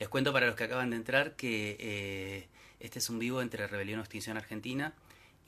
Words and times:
Les 0.00 0.08
cuento 0.08 0.32
para 0.32 0.46
los 0.46 0.56
que 0.56 0.64
acaban 0.64 0.88
de 0.88 0.96
entrar 0.96 1.36
que 1.36 1.76
eh, 1.78 2.48
este 2.80 2.98
es 2.98 3.10
un 3.10 3.18
vivo 3.18 3.42
entre 3.42 3.66
Rebelión 3.66 4.00
o 4.00 4.02
Extinción 4.02 4.38
Argentina 4.38 4.94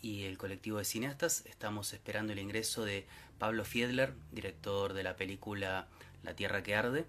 y 0.02 0.24
el 0.24 0.36
colectivo 0.36 0.76
de 0.76 0.84
cineastas. 0.84 1.46
Estamos 1.46 1.94
esperando 1.94 2.34
el 2.34 2.38
ingreso 2.38 2.84
de 2.84 3.06
Pablo 3.38 3.64
Fiedler, 3.64 4.12
director 4.30 4.92
de 4.92 5.04
la 5.04 5.16
película 5.16 5.88
La 6.22 6.36
Tierra 6.36 6.62
que 6.62 6.74
Arde. 6.74 7.06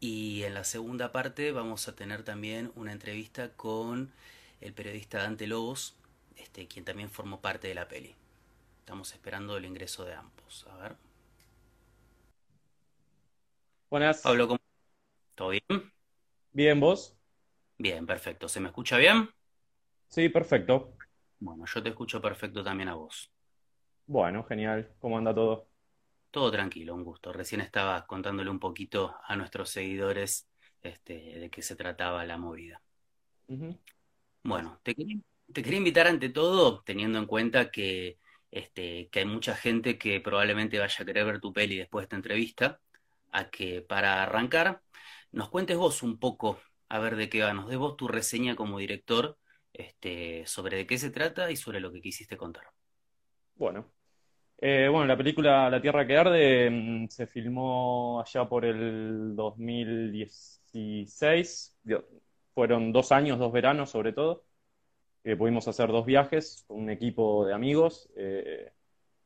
Y 0.00 0.42
en 0.44 0.54
la 0.54 0.64
segunda 0.64 1.12
parte 1.12 1.52
vamos 1.52 1.86
a 1.86 1.94
tener 1.94 2.22
también 2.22 2.72
una 2.76 2.92
entrevista 2.92 3.50
con 3.50 4.10
el 4.62 4.72
periodista 4.72 5.18
Dante 5.18 5.46
Lobos, 5.46 5.96
este, 6.36 6.66
quien 6.66 6.86
también 6.86 7.10
formó 7.10 7.42
parte 7.42 7.68
de 7.68 7.74
la 7.74 7.88
peli. 7.88 8.14
Estamos 8.78 9.12
esperando 9.12 9.58
el 9.58 9.66
ingreso 9.66 10.06
de 10.06 10.14
ambos. 10.14 10.66
A 10.70 10.76
ver. 10.78 10.96
Buenas. 13.90 14.22
Pablo, 14.22 14.48
¿cómo? 14.48 14.60
¿Todo 15.34 15.50
bien? 15.50 15.92
Bien, 16.52 16.78
¿vos? 16.78 17.16
Bien, 17.78 18.06
perfecto. 18.06 18.48
¿Se 18.48 18.60
me 18.60 18.68
escucha 18.68 18.98
bien? 18.98 19.28
Sí, 20.08 20.28
perfecto. 20.28 20.92
Bueno, 21.40 21.64
yo 21.66 21.82
te 21.82 21.88
escucho 21.88 22.20
perfecto 22.20 22.62
también 22.62 22.90
a 22.90 22.94
vos. 22.94 23.30
Bueno, 24.06 24.44
genial. 24.44 24.88
¿Cómo 25.00 25.16
anda 25.16 25.34
todo? 25.34 25.66
Todo 26.30 26.50
tranquilo, 26.50 26.94
un 26.94 27.04
gusto. 27.04 27.32
Recién 27.32 27.60
estaba 27.62 28.06
contándole 28.06 28.50
un 28.50 28.58
poquito 28.58 29.16
a 29.26 29.34
nuestros 29.36 29.70
seguidores 29.70 30.46
este, 30.82 31.38
de 31.40 31.50
qué 31.50 31.62
se 31.62 31.76
trataba 31.76 32.24
la 32.26 32.36
movida. 32.36 32.80
Bueno, 34.44 34.80
te 34.82 34.94
quería, 34.94 35.16
te 35.52 35.62
quería 35.62 35.78
invitar 35.78 36.06
ante 36.06 36.28
todo, 36.28 36.82
teniendo 36.82 37.18
en 37.18 37.26
cuenta 37.26 37.70
que, 37.70 38.18
este, 38.50 39.08
que 39.08 39.20
hay 39.20 39.26
mucha 39.26 39.54
gente 39.54 39.98
que 39.98 40.20
probablemente 40.20 40.78
vaya 40.78 40.96
a 41.02 41.04
querer 41.04 41.24
ver 41.24 41.40
tu 41.40 41.52
peli 41.52 41.78
después 41.78 42.02
de 42.02 42.04
esta 42.04 42.16
entrevista, 42.16 42.80
a 43.30 43.50
que 43.50 43.82
para 43.82 44.22
arrancar 44.22 44.82
nos 45.32 45.48
cuentes 45.50 45.76
vos 45.76 46.02
un 46.02 46.18
poco, 46.18 46.58
a 46.88 46.98
ver 46.98 47.16
de 47.16 47.28
qué 47.28 47.42
va, 47.42 47.52
nos 47.54 47.68
des 47.68 47.78
vos 47.78 47.96
tu 47.96 48.08
reseña 48.08 48.56
como 48.56 48.78
director, 48.78 49.38
este, 49.72 50.46
sobre 50.46 50.76
de 50.78 50.86
qué 50.86 50.98
se 50.98 51.10
trata 51.10 51.50
y 51.50 51.56
sobre 51.56 51.80
lo 51.80 51.92
que 51.92 52.00
quisiste 52.02 52.36
contar. 52.36 52.64
Bueno. 53.54 53.86
Eh, 54.58 54.88
bueno, 54.90 55.06
la 55.06 55.16
película 55.16 55.68
La 55.70 55.80
Tierra 55.82 56.06
que 56.06 56.16
Arde 56.16 56.70
mm, 56.70 57.08
se 57.08 57.26
filmó 57.26 58.20
allá 58.22 58.48
por 58.48 58.64
el 58.64 59.34
2016. 59.36 61.76
Dio- 61.82 62.06
Fueron 62.54 62.92
dos 62.92 63.12
años, 63.12 63.38
dos 63.38 63.52
veranos 63.52 63.90
sobre 63.90 64.12
todo. 64.12 64.44
pudimos 65.38 65.66
hacer 65.68 65.88
dos 65.90 66.04
viajes 66.06 66.64
con 66.68 66.80
un 66.82 66.90
equipo 66.90 67.46
de 67.46 67.54
amigos. 67.54 68.10
Eh, 68.16 68.72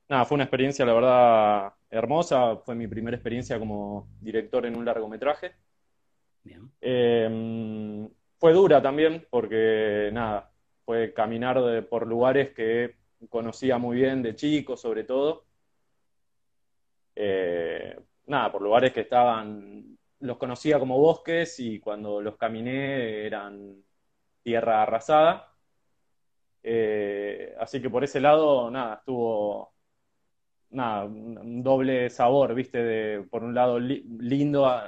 nada, 0.08 0.24
fue 0.26 0.36
una 0.36 0.44
experiencia, 0.44 0.84
la 0.86 0.94
verdad, 0.94 1.74
hermosa. 1.90 2.56
Fue 2.58 2.74
mi 2.76 2.86
primera 2.88 3.16
experiencia 3.16 3.58
como 3.58 4.08
director 4.20 4.64
en 4.66 4.76
un 4.76 4.84
largometraje. 4.86 5.54
Bien, 6.46 6.70
Eh, 6.80 8.08
fue 8.38 8.52
dura 8.52 8.80
también 8.80 9.26
porque, 9.30 10.10
nada, 10.12 10.52
fue 10.84 11.12
caminar 11.12 11.60
de- 11.60 11.82
por 11.82 12.06
lugares 12.06 12.50
que 12.54 12.94
conocía 13.28 13.78
muy 13.78 13.96
bien 13.96 14.22
de 14.22 14.36
chico, 14.36 14.76
sobre 14.76 15.02
todo. 15.02 15.44
Eh, 17.16 17.98
nada, 18.26 18.52
por 18.52 18.62
lugares 18.62 18.92
que 18.92 19.00
estaban, 19.00 19.98
los 20.20 20.36
conocía 20.36 20.78
como 20.78 20.98
bosques 20.98 21.58
y 21.58 21.80
cuando 21.80 22.20
los 22.20 22.36
caminé 22.36 23.26
eran 23.26 23.82
tierra 24.42 24.82
arrasada. 24.82 25.52
Eh, 26.62 27.54
así 27.58 27.80
que 27.80 27.90
por 27.90 28.04
ese 28.04 28.20
lado, 28.20 28.70
nada, 28.70 28.96
estuvo, 28.96 29.72
nada, 30.70 31.04
un 31.04 31.62
doble 31.62 32.10
sabor, 32.10 32.54
¿viste? 32.54 32.78
De, 32.82 33.22
por 33.30 33.44
un 33.44 33.54
lado, 33.54 33.78
li- 33.78 34.04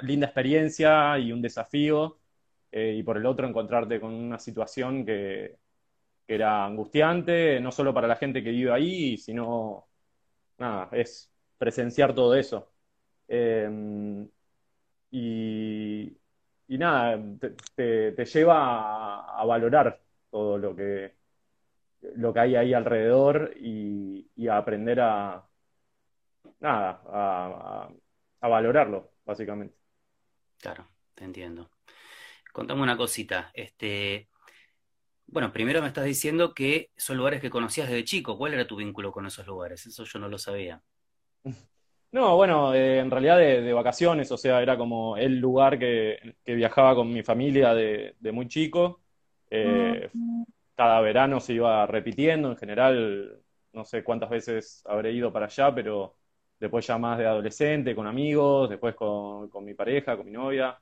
linda 0.03 0.27
experiencia 0.27 1.19
y 1.19 1.33
un 1.33 1.43
desafío, 1.43 2.19
eh, 2.73 2.95
y 2.99 3.03
por 3.03 3.17
el 3.17 3.27
otro, 3.27 3.47
encontrarte 3.49 4.01
con 4.01 4.13
una 4.15 4.39
situación 4.39 5.05
que, 5.07 5.59
que 6.27 6.35
era 6.37 6.65
angustiante, 6.67 7.61
no 7.61 7.73
solo 7.73 7.95
para 7.95 8.09
la 8.09 8.17
gente 8.17 8.43
que 8.45 8.51
vive 8.51 8.73
ahí, 8.73 9.19
sino, 9.19 9.89
nada, 10.59 10.89
es 10.93 11.33
presenciar 11.59 12.15
todo 12.15 12.35
eso. 12.37 12.73
Eh, 13.29 13.69
y, 15.11 16.17
y 16.69 16.79
nada, 16.79 17.19
te, 17.75 18.13
te- 18.13 18.25
lleva 18.27 18.57
a, 19.21 19.41
a 19.41 19.45
valorar 19.45 20.01
todo 20.31 20.59
lo 20.59 20.75
que, 20.77 21.15
lo 22.17 22.33
que 22.33 22.41
hay 22.41 22.57
ahí 22.57 22.75
alrededor 22.75 23.55
y, 23.59 24.31
y 24.37 24.49
a 24.49 24.59
aprender 24.59 25.01
a, 25.01 25.48
nada, 26.61 27.03
a, 27.07 27.85
a- 27.89 27.95
a 28.41 28.49
valorarlo, 28.49 29.13
básicamente. 29.25 29.77
claro, 30.59 30.89
te 31.15 31.25
entiendo. 31.25 31.71
Contame 32.53 32.83
una 32.83 32.97
cosita, 32.97 33.51
este, 33.55 34.31
bueno, 35.27 35.53
primero 35.53 35.81
me 35.83 35.89
estás 35.89 36.05
diciendo 36.07 36.55
que 36.55 36.91
son 36.97 37.17
lugares 37.19 37.41
que 37.41 37.51
conocías 37.51 37.89
desde 37.89 38.05
chico. 38.05 38.37
¿Cuál 38.39 38.55
era 38.55 38.67
tu 38.67 38.77
vínculo 38.77 39.13
con 39.13 39.27
esos 39.27 39.47
lugares? 39.47 39.87
Eso 39.87 40.05
yo 40.05 40.19
no 40.19 40.29
lo 40.29 40.39
sabía. 40.39 40.83
No, 42.11 42.37
bueno, 42.37 42.75
eh, 42.75 43.01
en 43.01 43.11
realidad 43.11 43.37
de, 43.39 43.61
de 43.61 43.73
vacaciones, 43.75 44.33
o 44.33 44.39
sea, 44.39 44.63
era 44.63 44.79
como 44.79 45.17
el 45.19 45.39
lugar 45.41 45.79
que, 45.79 46.37
que 46.45 46.55
viajaba 46.55 46.95
con 46.95 47.13
mi 47.13 47.23
familia 47.23 47.75
de, 47.75 48.17
de 48.19 48.33
muy 48.33 48.49
chico. 48.49 49.03
Eh, 49.51 50.11
cada 50.77 51.01
verano 51.03 51.41
se 51.41 51.55
iba 51.55 51.87
repitiendo, 51.87 52.51
en 52.53 52.59
general, 52.59 53.43
no 53.75 53.85
sé 53.87 54.05
cuántas 54.05 54.31
veces 54.31 54.83
habré 54.87 55.13
ido 55.13 55.33
para 55.33 55.47
allá, 55.47 55.75
pero 55.75 56.18
después 56.59 56.87
ya 56.87 56.99
más 56.99 57.19
de 57.19 57.27
adolescente, 57.27 57.95
con 57.95 58.07
amigos, 58.07 58.71
después 58.71 58.95
con, 58.95 59.49
con 59.49 59.65
mi 59.65 59.75
pareja, 59.75 60.17
con 60.17 60.27
mi 60.27 60.33
novia, 60.33 60.79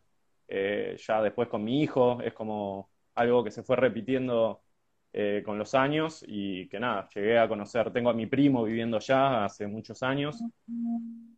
eh, 0.48 0.96
ya 0.98 1.22
después 1.22 1.48
con 1.48 1.64
mi 1.64 1.82
hijo, 1.82 2.20
es 2.22 2.32
como 2.32 2.90
algo 3.14 3.42
que 3.42 3.50
se 3.50 3.62
fue 3.62 3.76
repitiendo 3.76 4.62
eh, 5.12 5.42
con 5.44 5.58
los 5.58 5.74
años 5.74 6.24
y 6.26 6.68
que 6.68 6.78
nada, 6.78 7.08
llegué 7.14 7.38
a 7.38 7.48
conocer, 7.48 7.92
tengo 7.92 8.10
a 8.10 8.14
mi 8.14 8.26
primo 8.26 8.64
viviendo 8.64 8.96
allá 8.98 9.44
hace 9.44 9.66
muchos 9.66 10.02
años. 10.02 10.42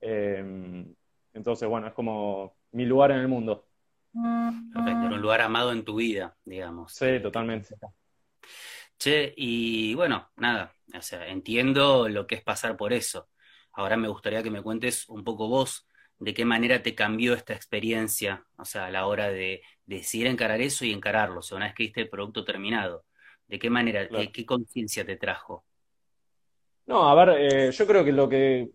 Eh, 0.01 0.85
entonces, 1.33 1.69
bueno, 1.69 1.87
es 1.87 1.93
como 1.95 2.57
mi 2.73 2.85
lugar 2.85 3.13
en 3.13 3.19
el 3.19 3.29
mundo. 3.29 3.67
Perfecto, 4.13 5.15
un 5.15 5.21
lugar 5.21 5.41
amado 5.41 5.73
en 5.73 5.85
tu 5.85 5.97
vida, 5.97 6.37
digamos. 6.45 6.93
Sí, 6.93 7.21
totalmente. 7.21 7.77
Che, 8.99 9.33
y 9.37 9.95
bueno, 9.95 10.31
nada, 10.37 10.75
o 10.93 11.03
sea, 11.03 11.29
entiendo 11.29 12.09
lo 12.09 12.27
que 12.27 12.35
es 12.37 12.43
pasar 12.43 12.77
por 12.77 12.93
eso. 12.93 13.29
Ahora 13.79 13.97
me 13.97 14.09
gustaría 14.09 14.43
que 14.43 14.51
me 14.51 14.63
cuentes 14.63 15.09
un 15.09 15.25
poco 15.25 15.49
vos 15.49 15.89
de 16.19 16.35
qué 16.35 16.45
manera 16.45 16.83
te 16.83 16.95
cambió 16.95 17.35
esta 17.35 17.55
experiencia, 17.55 18.45
o 18.59 18.65
sea, 18.65 18.87
a 18.87 18.91
la 18.91 19.07
hora 19.07 19.29
de, 19.31 19.63
de 19.87 19.97
decidir 19.99 20.27
encarar 20.29 20.61
eso 20.61 20.85
y 20.85 20.93
encararlo, 20.93 21.41
o 21.41 21.43
sea, 21.43 21.57
una 21.59 21.67
vez 21.67 21.75
que 21.77 21.85
viste 21.85 22.01
el 22.03 22.11
producto 22.11 22.45
terminado, 22.45 23.05
de 23.49 23.59
qué 23.61 23.71
manera, 23.71 24.09
Claro. 24.09 24.09
qué, 24.11 24.33
qué 24.33 24.45
conciencia 24.47 25.07
te 25.07 25.17
trajo. 25.17 25.65
No, 26.87 27.09
a 27.09 27.15
ver, 27.15 27.37
eh, 27.39 27.71
yo 27.73 27.87
creo 27.87 28.05
que 28.05 28.13
lo 28.13 28.29
que 28.29 28.71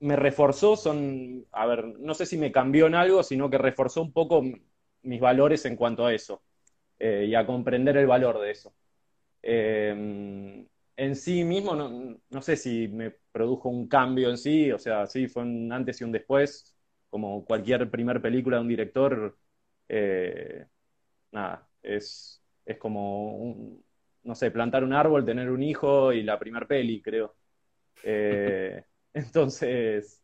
me 0.00 0.16
reforzó 0.16 0.76
son, 0.76 1.46
a 1.52 1.66
ver, 1.66 1.84
no 2.00 2.14
sé 2.14 2.26
si 2.26 2.38
me 2.38 2.52
cambió 2.52 2.86
en 2.86 2.94
algo, 2.96 3.22
sino 3.24 3.50
que 3.50 3.58
reforzó 3.58 4.02
un 4.02 4.12
poco 4.12 4.42
mis 5.02 5.20
valores 5.20 5.64
en 5.66 5.76
cuanto 5.76 6.06
a 6.06 6.14
eso, 6.14 6.42
eh, 6.98 7.26
y 7.28 7.34
a 7.36 7.46
comprender 7.46 7.96
el 7.98 8.06
valor 8.06 8.40
de 8.40 8.50
eso. 8.52 8.74
Eh, 9.42 10.66
en 11.04 11.16
sí 11.16 11.44
mismo, 11.44 11.74
no, 11.74 12.18
no 12.30 12.42
sé 12.42 12.56
si 12.56 12.88
me 12.88 13.10
produjo 13.32 13.68
un 13.68 13.88
cambio 13.88 14.30
en 14.30 14.38
sí, 14.38 14.70
o 14.72 14.78
sea, 14.78 15.06
sí, 15.06 15.28
fue 15.28 15.42
un 15.44 15.72
antes 15.72 16.00
y 16.00 16.04
un 16.04 16.12
después, 16.12 16.76
como 17.10 17.44
cualquier 17.44 17.90
primer 17.90 18.20
película 18.22 18.56
de 18.58 18.62
un 18.62 18.68
director, 18.68 19.38
eh, 19.88 20.66
nada, 21.32 21.68
es, 21.82 22.42
es 22.66 22.78
como, 22.78 23.36
un- 23.38 23.84
no 24.24 24.34
sé, 24.36 24.50
plantar 24.52 24.84
un 24.84 24.94
árbol, 24.94 25.24
tener 25.26 25.50
un 25.50 25.62
hijo 25.62 26.12
y 26.12 26.22
la 26.24 26.38
primer 26.38 26.66
peli, 26.68 27.02
creo. 27.02 27.36
Eh, 28.02 28.84
entonces, 29.14 30.22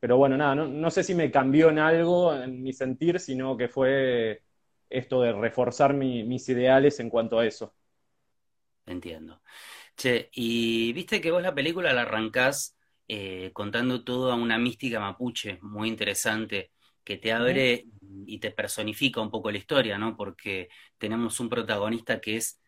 pero 0.00 0.16
bueno, 0.18 0.36
nada, 0.36 0.54
no, 0.54 0.66
no 0.68 0.90
sé 0.90 1.02
si 1.02 1.14
me 1.14 1.30
cambió 1.30 1.70
en 1.70 1.78
algo, 1.78 2.34
en 2.34 2.62
mi 2.62 2.72
sentir, 2.72 3.18
sino 3.20 3.56
que 3.56 3.68
fue 3.68 4.42
esto 4.90 5.22
de 5.22 5.32
reforzar 5.32 5.94
mi- 5.94 6.24
mis 6.24 6.48
ideales 6.48 7.00
en 7.00 7.10
cuanto 7.10 7.38
a 7.38 7.46
eso. 7.46 7.74
Entiendo. 8.86 9.42
Che, 9.96 10.30
y 10.32 10.92
viste 10.92 11.20
que 11.20 11.30
vos 11.32 11.42
la 11.42 11.54
película 11.54 11.92
la 11.92 12.02
arrancás 12.02 12.76
eh, 13.08 13.52
contando 13.54 14.04
toda 14.04 14.34
una 14.36 14.58
mística 14.58 15.00
mapuche 15.00 15.58
muy 15.62 15.88
interesante 15.88 16.72
que 17.04 17.16
te 17.18 17.32
abre 17.32 17.88
y 18.26 18.40
te 18.40 18.50
personifica 18.52 19.20
un 19.20 19.30
poco 19.30 19.50
la 19.52 19.58
historia, 19.58 19.98
¿no? 19.98 20.16
Porque 20.16 20.68
tenemos 20.98 21.40
un 21.40 21.48
protagonista 21.48 22.20
que 22.20 22.36
es 22.36 22.60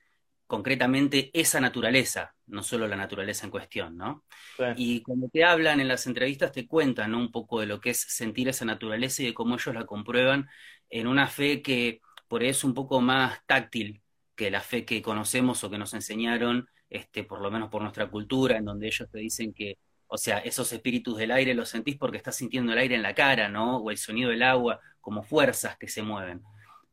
concretamente 0.47 1.31
esa 1.35 1.61
naturaleza, 1.61 2.37
no 2.47 2.63
solo 2.63 2.89
la 2.89 2.97
naturaleza 2.97 3.47
en 3.47 3.51
cuestión, 3.53 3.97
¿no? 3.97 4.25
Y 4.73 5.03
cuando 5.03 5.29
te 5.31 5.45
hablan 5.45 5.81
en 5.81 5.89
las 5.89 6.07
entrevistas 6.07 6.53
te 6.53 6.67
cuentan, 6.69 7.13
¿no? 7.13 7.19
Un 7.19 7.33
poco 7.33 7.61
de 7.61 7.67
lo 7.67 7.81
que 7.81 7.91
es 7.91 8.01
sentir 8.01 8.49
esa 8.49 8.65
naturaleza 8.65 9.23
y 9.23 9.27
de 9.27 9.35
cómo 9.35 9.57
ellos 9.57 9.75
la 9.75 9.87
comprueban 9.87 10.49
en 10.91 11.07
una 11.09 11.29
fe 11.29 11.63
que 11.63 12.01
por 12.29 12.43
ahí 12.43 12.49
es 12.51 12.65
un 12.65 12.75
poco 12.75 13.01
más 13.01 13.41
táctil 13.47 14.03
que 14.39 14.51
la 14.51 14.63
fe 14.63 14.87
que 14.87 15.03
conocemos 15.03 15.65
o 15.65 15.71
que 15.71 15.79
nos 15.79 15.93
enseñaron, 15.93 16.69
este, 16.89 17.25
por 17.25 17.43
lo 17.43 17.51
menos 17.51 17.69
por 17.69 17.83
nuestra 17.83 18.09
cultura, 18.09 18.57
en 18.57 18.65
donde 18.65 18.87
ellos 18.87 19.11
te 19.11 19.19
dicen 19.19 19.53
que 19.53 19.77
o 20.09 20.17
sea, 20.17 20.39
esos 20.39 20.73
espíritus 20.73 21.19
del 21.19 21.31
aire 21.31 21.55
los 21.55 21.69
sentís 21.69 21.97
porque 21.97 22.17
estás 22.17 22.35
sintiendo 22.37 22.73
el 22.73 22.79
aire 22.79 22.95
en 22.95 23.03
la 23.03 23.15
cara, 23.15 23.49
¿no? 23.49 23.77
O 23.77 23.91
el 23.91 23.99
sonido 23.99 24.31
del 24.31 24.43
agua, 24.43 24.81
como 25.01 25.23
fuerzas 25.23 25.77
que 25.77 25.87
se 25.87 26.03
mueven. 26.03 26.43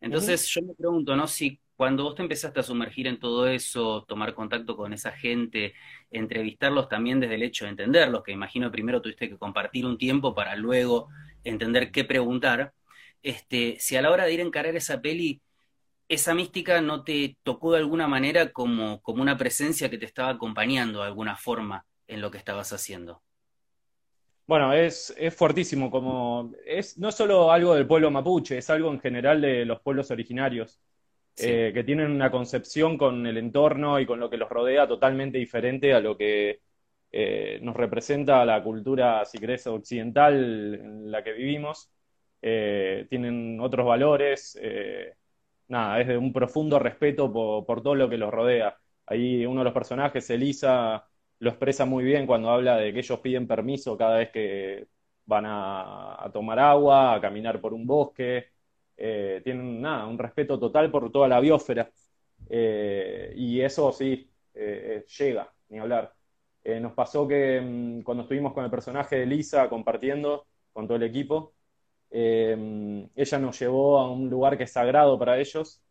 Entonces 0.01 0.45
yo 0.49 0.61
me 0.61 0.73
pregunto, 0.75 1.15
¿no? 1.15 1.25
Si 1.25 1.61
cuando 1.77 2.03
vos 2.03 2.15
te 2.15 2.23
empezaste 2.23 2.59
a 2.59 2.63
sumergir 2.63 3.07
en 3.07 3.17
todo 3.17 3.47
eso, 3.47 4.03
tomar 4.05 4.33
contacto 4.33 4.75
con 4.75 4.91
esa 4.91 5.13
gente, 5.13 5.73
entrevistarlos 6.11 6.89
también 6.89 7.21
desde 7.21 7.35
el 7.35 7.43
hecho 7.43 7.65
de 7.65 7.71
entenderlos, 7.71 8.21
que 8.21 8.33
imagino 8.33 8.69
primero 8.69 9.01
tuviste 9.01 9.29
que 9.29 9.37
compartir 9.37 9.85
un 9.85 9.97
tiempo 9.97 10.35
para 10.35 10.55
luego 10.57 11.07
entender 11.43 11.91
qué 11.91 12.03
preguntar, 12.03 12.73
este, 13.23 13.77
si 13.79 13.95
a 13.95 14.01
la 14.01 14.11
hora 14.11 14.25
de 14.25 14.33
ir 14.33 14.41
a 14.41 14.43
encarar 14.43 14.75
esa 14.75 15.01
peli, 15.01 15.41
esa 16.07 16.33
mística 16.33 16.81
no 16.81 17.03
te 17.03 17.37
tocó 17.43 17.71
de 17.71 17.79
alguna 17.79 18.07
manera 18.07 18.51
como, 18.51 19.01
como 19.01 19.21
una 19.21 19.37
presencia 19.37 19.89
que 19.89 19.97
te 19.97 20.05
estaba 20.05 20.29
acompañando 20.29 20.99
de 20.99 21.07
alguna 21.07 21.35
forma 21.35 21.85
en 22.07 22.21
lo 22.21 22.31
que 22.31 22.37
estabas 22.37 22.71
haciendo. 22.73 23.21
Bueno, 24.47 24.73
es, 24.73 25.13
es 25.17 25.33
fuertísimo, 25.33 25.89
como 25.89 26.51
es 26.65 26.99
no 26.99 27.11
solo 27.11 27.51
algo 27.51 27.73
del 27.73 27.87
pueblo 27.87 28.11
mapuche, 28.11 28.59
es 28.59 28.69
algo 28.69 28.91
en 28.91 28.99
general 28.99 29.41
de 29.41 29.65
los 29.65 29.81
pueblos 29.81 30.11
originarios, 30.11 30.79
eh, 31.37 31.71
que 31.73 31.83
tienen 31.83 32.11
una 32.11 32.29
concepción 32.31 32.97
con 32.97 33.25
el 33.25 33.37
entorno 33.37 33.99
y 33.99 34.05
con 34.05 34.19
lo 34.19 34.29
que 34.29 34.37
los 34.37 34.49
rodea 34.49 34.87
totalmente 34.87 35.39
diferente 35.39 35.93
a 35.93 35.99
lo 35.99 36.15
que 36.15 36.61
eh, 37.11 37.59
nos 37.61 37.75
representa 37.75 38.45
la 38.45 38.61
cultura, 38.63 39.25
si 39.25 39.39
querés, 39.39 39.65
occidental 39.67 40.75
en 40.75 41.11
la 41.11 41.23
que 41.23 41.33
vivimos. 41.33 41.89
Eh, 42.41 43.07
tienen 43.09 43.59
otros 43.59 43.85
valores, 43.85 44.57
nada, 45.67 45.99
es 46.01 46.07
de 46.07 46.17
un 46.17 46.33
profundo 46.33 46.79
respeto 46.79 47.31
por, 47.31 47.81
todo 47.81 47.95
lo 47.95 48.09
que 48.09 48.17
los 48.17 48.31
rodea. 48.31 48.77
Ahí 49.05 49.45
uno 49.45 49.61
de 49.61 49.65
los 49.65 49.73
personajes, 49.73 50.29
Elisa, 50.29 51.07
lo 51.39 51.49
expresa 51.49 51.85
muy 51.85 52.03
bien 52.03 52.25
cuando 52.27 52.49
habla 52.49 52.77
de 52.77 52.93
que 52.93 52.99
ellos 52.99 53.19
piden 53.19 53.47
permiso 53.47 53.97
cada 53.97 54.17
vez 54.17 54.31
que 54.31 54.87
van 55.25 55.45
a, 55.47 56.29
tomar 56.33 56.59
agua, 56.59 57.15
a 57.15 57.21
caminar 57.21 57.59
por 57.61 57.73
un 57.73 57.85
bosque. 57.85 58.47
Eh, 58.97 59.41
tienen 59.43 59.81
nada, 59.81 60.07
un 60.07 60.17
respeto 60.17 60.59
total 60.59 60.91
por 60.91 61.11
toda 61.11 61.27
la 61.27 61.39
biosfera. 61.39 61.91
Eh, 62.49 63.33
y 63.35 63.61
eso 63.61 63.91
sí, 63.91 64.29
eh, 64.53 65.05
llega, 65.17 65.51
ni 65.69 65.79
hablar. 65.79 66.13
nos 66.81 66.93
pasó 66.93 67.27
que 67.27 67.61
mm, 67.61 68.01
cuando 68.01 68.23
estuvimos 68.23 68.53
con 68.53 68.63
el 68.65 68.71
personaje 68.71 69.17
de 69.17 69.25
Lisa 69.25 69.69
compartiendo 69.69 70.47
con 70.73 70.87
todo 70.87 70.97
el 70.97 71.03
equipo, 71.03 71.53
ella 72.17 73.39
nos 73.39 73.59
llevó 73.59 73.99
a 73.99 74.11
un 74.11 74.29
lugar 74.29 74.57
que 74.57 74.63
es 74.63 74.71
sagrado 74.71 75.19
para 75.19 75.37
ellos, 75.39 75.85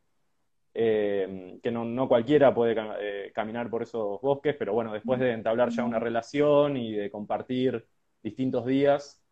eh, 0.76 1.61
que 1.62 1.71
no, 1.71 2.09
cualquiera 2.09 2.53
puede 2.53 2.75
eh, 3.00 3.32
caminar 3.32 3.71
por 3.71 3.82
esos 3.82 4.21
bosques, 4.21 4.56
pero 4.59 4.73
bueno, 4.73 4.93
después 4.93 5.21
de 5.21 5.32
entablar 5.32 5.71
ya 5.71 5.85
una 5.85 6.00
relación 6.00 6.76
y 6.76 6.93
de 6.94 7.11
compartir 7.11 7.87
distintos 8.23 8.67
días, 8.67 9.23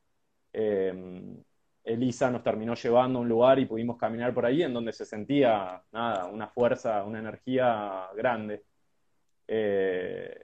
eh, 0.52 1.34
Elisa 1.84 2.30
nos 2.30 2.44
terminó 2.44 2.74
llevando 2.74 3.18
a 3.18 3.22
un 3.22 3.28
lugar 3.28 3.58
y 3.58 3.66
pudimos 3.66 3.98
caminar 3.98 4.32
por 4.32 4.46
ahí 4.46 4.62
en 4.62 4.72
donde 4.72 4.92
se 4.92 5.04
sentía 5.04 5.82
nada, 5.92 6.26
una 6.26 6.48
fuerza, 6.48 7.02
una 7.04 7.18
energía 7.18 8.08
grande. 8.16 8.64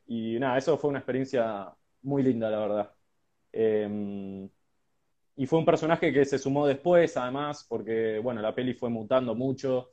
y 0.06 0.39
nada, 0.39 0.59
eso 0.59 0.77
fue 0.79 0.91
una 0.91 0.99
experiencia 1.00 1.73
muy 2.03 2.23
linda, 2.23 2.50
la 2.50 2.59
verdad. 2.59 2.95
Y 5.38 5.46
fue 5.46 5.61
un 5.61 5.64
personaje 5.64 6.12
que 6.12 6.25
se 6.25 6.37
sumó 6.37 6.67
después, 6.67 7.17
además, 7.17 7.64
porque 7.69 8.19
bueno, 8.19 8.43
la 8.43 8.52
peli 8.56 8.75
fue 8.75 8.90
mutando 8.90 9.37
mucho 9.37 9.93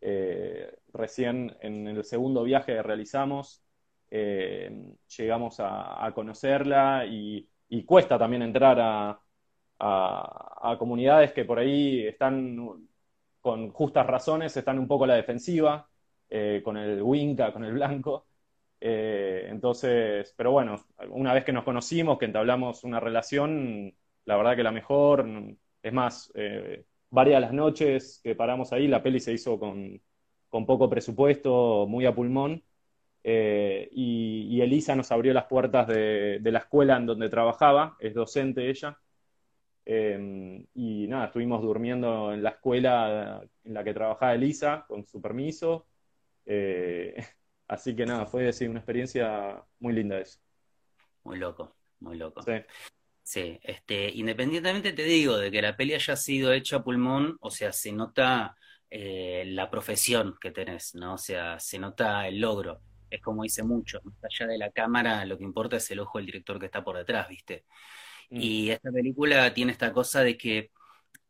eh, 0.00 0.74
recién 0.94 1.54
en 1.60 1.86
el 1.86 2.02
segundo 2.02 2.42
viaje 2.44 2.72
que 2.72 2.82
realizamos, 2.82 3.62
eh, 4.10 4.94
llegamos 5.18 5.56
a, 5.60 6.10
conocerla 6.14 7.04
y, 7.06 7.46
cuesta 7.84 8.18
también 8.18 8.40
entrar 8.40 8.78
a, 9.78 10.76
comunidades 10.78 11.32
que 11.32 11.44
por 11.44 11.58
ahí 11.58 12.06
están 12.06 12.88
con 13.42 13.70
justas 13.72 14.06
razones, 14.06 14.56
están 14.56 14.78
un 14.78 14.88
poco 14.88 15.04
a 15.04 15.08
la 15.08 15.16
defensiva, 15.16 15.86
eh, 16.30 16.62
con 16.64 16.78
el 16.78 17.02
Winca, 17.02 17.52
con 17.52 17.64
el 17.64 17.74
blanco. 17.74 18.26
entonces, 18.80 20.32
pero 20.36 20.52
bueno, 20.52 20.86
una 21.10 21.34
vez 21.34 21.44
que 21.44 21.52
nos 21.52 21.64
conocimos, 21.64 22.18
que 22.18 22.24
entablamos 22.26 22.82
una 22.84 22.98
relación, 23.00 23.94
la 24.26 24.36
verdad 24.36 24.56
que 24.56 24.62
la 24.62 24.72
mejor, 24.72 25.26
es 25.82 25.92
más, 25.92 26.32
varias 27.10 27.36
de 27.36 27.40
las 27.46 27.52
noches 27.52 28.20
que 28.22 28.34
paramos 28.34 28.72
ahí, 28.72 28.88
la 28.88 29.02
peli 29.02 29.20
se 29.20 29.32
hizo 29.32 29.58
con, 29.58 30.00
poco 30.50 30.88
presupuesto, 30.88 31.86
muy 31.86 32.06
a 32.06 32.14
pulmón, 32.14 32.62
eh, 33.22 33.88
y, 33.92 34.60
Elisa 34.60 34.94
nos 34.94 35.10
abrió 35.12 35.32
las 35.34 35.46
puertas 35.46 35.86
de, 35.88 36.40
la 36.42 36.60
escuela 36.60 36.96
en 36.96 37.06
donde 37.06 37.28
trabajaba, 37.28 37.96
es 38.00 38.14
docente 38.14 38.70
ella, 38.70 38.98
eh, 39.84 40.64
y 40.74 41.06
nada, 41.08 41.26
estuvimos 41.26 41.62
durmiendo 41.62 42.32
en 42.32 42.42
la 42.42 42.50
escuela 42.50 43.42
en 43.64 43.74
la 43.74 43.84
que 43.84 43.94
trabajaba 43.94 44.34
Elisa, 44.34 44.84
con 44.88 45.06
su 45.06 45.20
permiso, 45.20 45.86
eh, 46.44 47.14
así 47.68 47.94
que 47.94 48.06
nada, 48.06 48.26
fue 48.26 48.50
una 48.68 48.78
experiencia 48.78 49.62
muy 49.80 49.92
linda 49.92 50.18
eso. 50.18 50.38
Muy 51.24 51.38
loco, 51.38 51.74
muy 52.00 52.16
loco. 52.16 52.42
Sí. 52.42 52.52
Sí, 53.26 53.58
este, 53.64 54.08
independientemente 54.12 54.92
te 54.92 55.02
digo 55.02 55.36
de 55.36 55.50
que 55.50 55.60
la 55.60 55.76
peli 55.76 55.94
haya 55.94 56.14
sido 56.14 56.52
hecha 56.52 56.76
a 56.76 56.84
pulmón, 56.84 57.36
o 57.40 57.50
sea, 57.50 57.72
se 57.72 57.90
nota 57.90 58.54
eh, 58.88 59.42
la 59.48 59.68
profesión 59.68 60.36
que 60.40 60.52
tenés, 60.52 60.94
¿no? 60.94 61.14
O 61.14 61.18
sea, 61.18 61.58
se 61.58 61.76
nota 61.80 62.28
el 62.28 62.38
logro. 62.38 62.80
Es 63.10 63.20
como 63.20 63.42
dice 63.42 63.64
mucho, 63.64 64.00
más 64.04 64.16
allá 64.22 64.46
de 64.46 64.58
la 64.58 64.70
cámara, 64.70 65.24
lo 65.24 65.36
que 65.36 65.42
importa 65.42 65.76
es 65.78 65.90
el 65.90 65.98
ojo 65.98 66.18
del 66.18 66.26
director 66.26 66.60
que 66.60 66.66
está 66.66 66.84
por 66.84 66.96
detrás, 66.96 67.28
¿viste? 67.28 67.64
Mm. 68.30 68.40
Y 68.40 68.70
esta 68.70 68.92
película 68.92 69.52
tiene 69.52 69.72
esta 69.72 69.92
cosa 69.92 70.22
de 70.22 70.36
que 70.38 70.70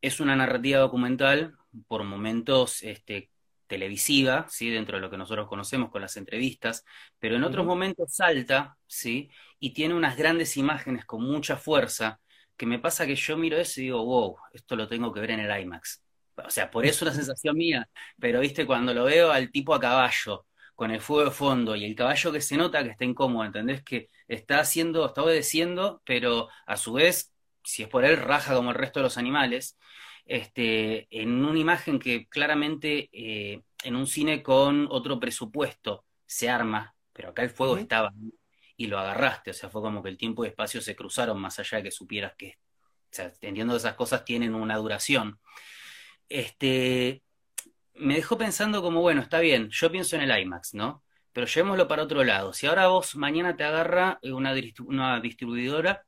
es 0.03 0.21
una 0.21 0.37
narrativa 0.37 0.81
documental, 0.81 1.57
por 1.89 2.05
momentos 2.05 2.83
este, 2.83 3.31
televisiva, 3.67 4.47
¿sí? 4.49 4.71
dentro 4.71 4.97
de 4.97 5.03
lo 5.03 5.11
que 5.11 5.17
nosotros 5.17 5.49
conocemos 5.49 5.91
con 5.91 6.03
las 6.03 6.17
entrevistas, 6.17 6.85
pero 7.19 7.37
en 7.37 7.45
otros 7.45 7.67
momentos 7.67 8.15
salta, 8.15 8.77
¿sí? 8.87 9.31
y 9.59 9.73
tiene 9.73 9.95
unas 9.95 10.17
grandes 10.17 10.57
imágenes 10.57 11.05
con 11.05 11.23
mucha 11.23 11.57
fuerza, 11.57 12.21
que 12.57 12.67
me 12.67 12.79
pasa 12.79 13.07
que 13.07 13.17
yo 13.17 13.37
miro 13.37 13.59
eso 13.59 13.81
y 13.81 13.85
digo, 13.85 14.05
wow, 14.05 14.37
esto 14.53 14.77
lo 14.77 14.89
tengo 14.89 15.13
que 15.13 15.21
ver 15.21 15.33
en 15.33 15.41
el 15.41 15.61
IMAX. 15.63 16.03
O 16.37 16.51
sea, 16.51 16.71
por 16.71 16.85
eso 16.87 16.97
es 16.97 17.03
una 17.03 17.13
sensación 17.25 17.57
mía, 17.57 17.89
pero 18.19 18.41
viste, 18.41 18.67
cuando 18.67 18.95
lo 18.95 19.05
veo 19.05 19.31
al 19.33 19.51
tipo 19.51 19.75
a 19.75 19.81
caballo, 19.81 20.47
con 20.77 20.91
el 20.91 21.01
fuego 21.01 21.25
de 21.25 21.31
fondo 21.35 21.75
y 21.75 21.85
el 21.85 21.95
caballo 21.97 22.31
que 22.33 22.41
se 22.41 22.57
nota 22.57 22.85
que 22.85 22.91
está 22.91 23.05
incómodo, 23.05 23.45
¿entendés? 23.45 23.83
Que 23.83 24.11
está 24.29 24.61
haciendo, 24.61 25.07
está 25.07 25.23
obedeciendo, 25.23 26.03
pero 26.05 26.49
a 26.67 26.77
su 26.77 26.93
vez, 26.93 27.33
si 27.65 27.83
es 27.83 27.89
por 27.89 28.05
él, 28.05 28.19
raja 28.19 28.55
como 28.55 28.71
el 28.71 28.77
resto 28.77 29.01
de 29.01 29.05
los 29.05 29.17
animales 29.19 29.79
este, 30.27 31.07
en 31.11 31.45
una 31.45 31.59
imagen 31.59 31.99
que 31.99 32.27
claramente 32.27 33.09
eh, 33.13 33.63
en 33.85 33.97
un 33.97 34.07
cine 34.07 34.43
con 34.43 34.89
otro 34.91 35.21
presupuesto 35.21 36.05
se 36.27 36.51
arma, 36.51 36.95
pero 37.13 37.31
acá 37.31 37.43
el 37.43 37.51
fuego 37.51 37.79
estaba 37.79 38.13
y 38.77 38.89
lo 38.89 38.99
agarraste, 38.99 39.53
o 39.53 39.55
sea, 39.55 39.71
fue 39.71 39.81
como 39.81 40.03
que 40.03 40.11
el 40.11 40.19
tiempo 40.19 40.45
y 40.45 40.49
espacio 40.49 40.83
se 40.83 40.97
cruzaron 40.97 41.41
más 41.41 41.59
allá 41.59 41.79
de 41.79 41.85
que 41.85 41.91
supieras 41.91 42.35
que, 42.37 42.59
o 42.59 43.09
sea, 43.11 43.27
entendiendo 43.27 43.77
esas 43.77 43.95
cosas 43.95 44.25
tienen 44.25 44.55
una 44.55 44.77
duración. 44.77 45.39
Este, 46.29 47.23
me 47.95 48.17
dejó 48.17 48.37
pensando 48.37 48.83
como, 48.83 49.01
bueno, 49.01 49.23
está 49.23 49.41
bien, 49.41 49.71
yo 49.71 49.91
pienso 49.91 50.17
en 50.17 50.23
el 50.23 50.39
IMAX, 50.39 50.75
¿no? 50.75 51.05
Pero 51.33 51.47
llevémoslo 51.47 51.89
para 51.89 52.03
otro 52.03 52.25
lado. 52.25 52.53
Si 52.53 52.67
ahora 52.67 52.89
vos 52.89 53.17
mañana 53.17 53.57
te 53.57 53.65
agarra 53.65 54.19
una, 54.23 54.55
una 54.87 55.21
distribuidora 55.21 56.06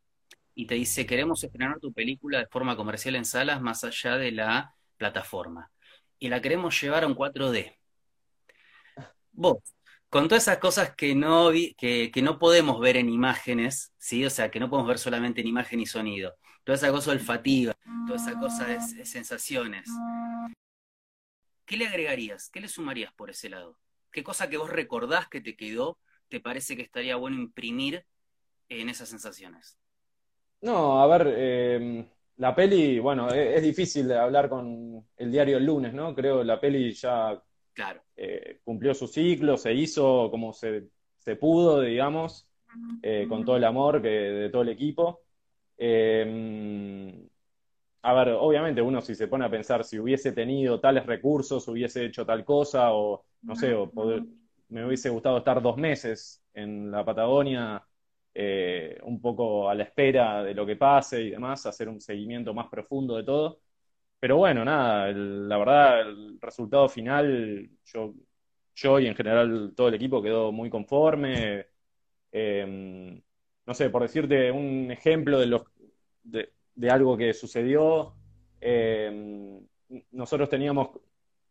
y 0.59 0.67
te 0.67 0.75
dice, 0.75 1.07
queremos 1.07 1.45
estrenar 1.45 1.79
tu 1.79 1.93
película 1.93 2.41
de 2.41 2.49
forma 2.49 2.77
comercial 2.77 3.15
en 3.15 3.25
salas 3.25 3.63
más 3.63 3.85
allá 3.85 4.17
de 4.17 4.33
la 4.33 4.75
plataforma. 4.97 5.71
Y 6.19 6.31
la 6.31 6.43
queremos 6.43 6.81
llevar 6.81 7.05
a 7.05 7.07
un 7.07 7.15
4D. 7.15 7.77
Vos, 9.31 9.59
con 10.09 10.27
todas 10.27 10.43
esas 10.43 10.59
cosas 10.59 10.97
que 10.97 11.15
no, 11.15 11.53
que, 11.53 12.11
no 12.25 12.41
podemos 12.41 12.81
ver 12.81 12.97
en 12.97 13.09
imágenes, 13.09 13.93
¿sí? 13.99 14.25
O 14.25 14.31
sea, 14.31 14.51
que 14.51 14.59
no 14.59 14.69
podemos 14.69 14.89
ver 14.89 14.99
solamente 14.99 15.43
en 15.43 15.47
imagen 15.47 15.79
y 15.79 15.87
sonido. 15.87 16.35
Toda 16.65 16.75
esa 16.75 16.91
cosa 16.91 17.13
olfativa, 17.13 17.77
toda 18.09 18.17
esa 18.17 18.37
cosa 18.37 18.67
de 18.67 19.07
sensaciones. 19.07 19.89
¿Qué 21.67 21.77
le 21.77 21.87
agregarías? 21.87 22.51
¿Qué 22.51 22.61
le 22.61 22.67
sumarías 22.67 23.13
por 23.13 23.31
ese 23.31 23.49
lado? 23.49 23.79
¿Qué 24.11 24.25
cosa 24.25 24.51
que 24.51 24.57
vos 24.57 24.71
recordás 24.71 25.29
que 25.29 25.41
te 25.41 25.55
quedó 25.55 26.01
te 26.27 26.41
parece 26.41 26.75
que 26.75 26.83
estaría 26.83 27.15
bueno 27.15 27.37
imprimir 27.37 28.05
en 28.69 28.89
esas 28.89 29.09
sensaciones? 29.09 29.79
No, 30.61 31.01
a 31.01 31.07
ver, 31.07 31.35
em, 31.37 32.07
la 32.37 32.55
peli, 32.55 32.99
bueno, 32.99 33.33
e, 33.33 33.57
es, 33.57 33.63
difícil 33.63 34.09
de 34.09 34.17
hablar 34.17 34.49
con 34.49 35.07
el 35.17 35.31
diario 35.31 35.57
el 35.57 35.65
lunes, 35.65 35.95
¿no? 35.95 36.15
Creo 36.15 36.39
que 36.39 36.45
la 36.45 36.61
peli 36.61 36.93
ya 36.93 37.41
claro. 37.73 38.03
Eh, 38.17 38.61
cumplió 38.65 38.95
su 38.95 39.07
ciclo, 39.07 39.57
se 39.57 39.73
hizo 39.73 40.29
como 40.31 40.53
se, 40.53 40.91
pudo, 41.39 41.83
digamos, 41.83 42.49
eh, 43.03 43.27
con 43.29 43.45
todo 43.45 43.57
el 43.57 43.65
amor 43.65 44.03
que, 44.03 44.09
de 44.09 44.51
todo 44.51 44.63
el 44.63 44.71
equipo. 44.71 45.21
Em, 45.77 47.29
a 48.03 48.15
ver, 48.15 48.31
obviamente 48.31 48.83
uno 48.83 49.01
si 49.01 49.15
se 49.15 49.29
pone 49.29 49.45
a 49.45 49.51
pensar 49.51 49.85
si 49.85 49.99
hubiese 49.99 50.33
tenido 50.33 50.81
tales 50.81 51.07
recursos, 51.07 51.69
hubiese 51.69 52.07
hecho 52.07 52.25
tal 52.25 52.45
cosa, 52.45 52.93
o 52.93 53.25
no 53.43 53.55
sé, 53.55 53.75
o 53.75 53.93
me 54.71 54.85
hubiese 54.85 55.11
gustado 55.11 55.39
estar 55.39 55.63
dos 55.63 55.77
meses 55.77 56.43
en 56.55 56.91
la 56.91 57.05
Patagonia 57.05 57.87
eh, 58.35 58.99
un 59.03 59.21
poco 59.21 59.69
a 59.69 59.75
la 59.75 59.85
espera 59.85 60.43
de 60.45 60.55
lo 60.55 60.67
que 60.67 60.77
pase 60.77 61.23
y 61.23 61.31
demás, 61.31 61.67
hacer 61.67 61.89
un 61.89 62.01
seguimiento 62.01 62.55
más 62.55 62.69
profundo 62.69 63.17
de 63.17 63.25
todo. 63.25 63.61
Pero 64.21 64.39
bueno, 64.39 64.65
nada, 64.65 65.13
la 65.13 65.59
verdad, 65.59 66.01
el 66.03 66.39
resultado 66.41 66.89
final, 66.89 67.71
yo, 67.85 68.15
yo 68.75 69.01
y 69.01 69.07
en 69.07 69.15
general 69.15 69.73
todo 69.77 69.89
el 69.89 69.95
equipo 69.95 70.23
quedó 70.23 70.53
muy 70.53 70.71
conforme. 70.71 71.67
Em, 72.33 73.21
no 73.67 73.75
sé, 73.75 73.91
por 73.91 74.03
decirte 74.03 74.51
un 74.51 74.91
ejemplo 74.91 75.39
de, 75.41 75.47
los, 75.47 75.63
de, 76.23 76.91
algo 76.91 77.17
que 77.17 77.33
sucedió, 77.35 78.15
em, 78.61 79.61
nosotros 80.13 80.49
teníamos 80.49 80.91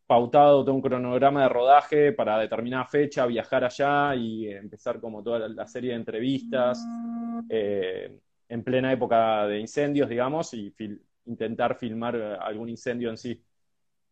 pautado 0.08 0.64
todo 0.64 0.74
un 0.74 0.82
cronograma 0.82 1.44
de 1.44 1.50
rodaje 1.50 2.12
para 2.14 2.40
determinada 2.40 2.86
fecha, 2.86 3.26
viajar 3.26 3.66
allá 3.66 4.16
y 4.16 4.48
empezar 4.48 5.02
como 5.02 5.22
toda 5.22 5.50
la, 5.50 5.68
serie 5.68 5.92
de 5.92 5.98
entrevistas 5.98 6.84
eh, 7.50 8.18
en 8.48 8.64
plena 8.64 8.94
época 8.94 9.46
de 9.48 9.60
incendios, 9.60 10.08
digamos, 10.10 10.54
y 10.54 10.74
intentar 11.26 11.76
filmar 11.78 12.16
algún 12.16 12.70
incendio 12.70 13.10
en 13.10 13.18
sí. 13.18 13.44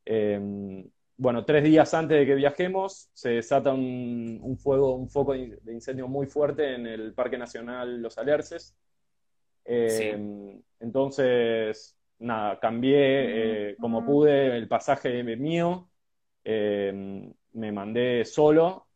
Eh, 0.06 0.86
bueno, 1.18 1.46
tres 1.46 1.64
días 1.64 1.94
antes 1.94 2.20
de 2.20 2.26
que 2.26 2.36
viajemos 2.36 3.10
se 3.14 3.30
desata 3.30 3.74
un, 3.74 4.58
fuego, 4.62 4.96
un 4.96 5.10
foco 5.10 5.32
de 5.32 5.74
incendio 5.74 6.10
muy 6.10 6.28
fuerte 6.28 6.76
en 6.76 6.86
el 6.88 7.14
Parque 7.14 7.38
Nacional 7.38 8.02
Los 8.02 8.18
Alerces. 8.18 8.76
Eh, 9.64 10.62
entonces, 10.82 11.98
nada, 12.20 12.60
cambié 12.60 13.72
eh, 13.72 13.76
como 13.80 14.06
pude 14.06 14.58
el 14.58 14.68
pasaje 14.68 15.24
mío, 15.24 15.90
eh, 16.44 17.32
me 17.54 17.72
mandé 17.72 18.26
solo, 18.26 18.88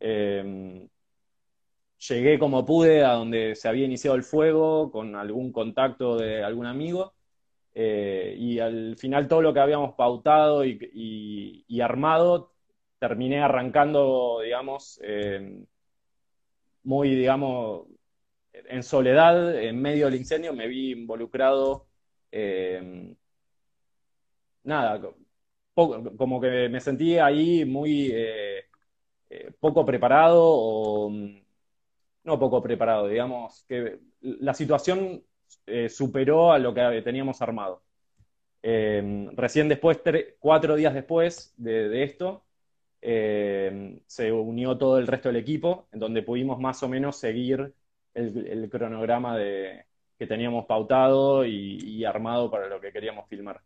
llegué 0.00 0.88
como 2.38 2.64
pude 2.64 3.04
a 3.04 3.12
donde 3.12 3.54
se 3.54 3.68
había 3.68 3.84
iniciado 3.84 4.16
el 4.16 4.22
fuego 4.22 4.90
con 4.90 5.14
algún 5.16 5.52
contacto 5.52 6.16
de 6.16 6.42
algún 6.42 6.66
amigo 6.66 7.14
eh, 7.74 8.34
y 8.38 8.58
al 8.58 8.96
final 8.96 9.28
todo 9.28 9.42
lo 9.42 9.54
que 9.54 9.60
habíamos 9.60 9.94
pautado 9.94 10.64
y, 10.64 11.80
armado, 11.82 12.52
terminé 12.98 13.40
arrancando, 13.40 14.40
digamos, 14.42 15.00
muy, 16.82 17.14
digamos, 17.14 17.86
en 18.52 18.82
soledad, 18.82 19.62
en 19.62 19.80
medio 19.80 20.06
del 20.06 20.16
incendio, 20.16 20.52
me 20.52 20.68
vi 20.68 20.92
involucrado, 20.92 21.89
eh, 22.32 23.14
nada, 24.64 25.00
como 25.74 26.40
que 26.40 26.68
me 26.68 26.80
sentí 26.80 27.18
ahí 27.18 27.64
muy 27.64 28.10
eh, 28.12 28.66
poco 29.60 29.84
preparado 29.84 30.42
o 30.42 31.10
no 32.24 32.38
poco 32.38 32.62
preparado, 32.62 33.08
digamos, 33.08 33.64
que 33.68 33.98
la 34.20 34.54
situación 34.54 35.22
eh, 35.66 35.88
superó 35.88 36.52
a 36.52 36.58
lo 36.58 36.74
que 36.74 37.02
teníamos 37.02 37.40
armado. 37.42 37.82
Eh, 38.62 39.28
recién 39.32 39.68
después, 39.68 40.00
cuatro 40.38 40.76
días 40.76 40.94
después 40.94 41.54
de, 41.56 42.02
esto, 42.02 42.44
eh, 43.00 44.00
se 44.06 44.32
unió 44.32 44.76
todo 44.76 44.98
el 44.98 45.06
resto 45.06 45.28
del 45.28 45.36
equipo, 45.36 45.88
en 45.92 46.00
donde 46.00 46.22
pudimos 46.22 46.58
más 46.60 46.82
o 46.82 46.88
menos 46.88 47.16
seguir 47.16 47.74
el, 48.14 48.68
cronograma 48.70 49.38
de, 49.38 49.86
que 50.20 50.26
teníamos 50.28 50.66
pautado 50.66 51.44
y, 51.44 52.04
armado 52.04 52.50
para 52.50 52.68
lo 52.68 52.80
que 52.80 52.92
queríamos 52.92 53.26
filmar. 53.26 53.60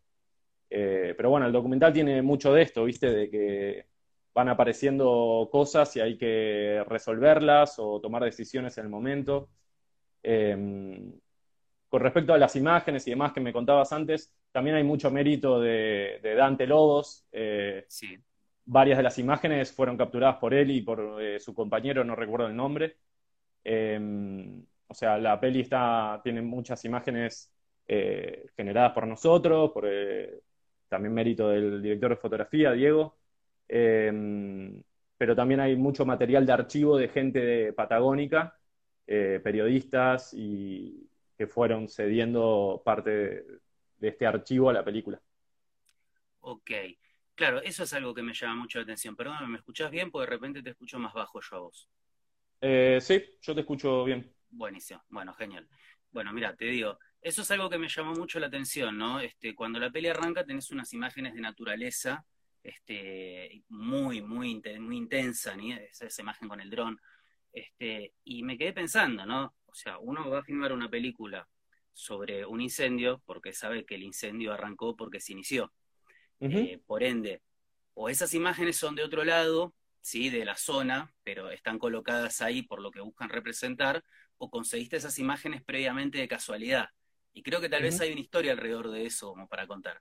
pero 0.69 1.29
bueno, 1.29 1.45
el 1.45 1.51
documental 1.51 1.93
tiene 1.93 2.21
mucho 2.21 2.53
de 2.53 2.61
esto, 2.63 2.85
¿viste? 2.85 3.11
De 3.11 3.29
que 3.29 3.85
van 4.33 4.49
apareciendo 4.49 5.49
cosas 5.51 5.95
y 5.97 5.99
hay 6.01 6.17
que 6.17 6.83
resolverlas 6.87 7.77
o 7.79 7.99
tomar 8.01 8.23
decisiones 8.23 8.77
en 8.77 8.85
el 8.85 8.89
momento. 8.89 9.49
Con 11.95 12.01
respecto 12.01 12.33
a 12.33 12.37
las 12.37 12.55
imágenes 12.55 13.07
y 13.07 13.11
demás 13.11 13.31
que 13.31 13.39
me 13.39 13.53
contabas 13.53 13.93
antes, 13.93 14.29
también 14.51 14.75
hay 14.75 14.83
mucho 14.83 15.11
mérito 15.11 15.59
de, 15.59 16.19
Dante 16.37 16.67
Lobos. 16.67 17.25
Eh, 17.31 17.85
sí. 17.87 18.17
Varias 18.65 18.97
de 18.97 19.03
las 19.03 19.17
imágenes 19.19 19.71
fueron 19.71 19.95
capturadas 19.95 20.37
por 20.37 20.53
él 20.53 20.71
y 20.71 20.81
por 20.81 21.21
eh, 21.21 21.39
su 21.39 21.53
compañero, 21.53 22.03
no 22.03 22.15
recuerdo 22.15 22.47
el 22.47 22.55
nombre. 22.55 22.97
O 24.87 24.93
sea, 24.93 25.17
la 25.17 25.39
peli 25.39 25.61
está, 25.61 26.19
tiene 26.23 26.41
muchas 26.41 26.83
imágenes 26.85 27.51
eh, 27.87 28.45
generadas 28.55 28.93
por 28.93 29.07
nosotros, 29.07 29.71
por 29.71 29.87
también 30.87 31.13
mérito 31.13 31.49
del 31.49 31.81
director 31.81 32.11
de 32.11 32.17
fotografía, 32.17 32.71
Diego. 32.71 33.17
Em, 33.67 34.81
pero 35.17 35.35
también 35.35 35.59
hay 35.59 35.75
mucho 35.75 36.05
material 36.05 36.45
de 36.45 36.53
archivo 36.53 36.97
de 36.97 37.09
gente 37.09 37.39
de 37.39 37.73
Patagónica, 37.73 38.57
periodistas 39.05 40.33
y, 40.33 41.05
que 41.37 41.47
fueron 41.47 41.87
cediendo 41.87 42.81
parte 42.83 43.09
de, 43.09 43.59
este 44.01 44.25
archivo 44.25 44.69
a 44.69 44.73
la 44.73 44.83
película. 44.83 45.21
Ok, 46.41 46.71
claro, 47.33 47.61
eso 47.61 47.83
es 47.83 47.93
algo 47.93 48.13
que 48.13 48.21
me 48.21 48.33
llama 48.33 48.55
mucho 48.55 48.79
la 48.79 48.83
atención. 48.83 49.15
Perdóname, 49.15 49.47
¿me 49.47 49.57
escuchás 49.57 49.91
bien? 49.91 50.11
Porque 50.11 50.29
de 50.29 50.35
repente 50.35 50.63
te 50.63 50.69
escucho 50.71 50.99
más 50.99 51.13
bajo 51.13 51.41
yo 51.41 51.55
a 51.55 51.59
vos. 51.59 51.89
Eh, 52.61 52.99
sí, 53.01 53.23
yo 53.41 53.53
te 53.53 53.61
escucho 53.61 54.03
bien. 54.03 54.34
Buenísimo, 54.55 55.03
bueno, 55.09 55.33
genial. 55.33 55.67
Bueno, 56.11 56.31
mira, 56.31 56.55
te 56.55 56.65
digo, 56.65 56.97
eso 57.21 57.41
es 57.41 57.51
algo 57.51 57.69
que 57.69 57.77
me 57.77 57.89
llamó 57.89 58.13
mucho 58.13 58.39
la 58.39 58.47
atención, 58.47 58.97
¿no? 58.97 59.19
Este, 59.19 59.53
cuando 59.53 59.79
la 59.79 59.91
peli 59.91 60.07
arranca 60.07 60.45
tenés 60.45 60.71
unas 60.71 60.93
imágenes 60.93 61.33
de 61.33 61.41
naturaleza 61.41 62.25
este, 62.63 63.63
muy, 63.67 64.21
muy, 64.21 64.61
muy 64.79 64.97
intensa, 64.97 65.55
esa, 65.89 66.05
esa 66.05 66.21
imagen 66.21 66.47
con 66.47 66.61
el 66.61 66.69
dron. 66.69 66.97
Este, 67.51 68.13
y 68.23 68.43
me 68.43 68.57
quedé 68.57 68.71
pensando, 68.71 69.25
¿no? 69.25 69.55
O 69.65 69.73
sea, 69.73 69.97
uno 69.99 70.29
va 70.29 70.39
a 70.39 70.43
filmar 70.43 70.71
una 70.71 70.89
película 70.89 71.45
sobre 71.91 72.45
un 72.45 72.61
incendio 72.61 73.21
porque 73.25 73.51
sabe 73.51 73.85
que 73.85 73.95
el 73.95 74.03
incendio 74.03 74.53
arrancó 74.53 74.95
porque 74.95 75.19
se 75.19 75.33
inició. 75.33 75.73
Eh, 76.39 76.79
por 76.85 77.03
ende, 77.03 77.41
o 77.93 78.07
esas 78.07 78.33
imágenes 78.33 78.77
son 78.77 78.95
de 78.95 79.03
otro 79.03 79.25
lado, 79.25 79.73
sí, 79.99 80.29
de 80.29 80.45
la 80.45 80.55
zona, 80.55 81.13
pero 81.23 81.49
están 81.49 81.79
colocadas 81.79 82.41
ahí 82.41 82.61
por 82.61 82.79
lo 82.79 82.91
que 82.91 83.01
buscan 83.01 83.29
representar, 83.29 84.03
o 84.37 84.49
conseguiste 84.49 84.97
esas 84.97 85.17
imágenes 85.19 85.63
previamente 85.63 86.17
de 86.17 86.27
casualidad. 86.27 86.89
Y 87.33 87.43
creo 87.43 87.59
que 87.59 87.69
tal 87.69 87.83
vez 87.83 87.99
hay 87.99 88.11
una 88.11 88.21
historia 88.21 88.53
alrededor 88.53 88.89
de 88.89 89.05
eso 89.05 89.29
como 89.29 89.47
para 89.47 89.67
contar. 89.67 89.99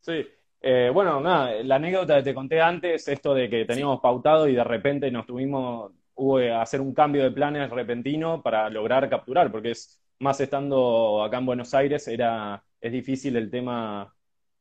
Sí, 0.00 0.26
eh, 0.60 0.90
bueno, 0.92 1.20
nada, 1.20 1.62
la 1.62 1.76
anécdota 1.76 2.16
que 2.16 2.22
te 2.24 2.34
conté 2.34 2.60
antes, 2.60 3.06
esto 3.06 3.34
de 3.34 3.48
que 3.48 3.64
teníamos 3.64 4.00
pautado 4.00 4.48
y 4.48 4.54
de 4.54 4.64
repente 4.64 5.10
nos 5.10 5.26
tuvimos, 5.26 5.92
hubo 6.14 6.38
que 6.38 6.50
hacer 6.50 6.80
un 6.80 6.94
cambio 6.94 7.22
de 7.22 7.30
planes 7.30 7.70
repentino 7.70 8.42
para 8.42 8.68
lograr 8.70 9.08
capturar, 9.08 9.52
porque 9.52 9.70
es 9.72 10.02
más 10.18 10.40
estando 10.40 11.22
acá 11.22 11.38
en 11.38 11.46
Buenos 11.46 11.74
Aires, 11.74 12.08
era, 12.08 12.64
es 12.80 12.90
difícil 12.92 13.36
el 13.36 13.50
tema 13.50 14.12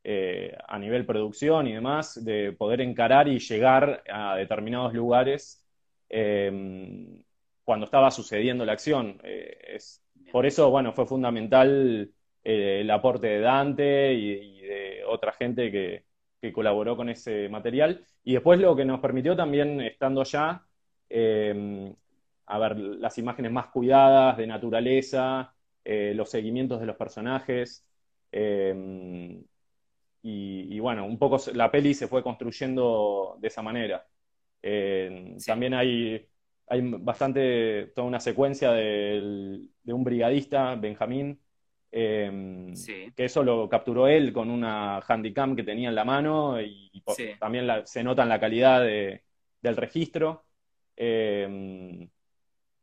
eh, 0.03 0.55
a 0.67 0.77
nivel 0.77 1.05
producción 1.05 1.65
y 1.67 1.73
demás, 1.73 2.23
de 2.23 2.51
poder 2.51 2.81
encarar 2.81 3.27
y 3.27 3.39
llegar 3.39 4.03
a 4.07 4.35
determinados 4.35 4.93
lugares 4.93 5.65
em, 6.09 7.23
cuando 7.65 7.85
estaba 7.85 8.11
sucediendo 8.11 8.65
la 8.65 8.73
acción. 8.73 9.19
Eh, 9.23 9.57
es, 9.75 10.01
por 10.31 10.45
eso, 10.45 10.69
bueno, 10.69 10.93
fue 10.93 11.05
fundamental 11.05 12.11
eh, 12.43 12.79
el 12.81 12.91
aporte 12.91 13.27
de 13.27 13.39
Dante 13.41 14.13
y, 14.13 14.61
de 14.61 15.03
otra 15.07 15.33
gente 15.33 15.71
que, 15.71 16.05
que 16.41 16.53
colaboró 16.53 16.95
con 16.95 17.09
ese 17.09 17.49
material. 17.49 18.05
Y 18.23 18.33
después 18.33 18.59
lo 18.59 18.75
que 18.75 18.85
nos 18.85 19.01
permitió 19.01 19.35
también, 19.35 19.81
estando 19.81 20.21
allá, 20.21 20.65
Em, 21.09 21.95
a 22.47 22.59
ver, 22.59 22.77
las 22.77 23.17
imágenes 23.17 23.51
más 23.51 23.67
cuidadas 23.67 24.37
de 24.37 24.47
naturaleza, 24.47 25.55
eh, 25.83 26.13
los 26.15 26.29
seguimientos 26.29 26.79
de 26.79 26.85
los 26.85 26.95
personajes. 26.97 27.85
Em, 28.31 29.43
y, 30.23 30.79
bueno, 30.79 31.05
un 31.05 31.19
poco 31.19 31.37
la 31.53 31.71
peli 31.71 31.93
se 31.93 32.07
fue 32.07 32.23
construyendo 32.23 33.37
de 33.39 33.47
esa 33.47 33.61
manera. 33.61 34.07
Em, 34.61 35.37
también 35.39 35.73
hay, 35.75 36.27
hay 36.67 36.81
bastante, 36.81 37.91
toda 37.95 38.07
una 38.07 38.19
secuencia 38.19 38.71
de 38.71 39.69
un 39.85 40.03
brigadista, 40.03 40.75
Benjamín, 40.75 41.39
que 43.15 43.23
eso 43.23 43.43
lo 43.43 43.69
capturó 43.69 44.07
él 44.07 44.33
con 44.33 44.49
una 44.49 44.99
handicam 44.99 45.55
que 45.55 45.63
tenía 45.63 45.89
en 45.89 45.95
la 45.95 46.03
mano 46.03 46.61
y, 46.61 46.91
también 47.39 47.67
se 47.85 48.03
nota 48.03 48.23
en 48.23 48.29
la 48.29 48.39
calidad 48.39 48.81
del 48.81 49.77
registro. 49.77 50.45
Eh, 50.97 52.07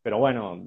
pero 0.02 0.18
bueno, 0.18 0.66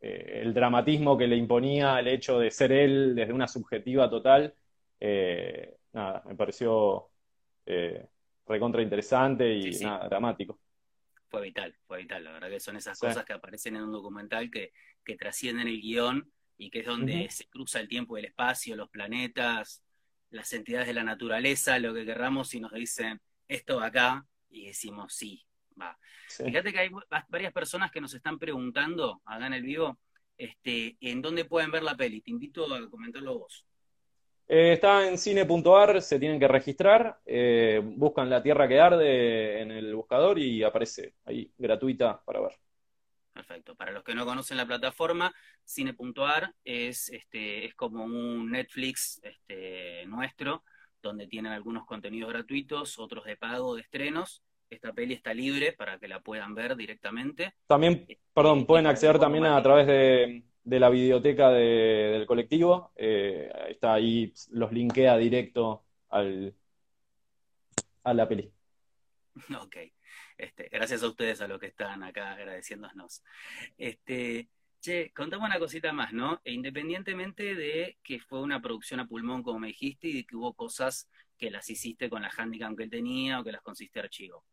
eh, 0.00 0.40
el 0.42 0.54
dramatismo 0.54 1.16
que 1.16 1.26
le 1.26 1.36
imponía 1.36 1.98
el 2.00 2.08
hecho 2.08 2.38
de 2.38 2.50
ser 2.50 2.72
él 2.72 3.14
desde 3.14 3.32
una 3.32 3.48
subjetiva 3.48 4.08
total, 4.08 4.54
eh, 5.00 5.76
nada, 5.92 6.22
me 6.26 6.34
pareció 6.34 7.08
recontra 8.46 8.82
interesante 8.82 9.54
y 9.54 9.78
nada, 9.80 10.08
dramático. 10.08 10.58
Fue 11.32 11.40
vital, 11.40 11.74
fue 11.86 12.02
vital, 12.02 12.24
la 12.24 12.32
verdad 12.32 12.50
que 12.50 12.60
son 12.60 12.76
esas 12.76 12.98
cosas 12.98 13.24
que 13.24 13.32
aparecen 13.32 13.74
en 13.76 13.84
un 13.84 13.92
documental 13.92 14.50
que, 14.50 14.74
que 15.02 15.16
trascienden 15.16 15.66
el 15.66 15.80
guion 15.80 16.30
y 16.58 16.68
que 16.68 16.80
es 16.80 16.86
donde 16.86 17.26
se 17.30 17.48
cruza 17.48 17.80
el 17.80 17.88
tiempo 17.88 18.18
y 18.18 18.20
el 18.20 18.26
espacio, 18.26 18.76
los 18.76 18.90
planetas, 18.90 19.82
las 20.28 20.52
entidades 20.52 20.88
de 20.88 20.92
la 20.92 21.04
naturaleza, 21.04 21.78
lo 21.78 21.94
que 21.94 22.04
querramos 22.04 22.52
y 22.52 22.60
nos 22.60 22.72
dicen 22.74 23.18
esto 23.48 23.80
acá 23.80 24.26
y 24.50 24.66
decimos 24.66 25.14
sí, 25.14 25.42
Va. 25.80 25.98
Fíjate 26.28 26.70
que 26.70 26.80
hay 26.80 26.90
varias 27.28 27.52
personas 27.54 27.90
que 27.90 28.02
nos 28.02 28.12
están 28.12 28.38
preguntando 28.38 29.22
acá 29.24 29.46
en 29.46 29.54
el 29.54 29.62
vivo 29.62 29.98
este, 30.36 30.98
en 31.00 31.22
dónde 31.22 31.46
pueden 31.46 31.70
ver 31.70 31.82
la 31.82 31.96
peli. 31.96 32.20
Te 32.20 32.30
invito 32.30 32.74
a 32.74 32.90
comentarlo 32.90 33.38
vos. 33.38 33.66
Eh, 34.48 34.72
está 34.74 35.08
en 35.08 35.16
cine.ar, 35.18 36.02
se 36.02 36.18
tienen 36.18 36.38
que 36.38 36.48
registrar, 36.48 37.18
eh, 37.24 37.80
buscan 37.82 38.28
La 38.28 38.42
Tierra 38.42 38.68
que 38.68 38.80
Arde 38.80 39.60
en 39.62 39.70
el 39.70 39.94
buscador 39.94 40.38
y 40.38 40.62
aparece 40.62 41.14
ahí, 41.24 41.50
gratuita 41.56 42.22
para 42.24 42.40
ver. 42.40 42.52
Perfecto. 43.32 43.74
Para 43.74 43.92
los 43.92 44.04
que 44.04 44.14
no 44.14 44.26
conocen 44.26 44.58
la 44.58 44.66
plataforma, 44.66 45.34
cine.ar 45.64 46.54
es, 46.64 47.08
este, 47.08 47.64
es 47.64 47.74
como 47.74 48.04
un 48.04 48.50
Netflix 48.50 49.20
este, 49.22 50.04
nuestro, 50.06 50.64
donde 51.00 51.26
tienen 51.26 51.52
algunos 51.52 51.86
contenidos 51.86 52.30
gratuitos, 52.30 52.98
otros 52.98 53.24
de 53.24 53.36
pago, 53.36 53.74
de 53.74 53.82
estrenos. 53.82 54.42
Esta 54.68 54.92
peli 54.92 55.14
está 55.14 55.34
libre 55.34 55.72
para 55.72 55.98
que 55.98 56.08
la 56.08 56.20
puedan 56.20 56.54
ver 56.54 56.76
directamente. 56.76 57.54
También, 57.66 58.04
eh, 58.08 58.18
perdón, 58.34 58.66
pueden 58.66 58.86
acceder 58.86 59.18
también 59.18 59.46
a 59.46 59.62
través 59.62 59.86
de, 59.86 60.44
de 60.64 60.80
la 60.80 60.90
biblioteca 60.90 61.50
del 61.50 62.26
colectivo. 62.26 62.92
Eh, 62.96 63.50
está 63.68 63.94
ahí, 63.94 64.32
los 64.50 64.72
linkea 64.72 65.16
directo 65.16 65.84
al, 66.10 66.54
a 68.04 68.14
la 68.14 68.28
peli. 68.28 68.52
Ok. 69.60 69.76
Este, 70.36 70.68
gracias 70.70 71.02
a 71.02 71.08
ustedes 71.08 71.40
a 71.40 71.46
los 71.46 71.60
que 71.60 71.66
están 71.66 72.02
acá 72.02 72.32
agradeciéndonos. 72.32 73.22
Este, 73.78 74.48
che, 74.80 75.12
contame 75.14 75.44
una 75.44 75.58
cosita 75.58 75.92
más, 75.92 76.12
¿no? 76.12 76.40
E 76.44 76.52
independientemente 76.52 77.54
de 77.54 77.98
que 78.02 78.18
fue 78.18 78.40
una 78.40 78.60
producción 78.60 79.00
a 79.00 79.06
pulmón, 79.06 79.42
como 79.42 79.60
me 79.60 79.68
dijiste, 79.68 80.08
y 80.08 80.12
de 80.14 80.24
que 80.24 80.36
hubo 80.36 80.54
cosas 80.54 81.08
que 81.38 81.50
las 81.50 81.70
hiciste 81.70 82.10
con 82.10 82.22
la 82.22 82.30
handicap 82.36 82.76
que 82.76 82.84
él 82.84 82.90
tenía 82.90 83.40
o 83.40 83.44
que 83.44 83.52
las 83.52 83.62
consiste 83.62 84.00
archivo. 84.00 84.44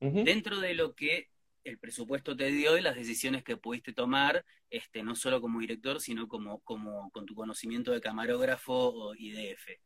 Dentro 0.00 0.60
de 0.60 0.74
lo 0.74 0.94
que 0.94 1.30
el 1.64 1.78
presupuesto 1.78 2.36
te 2.36 2.46
dio 2.46 2.76
y 2.76 2.82
las 2.82 2.94
decisiones 2.94 3.42
que 3.42 3.56
pudiste 3.56 3.92
tomar, 3.92 4.44
este, 4.70 5.02
no 5.02 5.16
solo 5.16 5.40
como 5.40 5.60
director, 5.60 6.00
sino 6.00 6.28
como, 6.28 6.60
como 6.60 7.10
con 7.10 7.24
tu 7.26 7.34
conocimiento 7.34 7.90
de 7.92 8.00
camarógrafo 8.00 9.14
y 9.16 9.32
DF. 9.32 9.80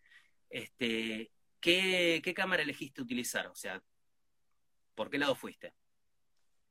Este, 0.50 1.30
¿qué, 1.60 2.20
¿Qué 2.22 2.34
cámara 2.34 2.62
elegiste 2.62 3.00
utilizar? 3.00 3.46
O 3.46 3.54
sea, 3.54 3.80
¿por 4.94 5.08
qué 5.08 5.18
lado 5.18 5.34
fuiste? 5.34 5.72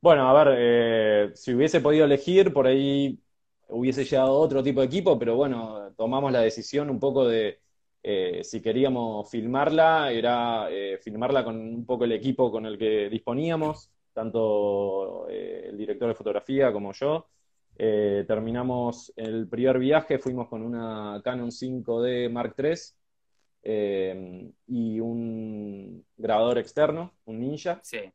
Bueno, 0.01 0.29
a 0.29 0.43
ver, 0.43 0.55
eh, 0.59 1.31
si 1.35 1.53
hubiese 1.53 1.79
podido 1.81 2.05
elegir, 2.05 2.53
por 2.53 2.67
ahí 2.67 3.19
hubiese 3.69 4.03
llegado 4.03 4.33
otro 4.33 4.61
tipo 4.61 4.81
de 4.81 4.87
equipo, 4.87 5.17
pero 5.17 5.35
bueno, 5.35 5.93
tomamos 5.97 6.31
la 6.31 6.41
decisión 6.41 6.89
un 6.89 6.99
poco 6.99 7.27
de 7.27 7.59
eh, 8.03 8.43
si 8.43 8.61
queríamos 8.61 9.29
filmarla, 9.29 10.11
era 10.11 10.67
eh, 10.69 10.99
filmarla 11.01 11.43
con 11.43 11.57
un 11.57 11.85
poco 11.85 12.03
el 12.05 12.11
equipo 12.11 12.51
con 12.51 12.65
el 12.65 12.77
que 12.77 13.09
disponíamos 13.09 13.91
tanto 14.17 15.29
eh, 15.29 15.67
el 15.69 15.77
director 15.77 16.07
de 16.07 16.15
fotografía 16.15 16.73
como 16.73 16.91
yo. 16.91 17.27
Eh, 17.77 18.25
terminamos 18.27 19.13
el 19.15 19.47
primer 19.47 19.77
viaje, 19.77 20.17
fuimos 20.17 20.47
con 20.47 20.63
una 20.63 21.21
Canon 21.23 21.51
5D 21.51 22.27
Mark 22.31 22.55
III 22.57 22.73
eh, 23.61 24.51
y 24.69 24.99
un 24.99 26.03
grabador 26.17 26.57
externo, 26.57 27.13
un 27.25 27.39
Ninja. 27.39 27.79
Sí. 27.83 28.11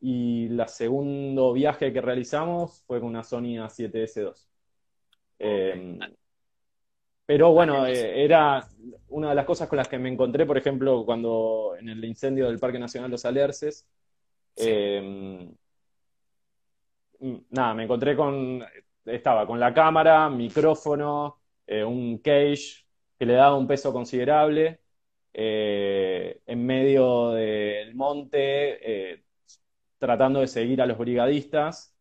y 0.00 0.46
el 0.46 0.68
segundo 0.68 1.52
viaje 1.52 1.92
que 1.92 2.00
realizamos 2.00 2.82
fue 2.88 2.98
con 2.98 3.10
una 3.10 3.22
Sony 3.22 3.60
A7S2. 3.62 4.48
Pero 7.24 7.52
bueno, 7.52 7.86
era 7.86 8.66
una 9.10 9.28
de 9.28 9.34
las 9.36 9.46
cosas 9.46 9.68
con 9.68 9.76
las 9.76 9.86
que 9.86 9.98
me 9.98 10.08
encontré, 10.08 10.44
por 10.44 10.58
ejemplo, 10.58 11.04
cuando 11.04 11.76
en 11.78 11.88
el 11.88 12.04
incendio 12.04 12.48
del 12.48 12.58
Parque 12.58 12.80
Nacional 12.80 13.12
Los 13.12 13.24
Alerces, 13.24 13.86
Em, 14.56 15.54
nada, 17.50 17.74
me 17.74 17.84
encontré 17.84 18.16
con, 18.16 18.62
estaba 19.04 19.46
con 19.46 19.58
la 19.60 19.72
cámara, 19.74 20.28
micrófono, 20.30 21.40
eh, 21.66 21.84
un 21.84 22.18
cage 22.18 22.86
que 23.18 23.26
le 23.26 23.34
daba 23.34 23.56
un 23.56 23.66
peso 23.66 23.92
considerable, 23.92 24.80
eh, 25.32 26.40
en 26.46 26.66
medio 26.66 27.30
del 27.30 27.94
monte, 27.94 29.12
eh, 29.12 29.24
tratando 29.98 30.40
de 30.40 30.46
seguir 30.48 30.82
a 30.82 30.86
los 30.86 30.98
brigadistas, 30.98 31.92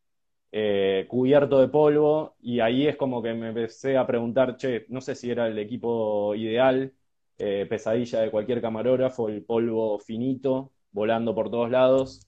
cubierto 1.08 1.60
de 1.60 1.68
polvo, 1.68 2.36
y 2.40 2.60
ahí 2.60 2.88
es 2.88 2.96
como 2.96 3.22
que 3.24 3.34
me 3.34 3.50
empecé 3.50 3.98
a 3.98 4.06
preguntar, 4.06 4.56
che, 4.58 4.86
no 4.90 5.02
sé 5.02 5.16
si 5.16 5.32
era 5.32 5.48
el 5.48 5.58
equipo 5.60 6.36
ideal, 6.36 6.94
pesadilla 7.38 8.22
de 8.22 8.32
cualquier 8.32 8.62
camarógrafo, 8.62 9.30
el 9.30 9.44
polvo 9.44 9.98
finito, 10.00 10.72
volando 10.92 11.34
por 11.36 11.50
todos 11.50 11.72
lados. 11.72 12.28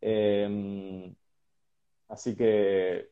Em, 0.00 1.14
así 2.08 2.36
que, 2.36 3.10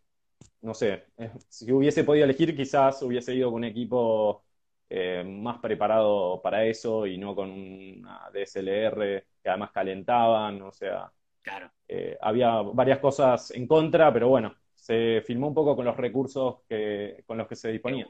no 0.62 0.74
sé, 0.74 1.04
si 1.48 1.70
hubiese 1.72 2.04
podido 2.04 2.24
elegir, 2.24 2.56
quizás 2.56 3.02
hubiese 3.02 3.34
ido 3.34 3.50
con 3.50 3.58
un 3.58 3.64
equipo 3.64 4.44
eh, 4.88 5.24
más 5.26 5.58
preparado 5.58 6.40
para 6.42 6.64
eso 6.64 7.06
y 7.06 7.18
no 7.18 7.34
con 7.34 7.50
una 7.50 8.30
DSLR 8.32 9.26
que 9.42 9.48
además 9.48 9.70
calentaban, 9.72 10.62
o 10.62 10.72
sea, 10.72 11.10
claro. 11.42 11.70
Eh, 11.86 12.16
había 12.20 12.62
varias 12.62 12.98
cosas 12.98 13.50
en 13.50 13.66
contra, 13.66 14.12
pero 14.12 14.28
bueno, 14.28 14.54
se 14.74 15.22
filmó 15.26 15.48
un 15.48 15.54
poco 15.54 15.76
con 15.76 15.84
los 15.84 15.96
recursos 15.96 16.60
que, 16.68 17.22
con 17.26 17.38
los 17.38 17.46
que 17.46 17.56
se 17.56 17.70
disponía. 17.72 18.06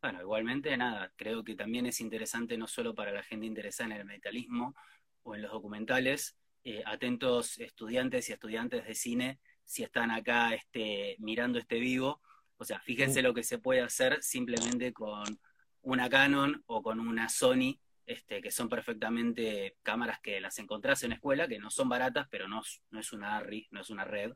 Bueno, 0.00 0.20
igualmente 0.20 0.76
nada, 0.76 1.12
creo 1.16 1.42
que 1.42 1.54
también 1.54 1.86
es 1.86 2.00
interesante 2.00 2.58
no 2.58 2.66
solo 2.66 2.94
para 2.94 3.10
la 3.10 3.22
gente 3.22 3.46
interesada 3.46 3.94
en 3.94 4.00
el 4.00 4.04
metalismo 4.04 4.74
o 5.22 5.34
en 5.34 5.42
los 5.42 5.50
documentales, 5.50 6.36
eh, 6.64 6.82
atentos 6.86 7.58
estudiantes 7.58 8.28
y 8.28 8.32
estudiantes 8.32 8.86
de 8.86 8.94
cine 8.94 9.38
si 9.64 9.82
están 9.82 10.10
acá 10.10 10.54
este, 10.54 11.16
mirando 11.18 11.58
este 11.58 11.78
vivo. 11.78 12.22
O 12.56 12.64
sea, 12.64 12.80
fíjense 12.80 13.22
lo 13.22 13.34
que 13.34 13.42
se 13.42 13.58
puede 13.58 13.80
hacer 13.80 14.22
simplemente 14.22 14.92
con 14.92 15.24
una 15.82 16.08
Canon 16.08 16.62
o 16.66 16.82
con 16.82 17.00
una 17.00 17.28
Sony, 17.28 17.78
este, 18.06 18.40
que 18.40 18.50
son 18.50 18.68
perfectamente 18.68 19.76
cámaras 19.82 20.20
que 20.20 20.40
las 20.40 20.58
encontrás 20.58 21.02
en 21.02 21.12
escuela, 21.12 21.48
que 21.48 21.58
no 21.58 21.70
son 21.70 21.88
baratas, 21.88 22.28
pero 22.30 22.48
no, 22.48 22.62
no 22.90 23.00
es 23.00 23.12
una 23.12 23.36
ARRI, 23.36 23.68
no 23.70 23.80
es 23.80 23.90
una 23.90 24.04
red. 24.04 24.32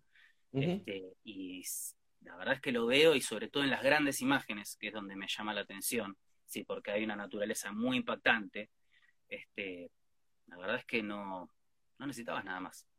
este, 0.53 1.14
y 1.25 1.62
la 2.21 2.37
verdad 2.37 2.55
es 2.55 2.61
que 2.61 2.73
lo 2.73 2.87
veo 2.87 3.14
y 3.14 3.21
sobre 3.21 3.49
todo 3.49 3.64
en 3.64 3.71
las 3.71 3.83
grandes 3.83 4.21
imágenes, 4.21 4.77
que 4.79 4.88
es 4.88 4.93
donde 4.93 5.17
me 5.17 5.29
llama 5.29 5.55
la 5.55 5.62
atención, 5.62 6.17
sí, 6.45 6.64
porque 6.64 6.91
hay 6.91 7.05
una 7.05 7.17
naturaleza 7.17 7.73
muy 7.73 7.97
impactante. 7.97 8.71
Este, 9.29 9.91
la 10.47 10.57
verdad 10.57 10.77
es 10.77 10.85
que 10.85 11.03
no, 11.03 11.51
no 11.99 12.07
necesitabas 12.07 12.45
nada 12.45 12.61
más. 12.61 12.87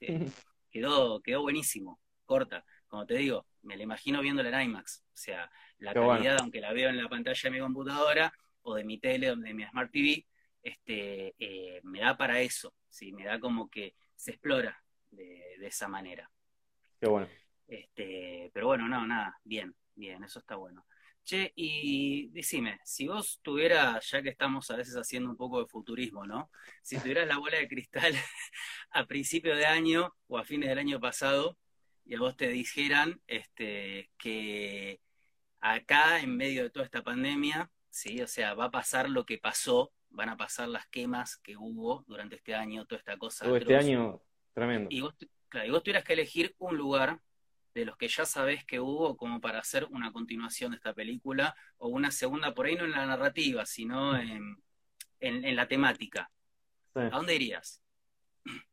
Este, 0.00 0.30
quedó, 0.70 1.20
quedó 1.20 1.42
buenísimo, 1.42 2.00
corta. 2.24 2.64
Como 2.86 3.04
te 3.04 3.14
digo, 3.14 3.46
me 3.62 3.76
la 3.76 3.82
imagino 3.82 4.22
viéndola 4.22 4.62
en 4.62 4.70
IMAX. 4.70 5.04
O 5.12 5.16
sea, 5.16 5.50
la 5.78 5.92
calidad, 5.92 6.38
aunque 6.40 6.60
la 6.60 6.72
veo 6.72 6.88
en 6.88 6.96
la 6.96 7.08
pantalla 7.08 7.40
de 7.42 7.50
mi 7.50 7.58
computadora 7.58 8.32
o 8.62 8.74
de 8.74 8.84
mi 8.84 8.98
tele 8.98 9.32
o 9.32 9.36
de 9.36 9.52
mi 9.52 9.64
Smart 9.66 9.90
TV, 9.90 10.24
este, 10.62 11.34
eh, 11.38 11.80
me 11.82 12.00
da 12.00 12.16
para 12.16 12.40
eso. 12.40 12.74
¿sí? 12.88 13.12
Me 13.12 13.24
da 13.24 13.38
como 13.38 13.68
que 13.68 13.94
se 14.14 14.30
explora 14.30 14.82
de, 15.10 15.56
de 15.58 15.66
esa 15.66 15.88
manera. 15.88 16.30
Qué 16.98 17.08
bueno. 17.08 17.28
Este, 17.66 18.50
pero 18.54 18.68
bueno, 18.68 18.88
no, 18.88 19.06
nada, 19.06 19.38
bien, 19.42 19.74
bien, 19.94 20.22
eso 20.24 20.38
está 20.38 20.56
bueno. 20.56 20.86
Che, 21.26 21.52
y 21.56 22.28
decime, 22.28 22.78
si 22.84 23.08
vos 23.08 23.40
tuvieras, 23.42 24.08
ya 24.12 24.22
que 24.22 24.28
estamos 24.28 24.70
a 24.70 24.76
veces 24.76 24.94
haciendo 24.94 25.28
un 25.28 25.36
poco 25.36 25.58
de 25.58 25.66
futurismo, 25.66 26.24
¿no? 26.24 26.52
Si 26.82 27.00
tuvieras 27.00 27.26
la 27.26 27.38
bola 27.38 27.58
de 27.58 27.66
cristal 27.66 28.14
a 28.90 29.06
principio 29.06 29.56
de 29.56 29.66
año 29.66 30.14
o 30.28 30.38
a 30.38 30.44
fines 30.44 30.68
del 30.68 30.78
año 30.78 31.00
pasado, 31.00 31.58
y 32.04 32.14
a 32.14 32.20
vos 32.20 32.36
te 32.36 32.46
dijeran 32.46 33.20
este, 33.26 34.08
que 34.16 35.00
acá, 35.58 36.20
en 36.20 36.36
medio 36.36 36.62
de 36.62 36.70
toda 36.70 36.84
esta 36.84 37.02
pandemia, 37.02 37.72
¿sí? 37.90 38.22
O 38.22 38.28
sea, 38.28 38.54
va 38.54 38.66
a 38.66 38.70
pasar 38.70 39.10
lo 39.10 39.26
que 39.26 39.38
pasó, 39.38 39.92
van 40.10 40.28
a 40.28 40.36
pasar 40.36 40.68
las 40.68 40.86
quemas 40.86 41.38
que 41.38 41.56
hubo 41.56 42.04
durante 42.06 42.36
este 42.36 42.54
año, 42.54 42.86
toda 42.86 43.00
esta 43.00 43.16
cosa. 43.18 43.46
Todo 43.46 43.56
este 43.56 43.74
año, 43.74 44.22
tremendo. 44.54 44.86
Y 44.92 45.00
vos, 45.00 45.16
claro, 45.48 45.66
y 45.66 45.70
vos 45.72 45.82
tuvieras 45.82 46.04
que 46.04 46.12
elegir 46.12 46.54
un 46.58 46.76
lugar 46.76 47.20
de 47.76 47.84
los 47.84 47.98
que 47.98 48.08
ya 48.08 48.24
sabés 48.24 48.64
que 48.64 48.80
hubo 48.80 49.18
como 49.18 49.38
para 49.38 49.58
hacer 49.58 49.86
una 49.90 50.10
continuación 50.10 50.70
de 50.70 50.78
esta 50.78 50.94
película 50.94 51.54
o 51.76 51.88
una 51.88 52.10
segunda, 52.10 52.54
por 52.54 52.64
ahí 52.64 52.74
no 52.74 52.86
en 52.86 52.92
la 52.92 53.04
narrativa, 53.04 53.66
sino 53.66 54.16
en, 54.16 54.56
la 55.20 55.68
temática. 55.68 56.30
¿A 56.94 57.10
dónde 57.10 57.34
irías? 57.34 57.82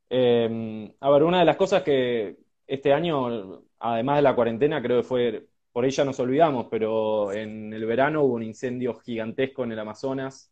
Em, 0.10 0.89
a 1.02 1.10
ver, 1.10 1.24
una 1.24 1.39
de 1.39 1.46
las 1.46 1.58
cosas 1.58 1.84
que 1.84 2.38
este 2.66 2.94
año, 2.94 3.66
además 3.80 4.16
de 4.16 4.22
la 4.22 4.36
cuarentena, 4.36 4.82
creo 4.82 5.02
que 5.02 5.08
fue, 5.08 5.48
por 5.74 5.84
ahí 5.84 5.92
ya 5.92 6.06
nos 6.06 6.22
olvidamos, 6.22 6.68
pero 6.72 7.34
en 7.34 7.74
el 7.74 7.86
verano 7.86 8.24
hubo 8.24 8.36
un 8.36 8.44
incendio 8.44 8.94
gigantesco 8.96 9.66
en 9.66 9.74
el 9.74 9.80
Amazonas, 9.80 10.50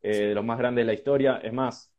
eh, 0.00 0.28
de 0.28 0.34
los 0.34 0.44
más 0.44 0.56
grandes 0.56 0.82
de 0.82 0.86
la 0.86 0.94
historia. 0.94 1.36
Es 1.42 1.52
más, 1.52 1.92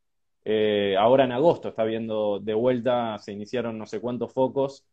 eh, 0.46 0.96
ahora 0.98 1.26
en 1.26 1.32
agosto 1.32 1.70
está 1.70 1.84
viendo 1.84 2.40
de 2.40 2.56
vuelta, 2.56 3.20
se 3.20 3.34
iniciaron 3.34 3.78
no 3.78 3.86
sé 3.86 4.02
cuántos 4.02 4.34
focos 4.34 4.88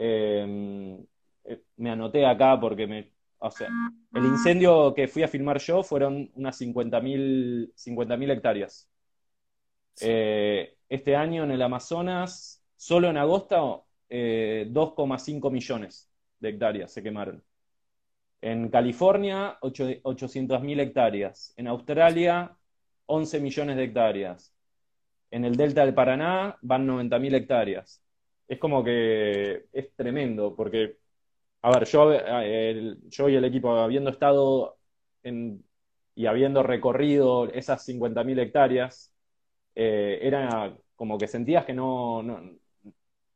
eh, 0.00 1.62
me 1.76 1.90
anoté 1.90 2.24
acá 2.24 2.58
porque 2.60 2.86
me, 2.86 3.12
o 3.38 3.50
sea, 3.50 3.68
el 4.14 4.24
incendio 4.24 4.94
que 4.94 5.08
fui 5.08 5.22
a 5.22 5.28
filmar 5.28 5.58
yo 5.58 5.82
fueron 5.82 6.30
unas 6.34 6.60
50.000 6.60 7.72
50 7.74 8.14
hectáreas. 8.32 8.88
este 9.96 11.16
año 11.16 11.44
en 11.44 11.50
el 11.50 11.62
Amazonas, 11.62 12.62
solo 12.76 13.10
en 13.10 13.16
agosto, 13.16 13.86
2,5 14.08 15.50
millones 15.50 16.10
de 16.40 16.48
hectáreas 16.50 16.92
se 16.92 17.02
quemaron. 17.02 17.42
En 18.40 18.68
California, 18.68 19.58
800.000 19.60 20.80
hectáreas. 20.80 21.52
En 21.56 21.66
Australia, 21.66 22.56
11 23.06 23.40
millones 23.40 23.76
de 23.76 23.84
hectáreas. 23.84 24.54
En 25.30 25.44
el 25.44 25.56
delta 25.56 25.84
del 25.84 25.94
Paraná 25.94 26.56
van 26.62 26.86
90.000 26.86 27.34
hectáreas. 27.34 28.02
Es 28.48 28.58
como 28.58 28.82
que 28.84 29.66
es 29.72 29.94
tremendo, 29.94 30.54
porque, 30.56 30.98
a 31.62 31.70
ver, 31.72 31.86
yo, 31.88 32.12
eh, 32.14 32.96
yo 33.08 33.28
y 33.28 33.36
el 33.36 33.44
equipo, 33.44 33.72
habiendo 33.72 34.10
estado 34.10 34.78
en, 35.22 35.64
y 36.14 36.26
habiendo 36.26 36.62
recorrido 36.62 37.48
esas 37.52 37.84
50.000 37.84 38.38
hectáreas, 38.38 39.14
eh, 39.74 40.20
era 40.22 40.76
como 40.96 41.18
que 41.18 41.28
sentías 41.28 41.64
que 41.66 41.74
no, 41.74 42.22
no, 42.22 42.40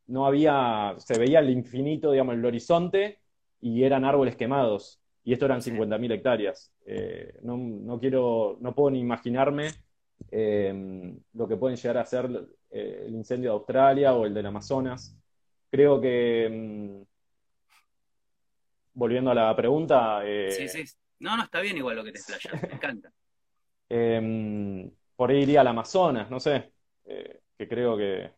no 0.07 0.25
había, 0.27 0.95
se 0.99 1.17
veía 1.17 1.39
el 1.39 1.49
infinito, 1.49 2.11
digamos, 2.11 2.35
el 2.35 2.45
horizonte, 2.45 3.19
y 3.61 3.83
eran 3.83 4.05
árboles 4.05 4.35
quemados. 4.35 4.99
Y 5.23 5.33
esto 5.33 5.45
eran 5.45 5.61
50.000 5.61 6.11
hectáreas. 6.11 6.71
Eh, 6.85 7.33
no, 7.43 7.99
quiero, 7.99 8.57
no 8.61 8.75
puedo 8.75 8.91
ni 8.91 8.99
imaginarme 8.99 9.69
eh, 10.31 11.13
lo 11.33 11.47
que 11.47 11.57
pueden 11.57 11.77
llegar 11.77 11.97
a 11.97 12.05
ser 12.05 12.29
eh, 12.73 13.03
el 13.07 13.13
incendio 13.13 13.51
de 13.51 13.55
Australia 13.57 14.13
o 14.13 14.25
el 14.25 14.33
del 14.33 14.47
Amazonas. 14.47 15.15
Creo 15.69 16.01
que, 16.01 16.49
mm, 16.51 17.01
volviendo 18.93 19.31
a 19.31 19.35
la 19.35 19.55
pregunta... 19.55 20.21
sí, 20.49 20.67
sí. 20.67 20.83
No, 21.19 21.37
no, 21.37 21.43
está 21.43 21.61
bien 21.61 21.77
igual 21.77 21.95
lo 21.95 22.03
que 22.03 22.11
te 22.11 22.19
explayas, 22.19 22.61
me 22.63 22.73
encanta. 22.73 23.11
por 25.15 25.31
ahí 25.31 25.43
iría 25.43 25.61
al 25.61 25.67
Amazonas, 25.67 26.29
no 26.29 26.39
sé, 26.39 26.73
que 27.05 27.67
creo 27.67 27.95
que 27.95 28.31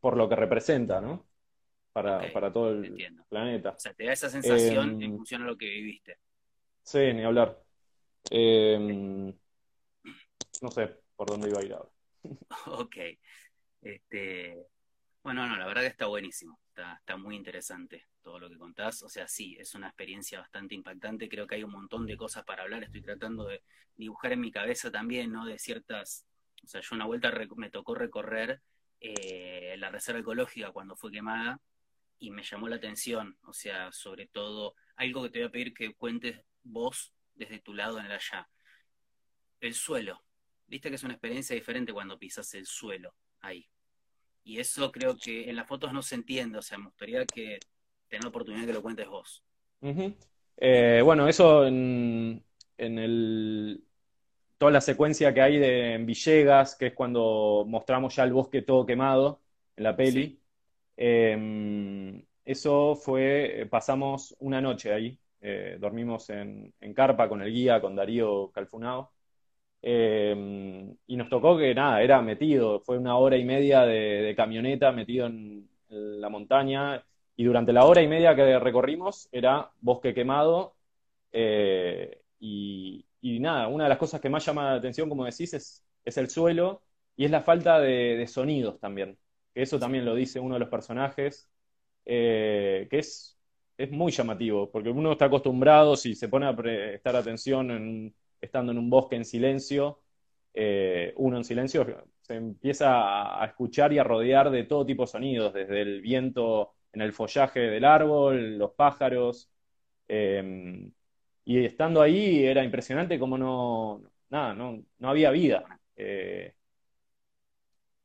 por 0.00 0.16
lo 0.16 0.28
que 0.28 0.36
representa, 0.36 1.00
¿no? 1.00 1.26
para, 1.94 2.52
todo 2.52 2.70
el 2.72 3.14
planeta. 3.28 3.70
O 3.70 3.78
sea, 3.78 3.94
te 3.94 4.04
da 4.04 4.12
esa 4.12 4.28
sensación 4.28 5.00
en 5.00 5.02
em, 5.02 5.16
función 5.16 5.42
a 5.42 5.46
lo 5.46 5.56
que 5.56 5.66
viviste. 5.66 6.18
Sí, 6.82 7.12
ni 7.14 7.22
hablar. 7.22 7.62
Em, 8.30 9.32
no 10.60 10.70
sé 10.70 10.90
por 11.14 11.28
dónde 11.28 11.48
iba 11.48 11.60
a 11.60 11.64
ir 11.64 11.72
ahora. 11.72 11.90
ok. 12.66 12.96
Este, 13.82 14.66
bueno, 15.22 15.46
no, 15.46 15.56
la 15.56 15.66
verdad 15.66 15.82
que 15.82 15.88
está 15.88 16.06
buenísimo. 16.06 16.58
Está, 16.68 16.94
está 16.94 17.16
muy 17.16 17.36
interesante 17.36 18.06
todo 18.22 18.38
lo 18.38 18.48
que 18.48 18.58
contás. 18.58 19.02
O 19.02 19.08
sea, 19.08 19.28
sí, 19.28 19.56
es 19.58 19.74
una 19.74 19.88
experiencia 19.88 20.40
bastante 20.40 20.74
impactante. 20.74 21.28
Creo 21.28 21.46
que 21.46 21.56
hay 21.56 21.64
un 21.64 21.72
montón 21.72 22.06
de 22.06 22.16
cosas 22.16 22.44
para 22.44 22.62
hablar. 22.62 22.82
Estoy 22.82 23.02
tratando 23.02 23.46
de 23.46 23.62
dibujar 23.96 24.32
en 24.32 24.40
mi 24.40 24.50
cabeza 24.50 24.90
también, 24.90 25.32
¿no? 25.32 25.46
De 25.46 25.58
ciertas. 25.58 26.26
O 26.62 26.66
sea, 26.66 26.80
yo 26.80 26.94
una 26.94 27.06
vuelta 27.06 27.32
me 27.56 27.70
tocó 27.70 27.94
recorrer 27.94 28.60
eh, 29.00 29.76
la 29.78 29.90
reserva 29.90 30.20
ecológica 30.20 30.72
cuando 30.72 30.96
fue 30.96 31.10
quemada 31.10 31.60
y 32.18 32.30
me 32.30 32.42
llamó 32.42 32.68
la 32.68 32.76
atención, 32.76 33.36
o 33.42 33.52
sea, 33.52 33.92
sobre 33.92 34.26
todo, 34.28 34.74
algo 34.96 35.24
que 35.24 35.30
te 35.30 35.38
voy 35.40 35.48
a 35.48 35.50
pedir 35.50 35.74
que 35.74 35.94
cuentes 35.94 36.40
vos 36.62 37.12
desde 37.34 37.60
tu 37.60 37.74
lado 37.74 37.98
en 37.98 38.06
el 38.06 38.12
allá. 38.12 38.48
El 39.60 39.74
suelo. 39.74 40.22
Viste 40.66 40.88
que 40.88 40.96
es 40.96 41.02
una 41.02 41.14
experiencia 41.14 41.54
diferente 41.54 41.92
cuando 41.92 42.18
pisas 42.18 42.52
el 42.54 42.66
suelo 42.66 43.14
ahí. 43.40 43.68
Y 44.42 44.58
eso 44.58 44.92
creo 44.92 45.16
que 45.16 45.48
en 45.48 45.56
las 45.56 45.66
fotos 45.66 45.92
no 45.92 46.02
se 46.02 46.14
entiende, 46.16 46.58
o 46.58 46.62
sea, 46.62 46.78
me 46.78 46.86
gustaría 46.86 47.24
que 47.24 47.58
tenga 48.08 48.24
la 48.24 48.28
oportunidad 48.28 48.66
que 48.66 48.72
lo 48.72 48.82
cuentes 48.82 49.08
vos. 49.08 49.42
Eh, 50.56 51.00
bueno, 51.02 51.28
eso 51.28 51.66
en, 51.66 52.44
el, 52.78 53.84
toda 54.58 54.72
la 54.72 54.80
secuencia 54.80 55.32
que 55.32 55.40
hay 55.40 55.58
de 55.58 55.94
en 55.94 56.06
Villegas, 56.06 56.76
que 56.76 56.88
es 56.88 56.94
cuando 56.94 57.64
mostramos 57.66 58.14
ya 58.14 58.24
el 58.24 58.32
bosque 58.32 58.62
todo 58.62 58.86
quemado 58.86 59.40
en 59.76 59.84
la 59.84 59.96
peli. 59.96 60.40
Em, 60.96 62.22
eso 62.44 62.94
fue, 62.94 63.62
eh, 63.62 63.66
pasamos 63.66 64.36
una 64.38 64.60
noche 64.60 64.92
ahí, 64.92 65.18
eh, 65.40 65.76
dormimos 65.80 66.30
en, 66.30 66.72
carpa 66.94 67.28
con 67.28 67.42
el 67.42 67.52
guía, 67.52 67.80
con 67.80 67.96
Darío 67.96 68.50
Calfunao, 68.52 69.12
em, 69.86 70.96
y 71.06 71.16
nos 71.16 71.28
tocó 71.28 71.56
que 71.58 71.74
nada, 71.74 72.02
era 72.02 72.22
metido, 72.22 72.80
fue 72.80 72.98
una 72.98 73.16
hora 73.18 73.36
y 73.36 73.44
media 73.44 73.82
de, 73.82 74.34
camioneta 74.36 74.92
metido 74.92 75.26
en, 75.26 75.68
la 75.88 76.28
montaña, 76.28 77.04
y 77.36 77.44
durante 77.44 77.72
la 77.72 77.84
hora 77.84 78.02
y 78.02 78.08
media 78.08 78.34
que 78.34 78.58
recorrimos 78.58 79.28
era 79.32 79.70
bosque 79.80 80.14
quemado, 80.14 80.74
eh, 81.32 82.20
y, 82.40 83.04
nada, 83.40 83.68
una 83.68 83.84
de 83.84 83.90
las 83.90 83.98
cosas 83.98 84.20
que 84.20 84.28
más 84.30 84.44
llama 84.44 84.64
la 84.72 84.74
atención, 84.76 85.08
como 85.08 85.24
decís, 85.24 85.54
es, 85.54 85.84
el 86.16 86.28
suelo 86.30 86.82
y 87.16 87.24
es 87.24 87.30
la 87.30 87.40
falta 87.42 87.80
de 87.80 88.26
sonidos 88.26 88.78
también 88.80 89.18
que 89.54 89.62
eso 89.62 89.78
también 89.78 90.04
lo 90.04 90.14
dice 90.14 90.40
uno 90.40 90.54
de 90.54 90.60
los 90.60 90.68
personajes, 90.68 91.48
eh, 92.04 92.88
que 92.90 92.98
es, 92.98 93.38
es 93.78 93.90
muy 93.90 94.12
llamativo, 94.12 94.70
porque 94.70 94.90
uno 94.90 95.12
está 95.12 95.26
acostumbrado, 95.26 95.96
si 95.96 96.14
se 96.14 96.28
pone 96.28 96.46
a 96.46 96.56
prestar 96.56 97.16
atención 97.16 98.14
estando 98.44 98.72
en 98.72 98.78
un 98.78 98.90
bosque 98.90 99.16
en 99.16 99.24
silencio, 99.24 100.00
eh, 100.54 101.12
uno 101.16 101.38
en 101.38 101.44
silencio 101.44 101.84
se 102.22 102.34
empieza 102.34 103.42
a, 103.42 103.44
escuchar 103.46 103.92
y 103.92 103.98
a 103.98 104.04
rodear 104.04 104.50
de 104.50 104.64
todo 104.64 104.86
tipo 104.86 105.02
de 105.02 105.08
sonidos, 105.08 105.52
desde 105.52 105.82
el 105.82 106.00
viento 106.00 106.74
en 106.92 107.02
el 107.02 107.12
follaje 107.12 107.60
del 107.60 107.84
árbol, 107.84 108.56
los 108.58 108.72
pájaros. 108.72 109.50
Em, 110.08 110.92
y 111.44 111.64
estando 111.64 112.00
ahí 112.00 112.44
era 112.44 112.64
impresionante 112.64 113.18
como 113.18 113.36
no, 113.36 114.02
nada, 114.30 114.54
no, 114.54 114.82
no 114.98 115.08
había 115.10 115.30
vida. 115.30 115.80
Eh, 115.96 116.54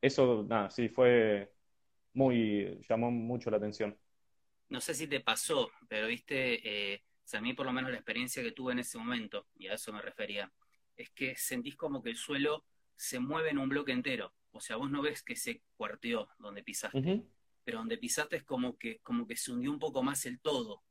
eso, 0.02 0.44
nada, 0.46 0.70
sí, 0.70 0.88
fue 0.88 1.52
muy, 2.14 2.78
llamó 2.88 3.10
mucho 3.10 3.50
la 3.50 3.56
atención. 3.56 3.96
No 4.68 4.80
sé 4.80 4.94
si 4.94 5.06
te 5.06 5.20
pasó, 5.20 5.70
pero 5.88 6.06
viste, 6.08 6.92
eh, 6.94 7.02
a 7.38 7.40
mí 7.40 7.54
por 7.54 7.66
lo 7.66 7.72
menos 7.72 7.90
la 7.90 7.96
experiencia 7.96 8.42
que 8.42 8.52
tuve 8.52 8.72
en 8.72 8.80
ese 8.80 8.98
momento, 8.98 9.46
y 9.56 9.68
a 9.68 9.74
eso 9.74 9.92
me 9.92 10.02
refería, 10.02 10.50
es 10.96 11.10
que 11.10 11.36
sentís 11.36 11.76
como 11.76 12.02
que 12.02 12.10
el 12.10 12.16
suelo 12.16 12.64
se 12.96 13.18
mueve 13.18 13.50
en 13.50 13.58
un 13.58 13.68
bloque 13.68 13.92
entero. 13.92 14.34
O 14.52 14.60
sea, 14.60 14.76
vos 14.76 14.90
no 14.90 15.00
ves 15.02 15.22
que 15.22 15.36
se 15.36 15.62
cuarteó 15.76 16.28
donde 16.38 16.62
pisaste, 16.62 17.22
pero 17.64 17.78
donde 17.78 17.98
pisaste 17.98 18.36
es 18.36 18.42
como 18.42 18.76
que, 18.76 18.98
como 18.98 19.26
que 19.26 19.36
se 19.36 19.52
hundió 19.52 19.70
un 19.70 19.78
poco 19.78 20.02
más 20.02 20.26
el 20.26 20.40
todo 20.40 20.82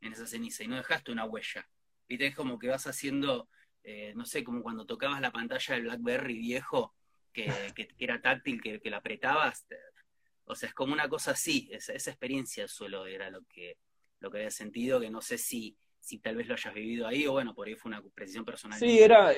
en 0.00 0.12
esa 0.12 0.26
ceniza 0.26 0.64
y 0.64 0.68
no 0.68 0.76
dejaste 0.76 1.12
una 1.12 1.24
huella. 1.24 1.68
Viste, 2.08 2.26
es 2.26 2.36
como 2.36 2.58
que 2.58 2.68
vas 2.68 2.86
haciendo, 2.86 3.48
eh, 3.82 4.12
no 4.14 4.24
sé, 4.24 4.44
como 4.44 4.62
cuando 4.62 4.86
tocabas 4.86 5.20
la 5.20 5.32
pantalla 5.32 5.74
del 5.74 5.84
Blackberry 5.84 6.38
viejo 6.38 6.94
que, 7.32 7.46
era 7.98 8.20
táctil, 8.20 8.60
que, 8.60 8.80
que 8.80 8.90
la 8.90 8.98
apretabas. 8.98 9.66
O 10.44 10.54
sea, 10.54 10.68
es 10.68 10.74
como 10.74 10.92
una 10.92 11.08
cosa 11.08 11.32
así, 11.32 11.68
esa, 11.72 11.92
esa 11.92 12.10
experiencia 12.10 12.68
solo 12.68 13.06
era 13.06 13.30
lo 13.30 13.44
que, 13.46 13.78
lo 14.20 14.30
que 14.30 14.38
había 14.38 14.50
sentido, 14.50 15.00
que 15.00 15.10
no 15.10 15.20
sé 15.20 15.38
si, 15.38 15.76
si 16.06 16.18
tal 16.18 16.36
vez 16.36 16.46
lo 16.46 16.54
hayas 16.54 16.72
vivido 16.72 17.06
ahí 17.06 17.26
o 17.26 17.32
bueno, 17.32 17.52
por 17.52 17.66
ahí 17.66 17.74
fue 17.74 17.88
una 17.88 18.00
precisión 18.14 18.44
personal. 18.44 18.78
Sí, 18.78 19.00
era, 19.00 19.32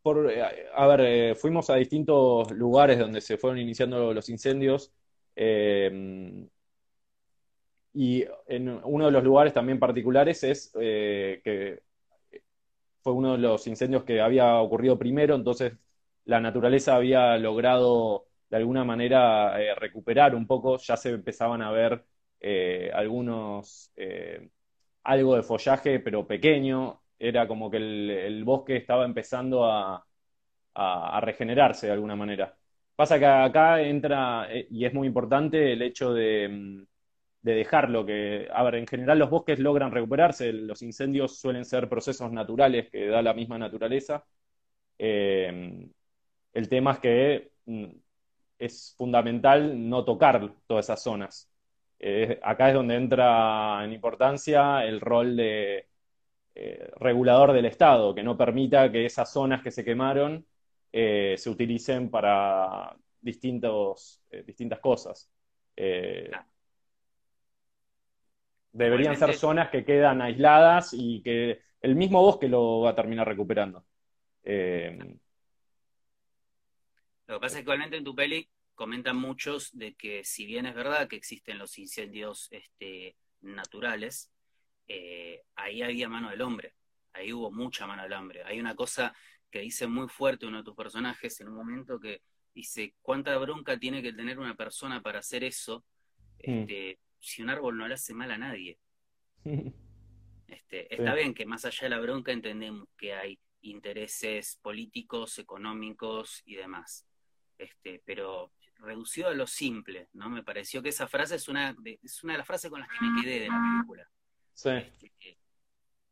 por, 0.00 0.32
a 0.74 0.86
ver, 0.86 1.00
eh, 1.02 1.34
fuimos 1.34 1.68
a 1.68 1.76
distintos 1.76 2.50
lugares 2.52 2.98
donde 2.98 3.20
se 3.20 3.36
fueron 3.36 3.58
iniciando 3.58 4.14
los 4.14 4.30
incendios 4.30 4.90
em, 5.36 6.48
y 7.92 8.24
en 8.46 8.80
uno 8.84 9.06
de 9.06 9.12
los 9.12 9.22
lugares 9.22 9.52
también 9.52 9.78
particulares 9.78 10.42
es 10.44 10.72
eh, 10.80 11.42
que 11.44 11.82
fue 13.02 13.12
uno 13.12 13.32
de 13.32 13.38
los 13.38 13.66
incendios 13.66 14.04
que 14.04 14.22
había 14.22 14.56
ocurrido 14.60 14.98
primero, 14.98 15.34
entonces 15.34 15.74
la 16.24 16.40
naturaleza 16.40 16.96
había 16.96 17.36
logrado 17.36 18.28
de 18.48 18.56
alguna 18.56 18.82
manera 18.82 19.60
eh, 19.60 19.74
recuperar 19.74 20.34
un 20.34 20.46
poco, 20.46 20.78
ya 20.78 20.96
se 20.96 21.10
empezaban 21.10 21.60
a 21.60 21.70
ver 21.70 22.02
eh, 22.40 22.90
algunos, 22.94 23.90
eh, 23.96 24.48
algo 25.04 25.36
de 25.36 25.42
follaje, 25.42 26.00
pero 26.00 26.26
pequeño, 26.26 27.02
era 27.18 27.46
como 27.48 27.70
que 27.70 27.76
el, 27.78 28.44
bosque 28.44 28.76
estaba 28.76 29.04
empezando 29.04 29.64
a, 29.64 30.04
regenerarse 31.20 31.86
de 31.86 31.92
alguna 31.92 32.16
manera. 32.16 32.56
Pasa 32.96 33.18
que 33.18 33.26
acá 33.26 33.82
entra, 33.82 34.48
y 34.70 34.84
es 34.84 34.94
muy 34.94 35.06
importante, 35.08 35.72
el 35.72 35.82
hecho 35.82 36.12
de, 36.12 36.48
mm, 36.48 36.86
de 37.42 37.54
dejarlo, 37.54 38.06
que, 38.06 38.48
a 38.52 38.68
en 38.70 38.86
general 38.86 39.18
los 39.18 39.30
bosques 39.30 39.58
logran 39.58 39.92
recuperarse, 39.92 40.52
los 40.52 40.82
incendios 40.82 41.38
suelen 41.38 41.64
ser 41.64 41.88
procesos 41.88 42.32
naturales 42.32 42.90
que 42.90 43.06
da 43.08 43.22
la 43.22 43.34
misma 43.34 43.58
naturaleza. 43.58 44.24
El 46.54 46.68
tema 46.68 46.92
es 46.92 46.98
que 47.00 47.52
mm, 47.66 47.86
es 48.58 48.94
fundamental 48.96 49.88
no 49.88 50.04
tocar 50.04 50.54
todas 50.66 50.86
esas 50.86 51.02
zonas. 51.02 51.50
Eh, 51.98 52.38
acá 52.42 52.68
es 52.68 52.74
donde 52.74 52.96
entra 52.96 53.84
en 53.84 53.92
importancia 53.92 54.84
el 54.84 55.00
rol 55.00 55.36
de 55.36 55.88
eh, 56.54 56.90
regulador 56.96 57.52
del 57.52 57.64
Estado, 57.66 58.14
que 58.14 58.22
no 58.22 58.36
permita 58.36 58.90
que 58.92 59.06
esas 59.06 59.32
zonas 59.32 59.62
que 59.62 59.70
se 59.70 59.84
quemaron 59.84 60.46
eh, 60.92 61.34
se 61.38 61.50
utilicen 61.50 62.10
para 62.10 62.94
distintos, 63.20 64.22
distintas 64.46 64.80
cosas. 64.80 65.30
deberían 68.72 69.16
ser 69.16 69.34
zonas 69.34 69.70
que 69.70 69.84
quedan 69.84 70.20
aisladas 70.20 70.92
y 70.92 71.22
que 71.22 71.60
el 71.80 71.96
mismo 71.96 72.20
bosque 72.20 72.48
lo 72.48 72.80
va 72.80 72.90
a 72.90 72.94
terminar 72.94 73.26
recuperando. 73.26 73.84
Lo 77.26 77.36
que 77.36 77.40
pasa 77.40 77.46
es 77.46 77.54
que 77.54 77.60
igualmente 77.60 77.96
en 77.96 78.04
tu 78.04 78.14
peli 78.14 78.46
comentan 78.74 79.16
muchos 79.16 79.70
de 79.72 79.94
que 79.94 80.24
si 80.24 80.46
bien 80.46 80.66
es 80.66 80.74
verdad 80.74 81.08
que 81.08 81.16
existen 81.16 81.58
los 81.58 81.78
incendios 81.78 82.48
este, 82.50 83.16
naturales, 83.40 84.32
eh, 84.88 85.42
ahí 85.54 85.82
había 85.82 86.08
mano 86.08 86.30
del 86.30 86.42
hombre, 86.42 86.74
ahí 87.12 87.32
hubo 87.32 87.50
mucha 87.50 87.86
mano 87.86 88.02
del 88.02 88.12
hombre. 88.12 88.42
Hay 88.44 88.60
una 88.60 88.74
cosa 88.74 89.14
que 89.50 89.60
dice 89.60 89.86
muy 89.86 90.08
fuerte 90.08 90.46
uno 90.46 90.58
de 90.58 90.64
tus 90.64 90.74
personajes 90.74 91.40
en 91.40 91.48
un 91.48 91.54
momento 91.54 92.00
que 92.00 92.22
dice, 92.54 92.94
¿cuánta 93.02 93.36
bronca 93.38 93.78
tiene 93.78 94.02
que 94.02 94.12
tener 94.12 94.38
una 94.38 94.56
persona 94.56 95.02
para 95.02 95.20
hacer 95.20 95.44
eso? 95.44 95.84
Mm. 96.44 96.60
Este, 96.60 96.98
si 97.20 97.42
un 97.42 97.50
árbol 97.50 97.76
no 97.76 97.88
le 97.88 97.94
hace 97.94 98.14
mal 98.14 98.30
a 98.30 98.38
nadie. 98.38 98.78
Este, 100.46 100.94
está 100.94 101.14
bien 101.14 101.34
que 101.34 101.46
más 101.46 101.64
allá 101.64 101.84
de 101.84 101.88
la 101.88 102.00
bronca 102.00 102.30
entendemos 102.30 102.86
que 102.96 103.12
hay 103.14 103.40
intereses 103.62 104.58
políticos, 104.62 105.38
económicos 105.38 106.42
y 106.44 106.54
demás. 106.54 107.06
Este, 107.58 108.02
pero 108.04 108.52
reducido 108.78 109.28
a 109.28 109.34
lo 109.34 109.46
simple, 109.46 110.08
¿no? 110.12 110.28
Me 110.28 110.42
pareció 110.42 110.82
que 110.82 110.90
esa 110.90 111.06
frase 111.06 111.36
es 111.36 111.48
una 111.48 111.74
de, 111.74 111.98
es 112.02 112.22
una 112.22 112.34
de 112.34 112.38
las 112.38 112.46
frases 112.46 112.70
con 112.70 112.80
las 112.80 112.88
que 112.88 113.04
me 113.04 113.22
quedé 113.22 113.40
de 113.40 113.48
la 113.48 113.60
película. 113.60 114.08
Sí. 114.52 114.70
Este, 114.70 115.38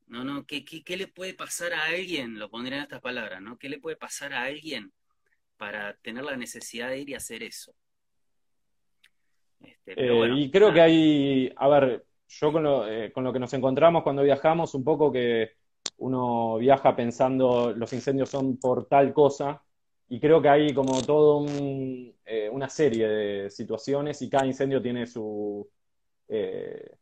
no, 0.09 0.25
no, 0.25 0.45
¿qué, 0.45 0.65
¿qué, 0.65 0.97
le 0.97 1.07
puede 1.07 1.35
pasar 1.35 1.73
a 1.73 1.87
alguien? 1.87 2.39
Lo 2.39 2.51
pondré 2.51 2.77
en 2.77 2.83
estas 2.83 3.01
palabras, 3.01 3.41
¿no? 3.41 3.59
¿Qué 3.59 3.69
le 3.69 3.79
puede 3.79 3.97
pasar 3.97 4.35
a 4.35 4.43
alguien 4.43 4.93
para 5.57 5.95
tener 5.97 6.25
la 6.25 6.37
necesidad 6.37 6.89
de 6.89 6.99
ir 6.99 7.11
y 7.11 7.15
hacer 7.15 7.43
eso? 7.43 7.75
Este, 9.61 9.95
eh, 9.97 10.29
y 10.37 10.51
creo 10.51 10.73
que 10.73 10.81
hay, 10.81 11.53
a 11.57 11.69
ver, 11.69 12.05
yo 12.29 12.53
con 12.53 12.63
lo, 12.63 12.89
eh, 12.89 13.13
con 13.13 13.25
lo 13.25 13.33
que 13.33 13.39
nos 13.39 13.55
encontramos 13.55 14.03
cuando 14.03 14.23
viajamos, 14.23 14.75
un 14.75 14.85
poco 14.85 15.13
que 15.13 15.53
uno 15.99 16.59
viaja 16.59 16.95
pensando 16.95 17.73
los 17.73 17.93
incendios 17.93 18.29
son 18.29 18.59
por 18.59 18.87
tal 18.87 19.13
cosa, 19.13 19.63
y 20.13 20.21
creo 20.21 20.43
que 20.43 20.49
hay 20.51 20.75
como 20.75 21.01
todo 21.03 21.47
eh, 22.27 22.51
una 22.51 22.69
serie 22.69 23.09
de 23.09 23.51
situaciones 23.51 24.21
y 24.21 24.29
cada 24.29 24.45
incendio 24.45 24.83
tiene 24.83 25.07
su, 25.07 25.67
eh, 26.29 26.97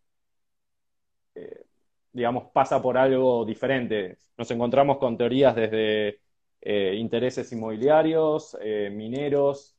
eh, 1.34 1.64
digamos, 2.12 2.52
pasa 2.52 2.80
por 2.80 2.96
algo 2.96 3.44
diferente. 3.44 4.18
Nos 4.38 4.48
encontramos 4.52 4.98
con 4.98 5.18
teorías 5.18 5.56
desde 5.56 6.20
intereses 6.62 7.50
inmobiliarios, 7.52 8.56
mineros, 8.92 9.76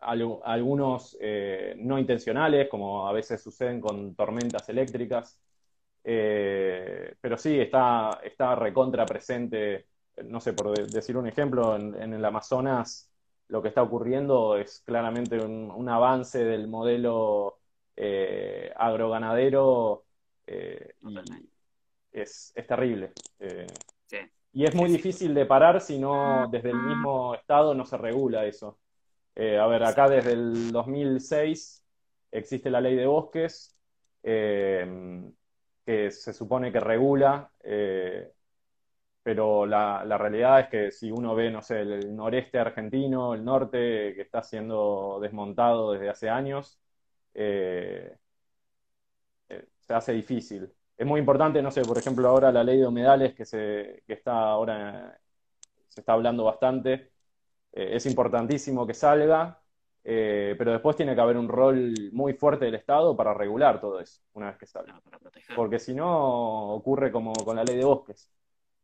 algunos 0.00 1.16
no 1.76 1.98
intencionales, 1.98 2.68
como 2.68 3.06
a 3.08 3.12
veces 3.12 3.40
suceden 3.42 3.80
con 3.80 4.14
tormentas 4.16 4.68
eléctricas. 4.68 5.40
pero 6.02 7.36
sí, 7.38 7.60
está, 7.60 8.20
está 8.24 8.54
recontra 8.56 9.06
presente 9.06 9.93
no 10.22 10.40
sé, 10.40 10.52
por 10.52 10.76
decir 10.88 11.16
un 11.16 11.26
ejemplo, 11.26 11.76
en, 11.76 12.12
el 12.12 12.24
Amazonas 12.24 13.10
lo 13.48 13.60
que 13.60 13.68
está 13.68 13.82
ocurriendo 13.82 14.56
es 14.56 14.82
claramente 14.84 15.38
un, 15.38 15.88
avance 15.88 16.42
del 16.44 16.68
modelo 16.68 17.58
eh, 17.96 18.72
agroganadero 18.76 20.04
eh, 20.46 20.94
y 21.02 21.18
es, 22.12 22.52
terrible. 22.66 23.12
Eh, 23.40 23.66
y 24.52 24.64
es 24.64 24.74
muy 24.74 24.88
difícil 24.88 25.34
de 25.34 25.46
parar 25.46 25.80
si 25.80 25.98
no 25.98 26.48
desde 26.48 26.70
el 26.70 26.76
mismo 26.76 27.34
Estado 27.34 27.74
no 27.74 27.84
se 27.84 27.96
regula 27.98 28.46
eso. 28.46 28.78
a 29.36 29.66
ver, 29.66 29.84
acá 29.84 30.08
desde 30.08 30.32
el 30.32 30.70
2006 30.70 31.84
existe 32.30 32.70
la 32.70 32.80
ley 32.80 32.94
de 32.94 33.06
bosques 33.06 33.76
que 34.22 36.10
se 36.10 36.32
supone 36.32 36.72
que 36.72 36.80
regula 36.80 37.50
pero 39.24 39.66
la, 39.66 40.18
realidad 40.18 40.60
es 40.60 40.68
que 40.68 40.90
si 40.92 41.10
uno 41.10 41.34
ve, 41.34 41.50
no 41.50 41.62
sé, 41.62 41.80
el 41.80 42.14
noreste 42.14 42.58
argentino, 42.58 43.34
el 43.34 43.44
norte, 43.44 44.14
que 44.14 44.22
está 44.22 44.42
siendo 44.42 45.18
desmontado 45.20 45.92
desde 45.92 46.10
hace 46.10 46.28
años, 46.30 46.78
eh, 47.34 48.16
eh, 49.48 49.66
se 49.80 49.94
hace 49.94 50.12
difícil. 50.12 50.70
Es 50.96 51.06
muy 51.06 51.20
importante, 51.20 51.62
no 51.62 51.70
sé, 51.70 51.82
por 51.82 51.98
ejemplo, 51.98 52.28
ahora 52.28 52.52
la 52.52 52.64
ley 52.64 52.78
de 52.78 52.86
humedales 52.86 53.34
que, 53.34 53.46
se, 53.46 54.02
que 54.06 54.12
está 54.14 54.32
ahora, 54.50 55.18
se 55.88 56.00
está 56.00 56.12
hablando 56.12 56.44
bastante, 56.44 57.12
eh, 57.72 57.96
es 57.96 58.06
importantísimo 58.06 58.86
que 58.86 58.94
salga, 58.94 59.60
pero 60.02 60.72
después 60.72 60.96
tiene 60.96 61.14
que 61.14 61.20
haber 61.22 61.38
un 61.38 61.48
rol 61.48 61.94
muy 62.12 62.34
fuerte 62.34 62.66
del 62.66 62.74
Estado 62.74 63.16
para 63.16 63.32
regular 63.34 63.80
todo 63.80 64.00
eso, 64.00 64.20
una 64.34 64.48
vez 64.48 64.58
que 64.58 64.66
salga. 64.66 65.00
Porque 65.56 65.78
si 65.78 65.94
no, 65.94 66.74
ocurre 66.74 67.10
como 67.10 67.32
con 67.32 67.56
la 67.56 67.64
ley 67.64 67.76
de 67.78 67.84
bosques 67.86 68.30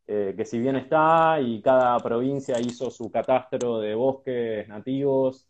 eh, 0.06 0.34
que 0.36 0.44
si 0.44 0.58
bien 0.58 0.76
está 0.76 1.40
y 1.40 1.62
cada 1.62 1.98
provincia 2.00 2.58
hizo 2.60 2.90
su 2.90 3.10
catastro 3.10 3.78
de 3.78 3.94
bosques 3.94 4.66
nativos 4.68 5.48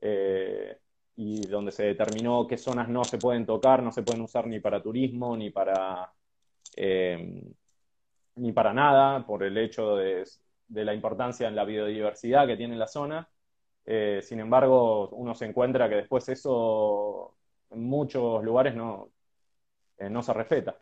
eh, 0.00 0.78
y 1.16 1.46
donde 1.46 1.72
se 1.72 1.84
determinó 1.84 2.46
qué 2.46 2.56
zonas 2.58 2.88
no 2.88 3.04
se 3.04 3.18
pueden 3.18 3.46
tocar, 3.46 3.82
no 3.82 3.92
se 3.92 4.02
pueden 4.02 4.22
usar 4.22 4.46
ni 4.46 4.60
para 4.60 4.82
turismo 4.82 5.36
ni 5.36 5.50
para, 5.50 6.12
eh, 6.76 7.42
ni 8.36 8.52
para 8.52 8.72
nada, 8.72 9.24
por 9.26 9.44
el 9.44 9.56
hecho 9.58 9.96
de, 9.96 10.24
la 10.68 10.94
importancia 10.94 11.48
en 11.48 11.56
la 11.56 11.64
biodiversidad 11.64 12.46
que 12.46 12.56
tiene 12.56 12.76
la 12.76 12.86
zona. 12.86 13.28
sin 14.22 14.40
embargo, 14.40 15.08
uno 15.10 15.34
se 15.34 15.46
encuentra 15.46 15.88
que 15.88 15.96
después 15.96 16.28
eso 16.28 17.36
en 17.70 17.84
muchos 17.84 18.42
lugares 18.44 18.74
no, 18.74 19.10
no 20.10 20.22
se 20.22 20.32
respeta. 20.34 20.76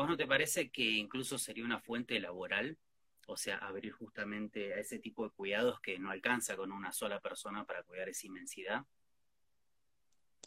¿A 0.00 0.04
vos 0.04 0.10
no 0.12 0.16
te 0.16 0.26
parece 0.26 0.70
que 0.70 0.82
incluso 0.82 1.36
sería 1.36 1.62
una 1.62 1.78
fuente 1.78 2.18
laboral? 2.18 2.78
O 3.26 3.36
sea, 3.36 3.58
abrir 3.58 3.92
justamente 3.92 4.72
a 4.72 4.78
ese 4.78 4.98
tipo 4.98 5.24
de 5.24 5.30
cuidados 5.30 5.78
que 5.80 5.98
no 5.98 6.10
alcanza 6.10 6.56
con 6.56 6.72
una 6.72 6.90
sola 6.90 7.20
persona 7.20 7.66
para 7.66 7.82
cuidar 7.82 8.08
esa 8.08 8.26
inmensidad. 8.26 8.80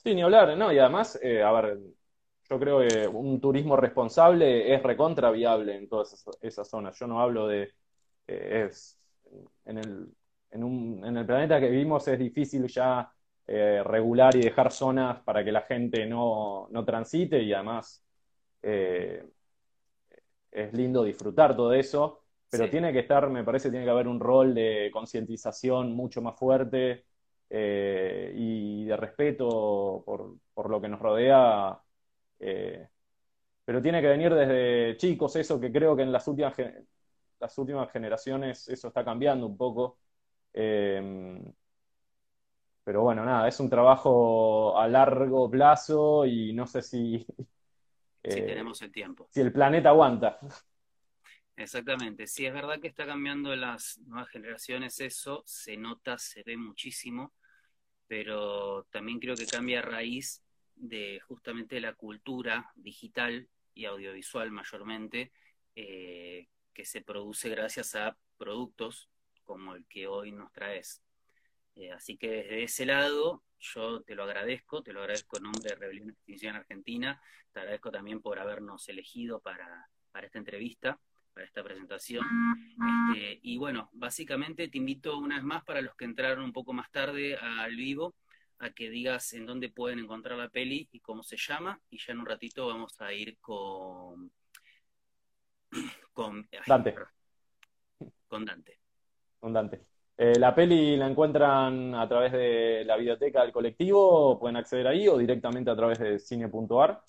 Sí, 0.03 0.15
ni 0.15 0.23
hablar, 0.23 0.57
¿no? 0.57 0.73
Y 0.73 0.79
además, 0.79 1.19
eh, 1.21 1.43
a 1.43 1.51
ver, 1.51 1.77
yo 2.49 2.59
creo 2.59 2.79
que 2.79 3.07
un 3.07 3.39
turismo 3.39 3.77
responsable 3.77 4.73
es 4.73 4.81
recontra 4.81 5.29
viable 5.29 5.75
en 5.75 5.87
todas 5.87 6.25
esas, 6.41 6.67
zonas. 6.67 6.97
Yo 6.97 7.05
no 7.05 7.21
hablo 7.21 7.47
de. 7.47 7.71
Eh, 8.25 8.71
en, 9.65 9.77
el, 9.77 10.07
en, 10.49 10.63
un, 10.63 11.05
en 11.05 11.15
el 11.15 11.27
planeta 11.27 11.59
que 11.59 11.69
vivimos 11.69 12.07
es 12.07 12.17
difícil 12.17 12.65
ya 12.67 13.13
eh, 13.45 13.83
regular 13.85 14.35
y 14.35 14.41
dejar 14.41 14.71
zonas 14.71 15.21
para 15.21 15.45
que 15.45 15.51
la 15.51 15.61
gente 15.61 16.07
no, 16.07 16.67
no 16.71 16.83
transite 16.83 17.39
y 17.43 17.53
además 17.53 18.03
es 20.53 20.73
lindo 20.73 21.03
disfrutar 21.03 21.55
todo 21.55 21.73
eso, 21.73 22.21
pero 22.49 22.69
tiene 22.69 22.93
que 22.93 22.99
estar, 22.99 23.29
me 23.29 23.43
parece, 23.43 23.71
tiene 23.71 23.85
que 23.85 23.91
haber 23.91 24.07
un 24.07 24.19
rol 24.19 24.53
de 24.53 24.91
concientización 24.93 25.93
mucho 25.93 26.21
más 26.21 26.37
fuerte 26.37 27.05
eh, 27.49 28.31
y 28.35 28.85
de 28.85 28.95
respeto 28.95 30.03
por, 30.05 30.69
lo 30.69 30.79
que 30.79 30.87
nos 30.87 30.99
rodea. 30.99 31.79
Eh, 32.39 32.87
pero 33.65 33.81
tiene 33.81 34.01
que 34.01 34.07
venir 34.07 34.33
desde 34.35 34.97
chicos 34.97 35.35
eso 35.35 35.59
que 35.59 35.71
creo 35.71 35.95
que 35.95 36.03
en 36.03 36.11
las 36.11 36.27
últimas, 36.27 36.53
las 37.39 37.57
últimas 37.57 37.91
generaciones 37.91 38.67
eso 38.69 38.89
está 38.89 39.03
cambiando 39.03 39.47
un 39.47 39.57
poco. 39.57 39.97
pero 40.51 41.41
bueno, 43.01 43.25
nada, 43.25 43.47
es 43.47 43.59
un 43.59 43.69
trabajo 43.69 44.77
a 44.77 44.87
largo 44.87 45.49
plazo 45.49 46.25
y 46.25 46.53
no 46.53 46.67
sé 46.67 46.81
si, 46.83 47.25
si 48.23 48.39
eh, 48.39 48.43
tenemos 48.43 48.81
el 48.81 48.91
tiempo. 48.91 49.27
Si 49.31 49.41
el 49.41 49.51
planeta 49.51 49.89
aguanta. 49.89 50.39
Exactamente, 51.55 52.25
sí 52.25 52.45
es 52.45 52.53
verdad 52.53 52.79
que 52.79 52.87
está 52.87 53.05
cambiando 53.05 53.55
las 53.55 53.99
nuevas 53.99 54.29
generaciones 54.29 54.99
eso, 54.99 55.43
se 55.45 55.77
nota, 55.77 56.17
se 56.17 56.41
ve 56.43 56.57
muchísimo, 56.57 57.33
pero 58.07 58.85
también 58.85 59.19
creo 59.19 59.35
que 59.35 59.45
cambia 59.45 59.79
a 59.79 59.83
raíz 59.83 60.43
de 60.75 61.19
justamente 61.27 61.79
la 61.79 61.93
cultura 61.93 62.71
digital 62.75 63.47
y 63.75 63.85
audiovisual 63.85 64.49
mayormente 64.49 65.31
eh, 65.75 66.47
que 66.73 66.85
se 66.85 67.01
produce 67.01 67.49
gracias 67.49 67.93
a 67.95 68.17
productos 68.37 69.09
como 69.43 69.75
el 69.75 69.85
que 69.85 70.07
hoy 70.07 70.31
nos 70.31 70.51
traes. 70.51 71.02
Eh, 71.75 71.91
así 71.91 72.17
que 72.17 72.29
desde 72.29 72.63
ese 72.63 72.85
lado 72.85 73.43
yo 73.59 74.01
te 74.01 74.15
lo 74.15 74.23
agradezco, 74.23 74.83
te 74.83 74.93
lo 74.93 74.99
agradezco 74.99 75.37
en 75.37 75.43
nombre 75.43 75.69
de 75.69 75.75
Rebelión 75.75 76.09
Extinción 76.09 76.55
Argentina, 76.55 77.21
te 77.51 77.59
agradezco 77.59 77.91
también 77.91 78.21
por 78.21 78.39
habernos 78.39 78.87
elegido 78.89 79.39
para, 79.39 79.89
esta 80.21 80.37
entrevista, 80.37 80.99
para 81.33 81.45
esta 81.45 81.63
presentación. 81.63 82.25
Este, 83.15 83.39
y 83.41 83.57
bueno, 83.57 83.89
básicamente 83.93 84.67
te 84.67 84.77
invito 84.77 85.17
una 85.17 85.35
vez 85.35 85.43
más 85.43 85.63
para 85.63 85.81
los 85.81 85.95
que 85.95 86.05
entraron 86.05 86.43
un 86.43 86.53
poco 86.53 86.73
más 86.73 86.91
tarde 86.91 87.37
al 87.37 87.75
vivo, 87.75 88.15
a 88.59 88.69
que 88.71 88.89
digas 88.89 89.33
en 89.33 89.45
dónde 89.45 89.69
pueden 89.69 89.99
encontrar 89.99 90.37
la 90.37 90.49
peli 90.49 90.87
y 90.91 90.99
cómo 90.99 91.23
se 91.23 91.37
llama, 91.37 91.79
y 91.89 91.97
ya 91.97 92.13
en 92.13 92.19
un 92.19 92.25
ratito 92.25 92.67
vamos 92.67 92.99
a 93.01 93.13
ir 93.13 93.37
con... 93.39 94.31
con 96.13 96.47
Dante. 96.67 96.95
Con 98.27 98.45
Dante. 98.45 98.79
Con 99.39 99.53
Dante. 99.53 99.92
Eh, 100.15 100.37
la 100.37 100.53
peli 100.53 100.95
la 100.95 101.07
encuentran 101.07 101.95
a 101.95 102.07
través 102.07 102.31
de 102.31 102.83
la 102.85 102.97
biblioteca 102.97 103.41
del 103.41 103.51
colectivo, 103.51 104.39
pueden 104.39 104.57
acceder 104.57 104.87
ahí 104.87 105.07
o 105.07 105.17
directamente 105.17 105.71
a 105.71 105.75
través 105.75 105.99
de 105.99 106.19
cine.ar. 106.19 107.03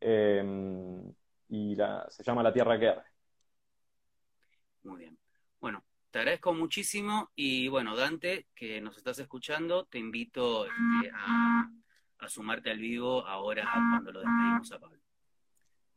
Em, 0.00 1.10
y 1.48 1.76
se 2.08 2.22
llama 2.22 2.42
La 2.42 2.52
Tierra 2.52 2.78
que 2.78 2.94
Muy 4.82 4.98
bien. 4.98 5.18
Bueno, 5.60 5.82
te 6.10 6.18
agradezco 6.18 6.52
muchísimo 6.52 7.30
y 7.34 7.68
bueno, 7.68 7.96
Dante, 7.96 8.48
que 8.54 8.80
nos 8.80 8.98
estás 8.98 9.18
escuchando, 9.18 9.86
te 9.86 9.98
invito 9.98 10.66
este, 10.66 11.10
a, 11.14 11.70
sumarte 12.28 12.70
al 12.70 12.78
vivo 12.78 13.26
ahora 13.26 13.70
cuando 13.72 14.12
lo 14.12 14.20
despedimos 14.20 14.72
a 14.72 14.78
Pablo. 14.78 15.00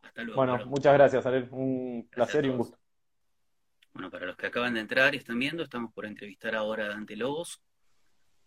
Hasta 0.02 0.24
luego. 0.24 0.38
Bueno, 0.38 0.66
muchas 0.66 0.94
gracias, 0.94 1.26
Ariel. 1.26 1.48
Un 1.52 2.08
placer 2.10 2.46
y 2.46 2.50
un 2.50 2.58
gusto. 2.58 2.78
Bueno, 3.98 4.12
para 4.12 4.28
los 4.28 4.38
que 4.38 4.46
acaban 4.46 4.76
de 4.76 4.82
entrar 4.82 5.16
y 5.16 5.18
están 5.18 5.40
viendo, 5.40 5.64
estamos 5.64 5.92
por 5.92 6.06
entrevistar 6.06 6.54
ahora 6.54 6.86
a 6.86 6.90
Dante 6.90 7.16
Lobos. 7.16 7.64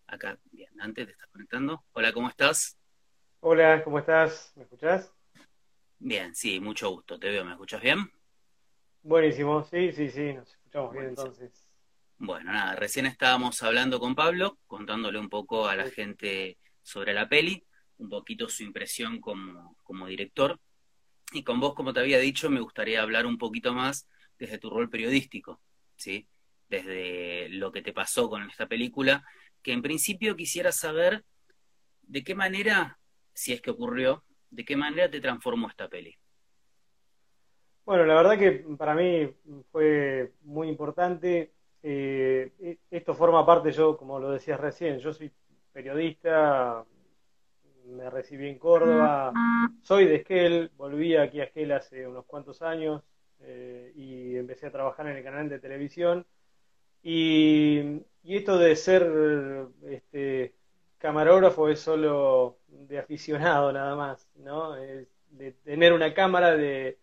Acá, 0.07 0.39
bien, 0.49 0.73
Dante, 0.77 1.05
te 1.05 1.11
estás 1.11 1.27
conectando. 1.27 1.83
Hola, 1.91 2.13
¿cómo 2.13 2.29
estás? 2.29 2.79
Hola, 3.41 3.83
¿cómo 3.83 3.99
estás? 3.99 4.53
¿Me 4.55 4.63
escuchás? 4.63 5.11
Bien, 5.99 6.33
sí, 6.33 6.61
mucho 6.61 6.89
gusto. 6.91 7.19
Te 7.19 7.27
veo, 7.27 7.43
¿me 7.43 7.51
escuchas 7.51 7.81
bien? 7.81 8.09
Buenísimo, 9.03 9.61
sí, 9.65 9.91
sí, 9.91 10.09
sí, 10.09 10.31
nos 10.31 10.47
escuchamos 10.53 10.93
bien 10.93 11.07
entonces. 11.07 11.67
Bueno, 12.17 12.53
nada, 12.53 12.77
recién 12.77 13.05
estábamos 13.05 13.61
hablando 13.61 13.99
con 13.99 14.15
Pablo, 14.15 14.57
contándole 14.67 15.19
un 15.19 15.27
poco 15.27 15.67
a 15.67 15.75
la 15.75 15.89
gente 15.89 16.59
sobre 16.81 17.13
la 17.13 17.27
peli, 17.27 17.61
un 17.97 18.07
poquito 18.07 18.47
su 18.47 18.63
impresión 18.63 19.19
como, 19.19 19.75
como 19.83 20.07
director. 20.07 20.61
Y 21.33 21.43
con 21.43 21.59
vos, 21.59 21.73
como 21.73 21.91
te 21.91 21.99
había 21.99 22.19
dicho, 22.19 22.49
me 22.49 22.61
gustaría 22.61 23.01
hablar 23.01 23.25
un 23.25 23.37
poquito 23.37 23.73
más 23.73 24.07
desde 24.41 24.57
tu 24.57 24.71
rol 24.71 24.89
periodístico, 24.89 25.61
¿sí? 25.95 26.27
Desde 26.67 27.47
lo 27.49 27.71
que 27.71 27.83
te 27.83 27.93
pasó 27.93 28.27
con 28.27 28.41
esta 28.49 28.65
película, 28.65 29.23
que 29.61 29.71
en 29.71 29.83
principio 29.83 30.35
quisiera 30.35 30.71
saber 30.71 31.23
de 32.01 32.23
qué 32.23 32.33
manera, 32.33 32.97
si 33.33 33.53
es 33.53 33.61
que 33.61 33.69
ocurrió, 33.69 34.23
de 34.49 34.65
qué 34.65 34.75
manera 34.75 35.11
te 35.11 35.21
transformó 35.21 35.69
esta 35.69 35.87
peli. 35.87 36.17
Bueno, 37.85 38.03
la 38.05 38.15
verdad 38.15 38.39
que 38.39 38.65
para 38.79 38.95
mí 38.95 39.31
fue 39.71 40.33
muy 40.41 40.69
importante. 40.69 41.51
Eh, 41.83 42.51
e-, 42.59 42.79
esto 42.89 43.13
forma 43.13 43.45
parte, 43.45 43.71
yo, 43.71 43.95
como 43.95 44.19
lo 44.19 44.31
decías 44.31 44.59
recién, 44.59 44.97
yo 44.97 45.13
soy 45.13 45.31
periodista, 45.71 46.83
me 47.85 48.09
recibí 48.09 48.49
en 48.49 48.57
Córdoba, 48.57 49.31
soy 49.83 50.05
de 50.05 50.15
Esquel, 50.15 50.71
volví 50.77 51.15
aquí 51.15 51.41
a 51.41 51.43
Esquel 51.43 51.73
hace 51.73 52.07
unos 52.07 52.25
cuantos 52.25 52.63
años 52.63 53.03
eh, 53.43 53.91
y 53.95 54.37
empecé 54.37 54.67
a 54.67 54.71
trabajar 54.71 55.07
en 55.07 55.17
el 55.17 55.23
canal 55.23 55.49
de 55.49 55.59
televisión. 55.59 56.25
Y, 57.03 58.03
esto 58.23 58.57
de 58.59 58.75
ser 58.75 59.67
este, 59.87 60.53
camarógrafo 60.99 61.69
es 61.69 61.79
solo 61.79 62.59
de 62.67 62.99
aficionado 62.99 63.73
nada 63.73 63.95
más, 63.95 64.29
¿no? 64.35 64.75
de 64.75 65.51
tener 65.63 65.93
una 65.93 66.13
cámara 66.13 66.55
de 66.55 66.99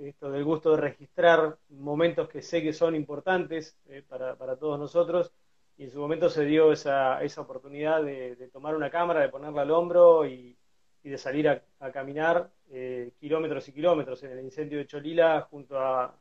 esto 0.00 0.30
del 0.30 0.44
gusto 0.44 0.72
de 0.72 0.82
registrar 0.82 1.58
momentos 1.68 2.28
que 2.28 2.42
sé 2.42 2.62
que 2.62 2.72
son 2.72 2.94
importantes 2.94 3.76
eh, 3.86 4.02
para, 4.06 4.56
todos 4.56 4.78
nosotros 4.78 5.32
y 5.76 5.84
en 5.84 5.90
su 5.90 5.98
momento 5.98 6.28
se 6.28 6.44
dio 6.44 6.72
esa, 6.72 7.22
esa 7.22 7.40
oportunidad 7.40 8.02
de, 8.02 8.48
tomar 8.52 8.74
una 8.74 8.90
cámara, 8.90 9.20
de 9.20 9.28
ponerla 9.28 9.62
al 9.62 9.70
hombro 9.70 10.26
y, 10.26 10.57
de 11.02 11.18
salir 11.18 11.48
a, 11.48 11.62
caminar 11.92 12.50
eh, 12.70 13.12
kilómetros 13.18 13.68
y 13.68 13.72
kilómetros 13.72 14.22
en 14.24 14.32
el 14.32 14.40
incendio 14.40 14.78
de 14.78 14.86
Cholila 14.86 15.42
junto 15.42 15.78
a, 15.78 16.14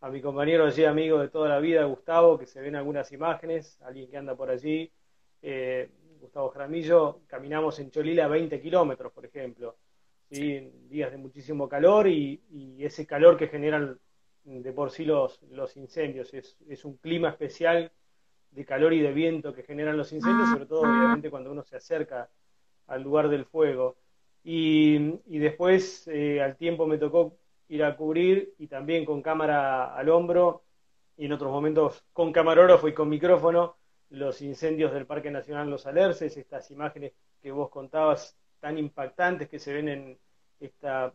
a 0.00 0.10
mi 0.10 0.20
compañero 0.20 0.66
allí, 0.66 0.84
amigo 0.84 1.18
de 1.18 1.28
toda 1.28 1.48
la 1.48 1.58
vida, 1.58 1.84
Gustavo, 1.84 2.38
que 2.38 2.46
se 2.46 2.60
ven 2.60 2.76
algunas 2.76 3.10
imágenes, 3.12 3.80
alguien 3.82 4.10
que 4.10 4.16
anda 4.16 4.34
por 4.34 4.50
allí, 4.50 4.92
eh, 5.42 5.90
Gustavo 6.20 6.50
Jaramillo, 6.50 7.20
caminamos 7.26 7.78
en 7.78 7.90
Cholila 7.90 8.28
20 8.28 8.60
kilómetros, 8.60 9.12
por 9.12 9.24
ejemplo 9.24 9.76
días 10.28 11.12
de 11.12 11.18
muchísimo 11.18 11.68
calor 11.68 12.08
y, 12.08 12.42
ese 12.78 13.06
calor 13.06 13.36
que 13.36 13.48
generan 13.48 13.98
de 14.44 14.72
por 14.72 14.90
sí 14.90 15.04
los, 15.04 15.42
los 15.50 15.76
incendios. 15.76 16.32
Es, 16.34 16.56
es, 16.68 16.84
un 16.84 16.96
clima 16.98 17.30
especial 17.30 17.90
de 18.50 18.64
calor 18.64 18.92
y 18.92 19.00
de 19.00 19.12
viento 19.12 19.52
que 19.52 19.62
generan 19.62 19.96
los 19.96 20.12
incendios, 20.12 20.50
sobre 20.50 20.66
todo 20.66 20.80
obviamente 20.80 21.30
cuando 21.30 21.50
uno 21.50 21.64
se 21.64 21.76
acerca 21.76 22.28
al 22.86 23.02
lugar 23.02 23.28
del 23.28 23.44
fuego. 23.44 23.96
Y, 24.44 24.98
después 25.26 26.06
eh, 26.08 26.40
al 26.40 26.56
tiempo 26.56 26.86
me 26.86 26.98
tocó 26.98 27.36
ir 27.68 27.82
a 27.84 27.96
cubrir 27.96 28.54
y 28.58 28.68
también 28.68 29.04
con 29.04 29.22
cámara 29.22 29.94
al 29.96 30.08
hombro 30.08 30.62
y 31.16 31.26
en 31.26 31.32
otros 31.32 31.50
momentos 31.50 32.04
con 32.12 32.32
camarógrafo 32.32 32.86
y 32.88 32.94
con 32.94 33.08
micrófono 33.08 33.76
los 34.10 34.40
incendios 34.42 34.92
del 34.92 35.06
Parque 35.06 35.30
Nacional 35.30 35.68
Los 35.68 35.86
Alerces, 35.86 36.36
estas 36.36 36.70
imágenes 36.70 37.12
que 37.42 37.50
vos 37.50 37.70
contabas 37.70 38.36
tan 38.60 38.78
impactantes 38.78 39.48
que 39.48 39.58
se 39.58 39.72
ven 39.72 39.88
en 39.88 40.18
esta 40.60 41.12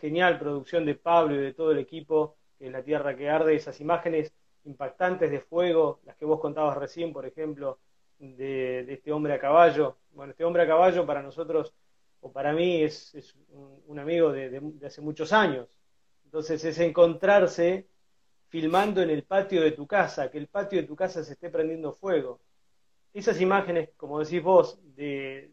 genial 0.00 0.38
producción 0.38 0.84
de 0.84 0.94
Pablo 0.94 1.34
y 1.34 1.38
de 1.38 1.54
todo 1.54 1.72
el 1.72 1.78
equipo, 1.78 2.36
en 2.58 2.72
La 2.72 2.82
Tierra 2.82 3.16
que 3.16 3.30
Arde, 3.30 3.54
esas 3.54 3.80
imágenes 3.80 4.32
impactantes 4.64 5.30
de 5.30 5.40
fuego, 5.40 6.00
las 6.04 6.16
que 6.16 6.26
vos 6.26 6.40
contabas 6.40 6.76
recién, 6.76 7.12
por 7.12 7.24
ejemplo, 7.24 7.78
de, 8.20 8.92
este 8.92 9.12
hombre 9.12 9.34
a 9.34 9.40
caballo. 9.40 9.96
Bueno, 10.12 10.32
este 10.32 10.44
hombre 10.44 10.62
a 10.62 10.66
caballo 10.66 11.04
para 11.06 11.22
nosotros, 11.22 11.74
o 12.20 12.30
para 12.30 12.52
mí, 12.52 12.82
es, 12.82 13.34
un, 13.86 13.98
amigo 13.98 14.32
de, 14.32 14.60
de 14.60 14.86
hace 14.86 15.00
muchos 15.00 15.32
años. 15.32 15.66
Entonces 16.24 16.64
es 16.64 16.78
encontrarse 16.78 17.88
filmando 18.48 19.00
en 19.02 19.10
el 19.10 19.24
patio 19.24 19.62
de 19.62 19.72
tu 19.72 19.86
casa, 19.86 20.30
que 20.30 20.38
el 20.38 20.48
patio 20.48 20.80
de 20.80 20.86
tu 20.86 20.96
casa 20.96 21.24
se 21.24 21.32
esté 21.32 21.50
prendiendo 21.50 21.92
fuego. 21.92 22.40
Esas 23.14 23.40
imágenes, 23.40 23.90
como 23.96 24.20
decís 24.20 24.42
vos, 24.42 24.78
de, 24.94 25.52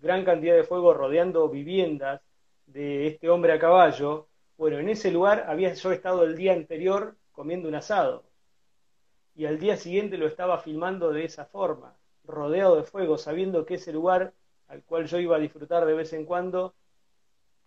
gran 0.00 0.24
cantidad 0.24 0.54
de 0.54 0.64
fuego 0.64 0.94
rodeando 0.94 1.48
viviendas 1.48 2.20
de 2.66 3.08
este 3.08 3.28
hombre 3.28 3.52
a 3.52 3.58
caballo, 3.58 4.28
bueno, 4.56 4.78
en 4.78 4.88
ese 4.88 5.10
lugar 5.10 5.46
había 5.48 5.72
yo 5.74 5.92
estado 5.92 6.24
el 6.24 6.36
día 6.36 6.52
anterior 6.52 7.16
comiendo 7.32 7.68
un 7.68 7.74
asado 7.74 8.27
y 9.38 9.46
al 9.46 9.60
día 9.60 9.76
siguiente 9.76 10.18
lo 10.18 10.26
estaba 10.26 10.58
filmando 10.58 11.12
de 11.12 11.24
esa 11.24 11.46
forma, 11.46 11.96
rodeado 12.24 12.74
de 12.74 12.82
fuego, 12.82 13.16
sabiendo 13.16 13.64
que 13.64 13.74
ese 13.74 13.92
lugar 13.92 14.34
al 14.66 14.82
cual 14.82 15.06
yo 15.06 15.20
iba 15.20 15.36
a 15.36 15.38
disfrutar 15.38 15.86
de 15.86 15.94
vez 15.94 16.12
en 16.12 16.24
cuando, 16.24 16.74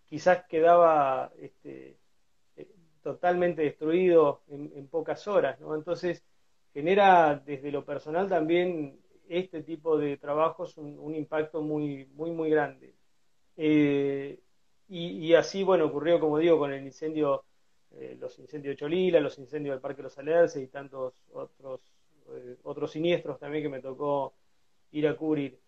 quizás 0.04 0.44
quedaba 0.50 1.32
este, 1.40 1.96
eh, 2.56 2.68
totalmente 3.02 3.62
destruido 3.62 4.42
en, 4.48 4.86
pocas 4.88 5.26
horas, 5.26 5.58
¿no? 5.60 5.74
Entonces 5.74 6.22
genera 6.74 7.42
desde 7.42 7.72
lo 7.72 7.86
personal 7.86 8.28
también 8.28 9.00
este 9.30 9.62
tipo 9.62 9.96
de 9.96 10.18
trabajos 10.18 10.76
un, 10.76 11.14
impacto 11.14 11.62
muy, 11.62 12.04
muy, 12.12 12.32
muy 12.32 12.50
grande. 12.50 12.94
Eh, 13.56 14.38
y, 14.88 15.32
así, 15.32 15.62
bueno, 15.62 15.86
ocurrió, 15.86 16.20
como 16.20 16.36
digo, 16.36 16.58
con 16.58 16.70
el 16.70 16.84
incendio, 16.84 17.44
eh, 17.94 18.16
los 18.20 18.38
incendios 18.38 18.72
de 18.72 18.80
Cholila, 18.80 19.20
los 19.20 19.38
incendios 19.38 19.74
del 19.74 19.80
Parque 19.80 20.02
Los 20.02 20.18
Alerces 20.18 20.62
y 20.62 20.66
tantos 20.68 21.14
otros, 21.32 21.80
eh, 22.30 22.56
otros 22.64 22.90
siniestros 22.90 23.38
también 23.38 23.62
que 23.62 23.68
me 23.68 23.80
tocó 23.80 24.34
ir 24.92 25.06
a 25.08 25.16
cubrir. 25.16 25.58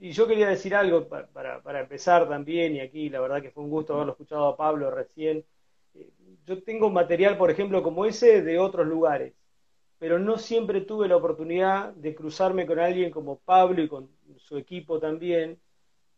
Y 0.00 0.12
yo 0.12 0.26
quería 0.28 0.48
decir 0.48 0.74
algo 0.74 1.08
para, 1.08 1.60
para, 1.60 1.80
empezar 1.80 2.28
también, 2.28 2.76
y 2.76 2.80
aquí 2.80 3.08
la 3.08 3.20
verdad 3.20 3.42
que 3.42 3.50
fue 3.50 3.64
un 3.64 3.70
gusto 3.70 3.94
haberlo 3.94 4.12
escuchado 4.12 4.46
a 4.46 4.56
Pablo 4.56 4.90
recién. 4.90 5.44
yo 6.46 6.62
tengo 6.62 6.90
material, 6.90 7.36
por 7.36 7.50
ejemplo, 7.50 7.82
como 7.82 8.04
ese 8.04 8.42
de 8.42 8.58
otros 8.58 8.86
lugares 8.86 9.34
pero 9.98 10.18
no 10.18 10.38
siempre 10.38 10.80
tuve 10.80 11.08
la 11.08 11.16
oportunidad 11.16 11.92
de 11.94 12.14
cruzarme 12.14 12.66
con 12.66 12.78
alguien 12.78 13.10
como 13.10 13.38
Pablo 13.40 13.82
y 13.82 13.88
con 13.88 14.08
su 14.36 14.56
equipo 14.56 15.00
también, 15.00 15.60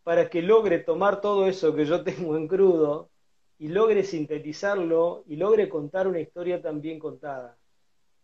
para 0.02 0.28
que 0.28 0.42
logre 0.42 0.78
tomar 0.78 1.20
todo 1.20 1.46
eso 1.46 1.74
que 1.74 1.86
yo 1.86 2.04
tengo 2.04 2.36
en 2.36 2.48
crudo 2.48 3.10
y 3.60 3.68
logre 3.68 4.04
sintetizarlo 4.04 5.22
y 5.26 5.36
logre 5.36 5.68
contar 5.68 6.08
una 6.08 6.18
historia 6.18 6.62
tan 6.62 6.80
bien 6.80 6.98
contada. 6.98 7.58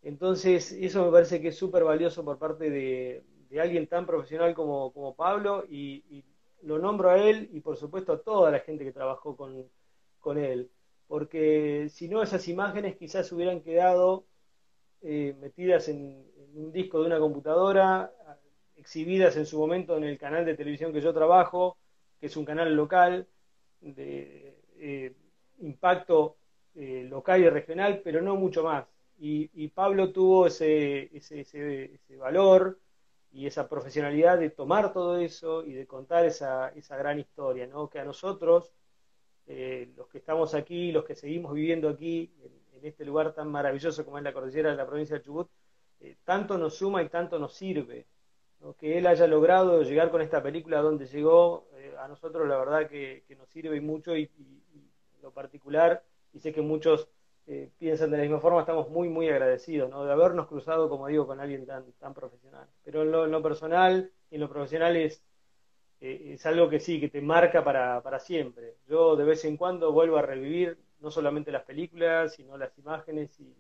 Entonces, 0.03 0.73
eso 0.73 1.05
me 1.05 1.13
parece 1.13 1.43
que 1.43 1.49
es 1.49 1.57
súper 1.57 1.85
valioso 1.85 2.25
por 2.25 2.39
parte 2.39 2.71
de, 2.71 3.23
alguien 3.61 3.87
tan 3.87 4.07
profesional 4.07 4.55
como, 4.55 4.93
como 4.93 5.15
Pablo 5.15 5.65
y, 5.69 6.25
lo 6.63 6.79
nombro 6.79 7.11
a 7.11 7.19
él 7.19 7.49
y 7.53 7.61
por 7.61 7.77
supuesto 7.77 8.15
a 8.15 8.23
toda 8.23 8.51
la 8.51 8.61
gente 8.61 8.83
que 8.83 8.93
trabajó 8.93 9.37
con, 9.37 9.69
con 10.19 10.37
él, 10.39 10.71
porque 11.07 11.89
si 11.91 12.09
no 12.09 12.23
esas 12.23 12.49
imágenes 12.49 12.97
quizás 12.97 13.31
hubieran 13.31 13.61
quedado 13.61 14.25
eh, 15.03 15.37
metidas 15.39 15.89
en, 15.89 16.27
un 16.55 16.73
disco 16.73 17.01
de 17.01 17.07
una 17.07 17.19
computadora, 17.21 18.13
exhibidas 18.75 19.37
en 19.37 19.47
su 19.47 19.59
momento 19.59 19.97
en 19.97 20.05
el 20.05 20.19
canal 20.19 20.45
de 20.47 20.57
televisión 20.57 20.93
que 20.93 21.03
yo 21.03 21.13
trabajo, 21.13 21.77
que 22.19 22.27
es 22.27 22.37
un 22.37 22.47
canal 22.47 22.75
local 22.75 23.29
de 23.81 24.59
eh, 24.79 25.15
impacto 25.61 26.37
eh, 26.75 27.07
local 27.09 27.43
y 27.43 27.49
regional, 27.49 28.01
pero 28.05 28.23
no 28.23 28.37
mucho 28.37 28.63
más. 28.65 28.87
Y, 29.19 29.69
Pablo 29.69 30.13
tuvo 30.13 30.47
ese, 30.47 31.17
ese, 31.17 31.41
ese, 31.41 32.17
valor 32.19 32.79
y 33.33 33.47
esa 33.47 33.69
profesionalidad 33.69 34.39
de 34.39 34.51
tomar 34.51 34.93
todo 34.93 35.19
eso 35.19 35.65
y 35.65 35.73
de 35.73 35.87
contar 35.87 36.27
esa, 36.27 36.69
esa 36.71 36.97
gran 36.97 37.19
historia, 37.19 37.67
¿no? 37.67 37.89
que 37.89 37.99
a 37.99 38.05
nosotros, 38.05 38.73
los 39.47 40.09
que 40.09 40.19
estamos 40.19 40.55
aquí, 40.55 40.93
los 40.93 41.05
que 41.05 41.15
seguimos 41.15 41.55
viviendo 41.55 41.89
aquí, 41.89 42.31
en 42.77 42.87
este 42.87 43.05
lugar 43.05 43.35
tan 43.35 43.51
maravilloso 43.51 44.05
como 44.05 44.19
es 44.19 44.25
la 44.25 44.33
cordillera 44.33 44.71
de 44.71 44.77
la 44.77 44.87
provincia 44.87 45.17
de 45.17 45.23
Chubut, 45.23 45.49
eh, 46.01 46.17
tanto 46.25 46.59
nos 46.59 46.75
suma 46.75 47.03
y 47.03 47.09
tanto 47.09 47.39
nos 47.39 47.55
sirve. 47.55 48.07
Que 48.79 48.99
él 48.99 49.07
haya 49.07 49.29
logrado 49.29 49.83
llegar 49.83 50.11
con 50.11 50.23
esta 50.23 50.43
película 50.43 50.81
donde 50.81 51.07
llegó, 51.07 51.69
eh, 51.75 51.95
a 52.01 52.09
nosotros 52.09 52.49
la 52.49 52.57
verdad 52.57 52.89
que, 52.89 53.25
nos 53.39 53.49
sirve 53.49 53.81
mucho 53.81 54.17
y, 54.17 54.29
lo 55.27 55.33
particular, 55.33 56.03
y 56.33 56.41
sé 56.41 56.53
que 56.53 56.63
muchos 56.63 57.09
eh, 57.47 57.71
piensan 57.79 58.11
de 58.11 58.17
la 58.17 58.23
misma 58.23 58.41
forma, 58.41 58.61
estamos 58.61 58.89
muy, 58.89 59.09
muy 59.09 59.29
agradecidos 59.29 59.91
¿no? 59.91 60.05
de 60.05 60.13
habernos 60.13 60.47
cruzado, 60.47 60.89
como 60.89 61.09
digo, 61.09 61.27
con 61.27 61.41
alguien 61.41 61.67
tan, 61.67 61.93
tan 61.93 62.15
profesional. 62.15 62.67
Pero 62.85 63.03
en 63.03 63.31
lo, 63.31 63.43
personal 63.43 64.11
y 64.31 64.37
en 64.37 64.41
lo 64.41 64.49
profesional 64.49 64.97
es, 64.97 65.23
eh, 66.01 66.33
es 66.35 66.47
algo 66.47 66.69
que 66.69 66.81
sí, 66.81 67.01
que 67.01 67.09
te 67.09 67.21
marca 67.21 67.63
para, 67.65 68.03
para 68.03 68.19
siempre. 68.21 68.77
Yo 68.89 69.17
de 69.17 69.25
vez 69.25 69.45
en 69.45 69.57
cuando 69.57 69.93
vuelvo 69.93 70.17
a 70.17 70.23
revivir 70.23 70.79
no 71.01 71.11
solamente 71.11 71.53
las 71.53 71.65
películas, 71.65 72.35
sino 72.35 72.57
las 72.57 72.77
imágenes 72.79 73.39
y, 73.41 73.55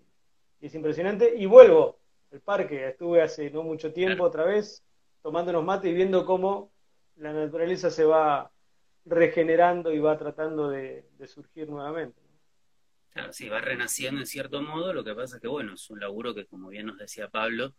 es 0.61 0.75
impresionante. 0.75 1.35
Y 1.37 1.47
vuelvo 1.47 1.99
al 2.33 2.41
parque, 2.41 2.89
estuve 2.89 3.23
hace 3.23 3.51
no 3.51 3.63
mucho 3.63 3.93
tiempo 3.93 4.25
otra 4.25 4.45
vez 4.45 4.83
tomándonos 5.23 5.65
mate 5.65 5.89
y 5.89 5.95
viendo 5.95 6.25
cómo 6.25 6.71
la 7.17 7.33
naturaleza 7.33 7.91
se 7.91 8.05
va 8.05 8.51
regenerando 9.07 9.93
y 9.93 9.99
va 9.99 10.19
tratando 10.19 10.69
de 10.69 11.05
surgir 11.27 11.69
nuevamente. 11.71 12.27
Claro, 13.17 13.33
sí, 13.33 13.49
va 13.49 13.63
renaciendo 13.63 14.21
en 14.21 14.27
cierto 14.27 14.61
modo, 14.61 14.93
lo 14.93 15.03
que 15.03 15.15
pasa 15.15 15.37
es 15.37 15.41
que, 15.41 15.49
bueno, 15.49 15.73
es 15.73 15.89
un 15.89 15.99
laburo 15.99 16.35
que, 16.35 16.45
como 16.45 16.69
bien 16.69 16.85
nos 16.85 16.99
decía 16.99 17.29
Pablo, 17.29 17.75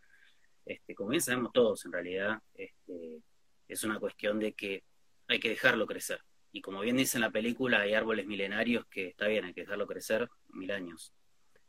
este, 0.65 0.95
como 0.95 1.11
bien 1.11 1.21
sabemos 1.21 1.53
todos 1.53 1.85
en 1.85 1.91
realidad, 1.91 2.41
este, 2.55 3.21
es 3.67 3.83
una 3.83 3.99
cuestión 3.99 4.39
de 4.39 4.53
que 4.53 4.83
hay 5.27 5.39
que 5.39 5.49
dejarlo 5.49 5.85
crecer. 5.85 6.21
Y 6.51 6.61
como 6.61 6.79
bien 6.79 6.97
dice 6.97 7.17
en 7.17 7.21
la 7.21 7.29
película, 7.29 7.81
hay 7.81 7.93
árboles 7.93 8.25
milenarios 8.25 8.87
que 8.87 9.09
está 9.09 9.27
bien, 9.27 9.45
hay 9.45 9.53
que 9.53 9.61
dejarlo 9.61 9.85
crecer 9.85 10.27
mil 10.47 10.71
años. 10.71 11.13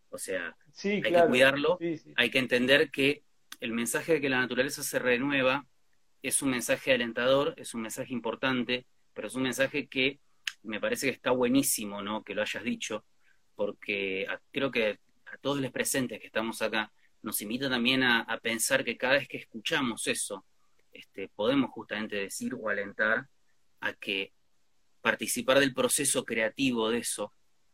O 0.09 0.17
sea, 0.17 0.57
hay 0.83 1.03
que 1.03 1.25
cuidarlo, 1.29 1.79
hay 2.17 2.31
que 2.31 2.39
entender 2.39 2.91
que 2.91 3.23
el 3.61 3.73
mensaje 3.73 4.15
de 4.15 4.21
que 4.23 4.31
la 4.31 4.41
naturaleza 4.41 4.83
se 4.83 4.99
renueva 4.99 5.67
es 6.23 6.41
un 6.41 6.49
mensaje 6.49 6.95
alentador, 6.95 7.53
es 7.59 7.75
un 7.75 7.83
mensaje 7.83 8.15
importante, 8.15 8.87
pero 9.19 9.27
es 9.27 9.35
un 9.35 9.43
mensaje 9.43 9.89
que 9.89 10.21
me 10.63 10.79
parece 10.79 11.09
que 11.09 11.13
está 11.13 11.33
buenísimo, 11.33 12.01
¿no? 12.03 12.23
Que 12.23 12.37
lo 12.37 12.43
hayas 12.43 12.63
dicho, 12.63 13.05
porque 13.57 14.29
creo 14.53 14.71
que 14.71 15.01
a 15.27 15.37
todos 15.39 15.61
los 15.61 15.73
presentes 15.73 16.21
que 16.21 16.29
estamos 16.29 16.63
acá 16.63 16.93
nos 17.23 17.43
invita 17.43 17.69
también 17.69 18.05
a, 18.05 18.39
pensar 18.41 18.85
que 18.85 18.97
cada 18.97 19.15
vez 19.15 19.27
que 19.27 19.39
escuchamos 19.39 20.07
eso, 20.07 20.45
este, 20.93 21.29
podemos 21.35 21.73
justamente 21.73 22.15
decir 22.15 22.55
o 22.55 22.69
alentar 22.69 23.27
a 23.81 23.93
que 23.95 24.33
participar 25.01 25.59
del 25.59 25.75
proceso 25.75 26.25
creativo 26.25 26.89
de 26.89 26.99
eso 26.99 27.33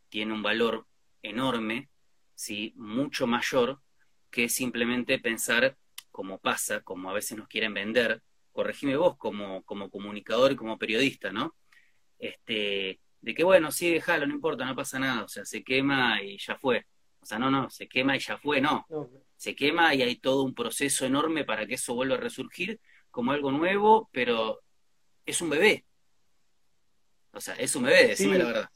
tiene 0.09 0.33
un 0.33 0.43
valor 0.43 0.87
enorme, 1.21 1.91
¿sí? 2.35 2.73
mucho 2.75 3.27
mayor 3.27 3.83
que 4.31 4.49
simplemente 4.49 5.19
pensar 5.19 5.77
como 6.11 6.39
pasa, 6.39 6.81
como 6.81 7.11
a 7.11 7.13
veces 7.13 7.37
nos 7.37 7.49
quieren 7.49 7.75
vender, 7.75 8.23
corregime 8.55 8.97
vos 8.97 9.17
como, 9.19 9.63
como 9.65 9.91
comunicador 9.91 10.53
y 10.53 10.57
como 10.57 10.79
periodista, 10.79 11.33
¿no? 11.33 11.55
Este, 12.19 13.01
de 13.21 13.35
que 13.35 13.45
bueno, 13.45 13.71
sí, 13.73 13.91
déjalo, 13.91 14.27
no 14.27 14.35
importa, 14.35 14.65
no 14.65 14.77
pasa 14.77 14.99
nada, 14.99 15.25
o 15.25 15.29
sea, 15.29 15.45
se 15.45 15.63
quema 15.63 16.23
y 16.23 16.39
ya 16.39 16.57
fue. 16.57 16.87
O 17.21 17.27
sea, 17.27 17.39
no, 17.39 17.51
no, 17.51 17.69
se 17.69 17.89
quema 17.89 18.17
y 18.17 18.21
ya 18.21 18.39
fue, 18.39 18.61
no. 18.61 18.87
Se 19.37 19.57
quema 19.57 19.95
y 19.95 20.03
hay 20.03 20.17
todo 20.17 20.43
un 20.43 20.55
proceso 20.55 21.05
enorme 21.05 21.45
para 21.45 21.67
que 21.67 21.75
eso 21.75 21.95
vuelva 21.95 22.15
a 22.15 22.21
resurgir 22.21 22.81
como 23.11 23.33
algo 23.33 23.51
nuevo, 23.51 24.09
pero 24.13 24.61
es 25.27 25.41
un 25.41 25.51
bebé. 25.51 25.85
O 27.33 27.41
sea, 27.41 27.55
es 27.57 27.75
un 27.75 27.85
bebé, 27.85 28.09
decime 28.09 28.39
la 28.39 28.45
verdad. 28.45 28.71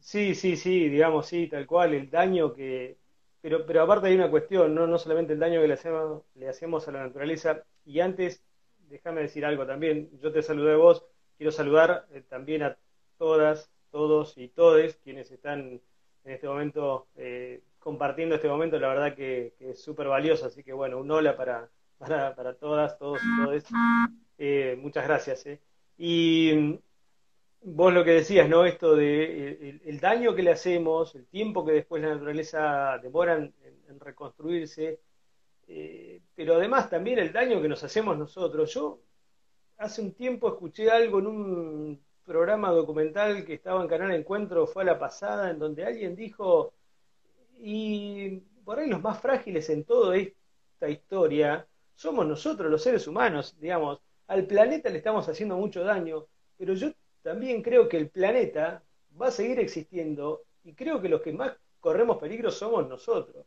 Sí, 0.00 0.34
sí, 0.34 0.56
sí, 0.56 0.88
digamos, 0.88 1.26
sí, 1.26 1.48
tal 1.48 1.66
cual, 1.66 1.94
el 1.94 2.10
daño 2.10 2.54
que... 2.54 2.96
Pero, 3.40 3.66
pero 3.66 3.82
aparte 3.82 4.08
hay 4.08 4.14
una 4.14 4.30
cuestión, 4.30 4.74
no, 4.74 4.86
no 4.86 4.96
solamente 4.98 5.34
el 5.34 5.38
daño 5.38 5.60
que 5.60 5.68
le 5.68 5.74
hacemos, 5.74 6.22
le 6.34 6.48
hacemos 6.48 6.88
a 6.88 6.92
la 6.92 7.06
naturaleza, 7.06 7.62
y 7.84 8.00
antes, 8.00 8.42
déjame 8.88 9.22
decir 9.22 9.44
algo 9.44 9.66
también, 9.66 10.10
yo 10.20 10.32
te 10.32 10.42
saludé 10.42 10.74
a 10.74 10.76
vos, 10.76 11.04
quiero 11.36 11.52
saludar 11.52 12.06
eh, 12.12 12.22
también 12.28 12.62
a 12.62 12.76
todas, 13.18 13.70
todos 13.90 14.36
y 14.38 14.48
todes 14.48 14.96
quienes 14.96 15.30
están 15.30 15.80
en 16.24 16.32
este 16.32 16.48
momento 16.48 17.06
eh, 17.16 17.62
compartiendo 17.78 18.34
este 18.34 18.48
momento, 18.48 18.78
la 18.78 18.88
verdad 18.88 19.14
que, 19.14 19.54
es 19.60 19.82
súper 19.82 20.08
valioso, 20.08 20.46
así 20.46 20.62
que 20.62 20.72
bueno, 20.72 20.98
un 20.98 21.10
hola 21.10 21.36
para, 21.36 21.68
para, 21.98 22.54
todas, 22.54 22.98
todos 22.98 23.20
y 23.22 23.44
todes. 23.44 23.64
Eh, 24.38 24.76
muchas 24.80 25.04
gracias. 25.04 25.46
Eh. 25.46 25.60
Y 25.98 26.52
mm, 26.54 26.78
vos 27.62 27.92
lo 27.92 28.02
que 28.02 28.12
decías, 28.12 28.48
¿no? 28.48 28.64
Esto 28.64 28.96
de 28.96 29.80
el, 29.84 30.00
daño 30.00 30.34
que 30.34 30.42
le 30.42 30.52
hacemos, 30.52 31.14
el 31.14 31.26
tiempo 31.26 31.64
que 31.64 31.72
después 31.72 32.02
la 32.02 32.14
naturaleza 32.14 32.98
demora 33.02 33.36
en 33.36 34.00
reconstruirse, 34.00 34.98
pero 36.34 36.56
además 36.56 36.90
también 36.90 37.18
el 37.18 37.32
daño 37.32 37.60
que 37.62 37.68
nos 37.68 37.82
hacemos 37.84 38.16
nosotros. 38.18 38.72
Yo 38.72 39.00
hace 39.78 40.02
un 40.02 40.12
tiempo 40.12 40.48
escuché 40.48 40.90
algo 40.90 41.18
en 41.18 41.26
un 41.26 42.04
programa 42.24 42.70
documental 42.70 43.44
que 43.44 43.54
estaba 43.54 43.82
en 43.82 43.88
Canal 43.88 44.12
Encuentro 44.12 44.66
fue 44.66 44.82
a 44.82 44.86
la 44.86 44.98
pasada, 44.98 45.50
en 45.50 45.58
donde 45.58 45.84
alguien 45.84 46.16
dijo, 46.16 46.72
y 47.60 48.38
por 48.64 48.78
ahí 48.78 48.88
los 48.88 49.02
más 49.02 49.20
frágiles 49.20 49.68
en 49.70 49.84
toda 49.84 50.16
esta 50.16 50.88
historia 50.88 51.66
somos 51.94 52.26
nosotros, 52.26 52.70
los 52.70 52.82
seres 52.82 53.06
humanos, 53.06 53.56
digamos, 53.60 54.00
al 54.26 54.46
planeta 54.46 54.88
le 54.90 54.98
estamos 54.98 55.28
haciendo 55.28 55.56
mucho 55.56 55.84
daño, 55.84 56.26
pero 56.56 56.74
yo 56.74 56.92
también 57.22 57.62
creo 57.62 57.88
que 57.88 57.98
el 57.98 58.08
planeta 58.08 58.82
va 59.20 59.28
a 59.28 59.30
seguir 59.30 59.60
existiendo 59.60 60.42
y 60.64 60.74
creo 60.74 61.00
que 61.00 61.08
los 61.08 61.20
que 61.20 61.32
más 61.32 61.52
corremos 61.80 62.16
peligro 62.18 62.50
somos 62.50 62.88
nosotros. 62.88 63.44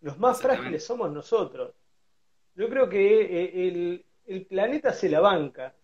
Los 0.00 0.18
más 0.18 0.40
frágiles 0.40 0.84
somos 0.84 1.10
nosotros. 1.10 1.74
Yo 2.54 2.68
creo 2.68 2.88
que 2.88 3.22
eh, 3.22 3.68
el, 3.68 4.06
el 4.26 4.46
planeta 4.46 4.92
se 4.92 5.08
la 5.08 5.20
banca, 5.20 5.74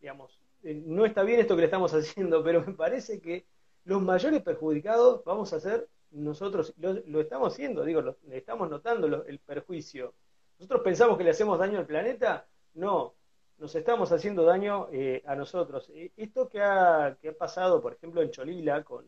digamos, 0.00 0.40
eh, 0.62 0.74
no 0.86 1.04
está 1.06 1.22
bien 1.22 1.40
esto 1.40 1.54
que 1.54 1.62
le 1.62 1.66
estamos 1.66 1.92
haciendo, 1.94 2.42
pero 2.42 2.64
me 2.64 2.74
parece 2.74 3.20
que 3.20 3.46
los 3.84 4.02
mayores 4.02 4.42
perjudicados 4.42 5.24
vamos 5.24 5.52
a 5.52 5.60
ser 5.60 5.88
nosotros, 6.10 6.74
lo, 6.78 7.20
estamos 7.20 7.52
haciendo, 7.52 7.84
digo, 7.84 8.02
le 8.02 8.36
estamos 8.36 8.68
notando 8.68 9.24
el 9.24 9.38
perjuicio. 9.38 10.14
¿Nosotros 10.58 10.82
pensamos 10.82 11.16
que 11.16 11.24
le 11.24 11.30
hacemos 11.30 11.58
daño 11.58 11.78
al 11.78 11.86
planeta? 11.86 12.46
No, 12.74 13.14
nos 13.58 13.74
estamos 13.74 14.10
haciendo 14.10 14.44
daño 14.44 14.88
eh, 14.92 15.22
a 15.26 15.36
nosotros. 15.36 15.88
Eh, 15.94 16.12
esto 16.16 16.48
que 16.48 16.60
ha, 16.60 17.16
que 17.20 17.28
ha 17.28 17.32
pasado, 17.32 17.80
por 17.80 17.92
ejemplo, 17.92 18.20
en 18.22 18.30
Cholila, 18.30 18.82
con 18.82 19.06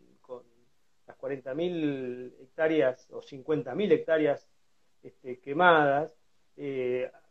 las 1.12 1.18
40.000 1.18 2.32
hectáreas 2.40 3.08
o 3.10 3.20
50.000 3.20 3.92
hectáreas 3.92 4.48
este, 5.02 5.40
quemadas, 5.40 6.12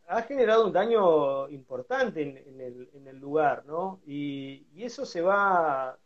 ha 0.08 0.22
generado 0.22 0.66
un 0.66 0.72
daño 0.72 1.48
importante 1.48 2.22
en, 2.22 3.06
el, 3.06 3.18
lugar, 3.18 3.64
¿no? 3.66 4.00
Y, 4.06 4.66
eso 4.76 5.06
se 5.06 5.20
va, 5.20 5.98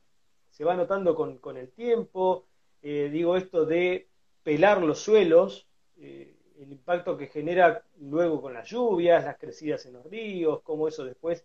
se 0.50 0.64
va 0.64 0.76
notando 0.76 1.14
con, 1.14 1.56
el 1.56 1.70
tiempo. 1.72 2.46
Eh, 2.82 3.08
digo 3.10 3.36
esto 3.36 3.64
de 3.64 4.08
pelar 4.42 4.82
los 4.82 5.00
suelos, 5.00 5.66
eh, 5.96 6.36
el 6.58 6.72
impacto 6.72 7.16
que 7.16 7.26
genera 7.26 7.82
luego 7.98 8.40
con 8.40 8.54
las 8.54 8.68
lluvias, 8.68 9.24
las 9.24 9.38
crecidas 9.38 9.84
en 9.86 9.94
los 9.94 10.04
ríos, 10.06 10.60
cómo 10.62 10.88
eso 10.88 11.04
después, 11.04 11.44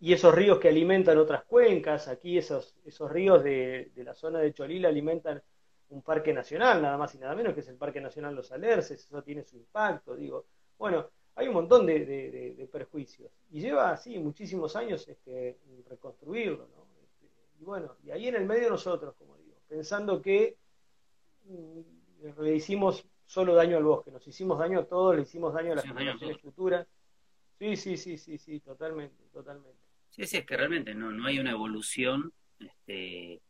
y 0.00 0.12
esos 0.12 0.34
ríos 0.34 0.58
que 0.58 0.68
alimentan 0.68 1.18
otras 1.18 1.44
cuencas, 1.44 2.08
aquí 2.08 2.36
esos, 2.36 2.76
esos 2.84 3.10
ríos 3.10 3.42
de 3.42 3.90
la 3.96 4.14
zona 4.14 4.40
de 4.40 4.52
Cholila 4.52 4.88
alimentan 4.88 5.42
un 5.92 6.02
parque 6.02 6.32
nacional, 6.32 6.80
nada 6.80 6.96
más 6.96 7.14
y 7.14 7.18
nada 7.18 7.34
menos, 7.34 7.54
que 7.54 7.60
es 7.60 7.68
el 7.68 7.76
Parque 7.76 8.00
Nacional 8.00 8.34
Los 8.34 8.50
Alerces, 8.50 9.04
eso 9.04 9.22
tiene 9.22 9.44
su 9.44 9.56
impacto, 9.56 10.16
digo. 10.16 10.46
Bueno, 10.78 11.10
hay 11.34 11.48
un 11.48 11.54
montón 11.54 11.86
de, 11.86 12.68
perjuicios. 12.72 13.30
Y 13.50 13.60
lleva 13.60 13.92
así 13.92 14.18
muchísimos 14.18 14.74
años 14.76 15.06
este, 15.08 15.58
reconstruirlo, 15.88 16.68
¿no? 16.74 16.86
Este, 17.02 17.26
y 17.60 17.64
bueno, 17.64 17.96
y 18.04 18.10
ahí 18.10 18.28
en 18.28 18.36
el 18.36 18.46
medio 18.46 18.70
nosotros, 18.70 19.14
como 19.16 19.36
digo, 19.36 19.56
pensando 19.68 20.20
que 20.20 20.56
mm, 21.44 22.40
le 22.40 22.56
hicimos 22.56 23.06
solo 23.26 23.54
daño 23.54 23.76
al 23.76 23.84
bosque, 23.84 24.10
nos 24.10 24.26
hicimos 24.26 24.58
daño 24.58 24.80
a 24.80 24.84
todos, 24.84 25.16
le 25.16 25.22
hicimos 25.22 25.54
daño 25.54 25.72
a 25.72 25.76
las 25.76 25.84
generaciones 25.84 26.40
futuras. 26.40 26.86
Sí, 27.58 27.76
sí, 27.76 27.96
sí, 27.96 28.18
sí, 28.18 28.38
sí, 28.38 28.60
totalmente, 28.60 29.24
totalmente. 29.32 29.78
Sí, 30.10 30.26
sí, 30.26 30.38
es 30.38 30.44
que 30.44 30.56
realmente 30.56 30.94
no, 30.94 31.12
no 31.12 31.26
hay 31.26 31.38
una 31.38 31.52
evolución 31.52 32.32
este, 32.58 33.40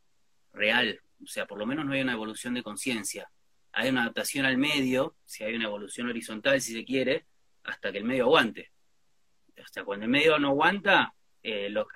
real, 0.53 1.01
o 1.23 1.27
sea, 1.27 1.47
por 1.47 1.59
lo 1.59 1.67
menos 1.67 1.85
no 1.85 1.93
hay 1.93 2.01
una 2.01 2.13
evolución 2.13 2.55
de 2.55 2.63
conciencia. 2.63 3.31
Hay 3.73 3.89
una 3.89 4.03
adaptación 4.03 4.45
al 4.45 4.59
medio, 4.59 5.17
si 5.25 5.45
hay 5.45 5.55
una 5.55 5.65
evolución 5.65 6.09
horizontal, 6.09 6.61
si 6.61 6.73
se 6.75 6.85
quiere, 6.85 7.27
hasta 7.65 7.91
que 7.91 7.99
el 7.99 8.05
medio 8.05 8.25
aguante. 8.25 8.73
O 9.59 9.69
sea, 9.71 9.85
cuando 9.85 10.05
el 10.05 10.11
medio 10.11 10.39
no 10.39 10.49
aguanta, 10.49 11.15
eh, 11.43 11.69
lo, 11.71 11.87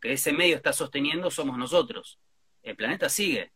que 0.00 0.12
ese 0.12 0.32
medio 0.32 0.56
está 0.56 0.72
sosteniendo 0.72 1.30
somos 1.30 1.58
nosotros. 1.58 2.18
El 2.62 2.76
planeta 2.76 3.08
sigue, 3.08 3.52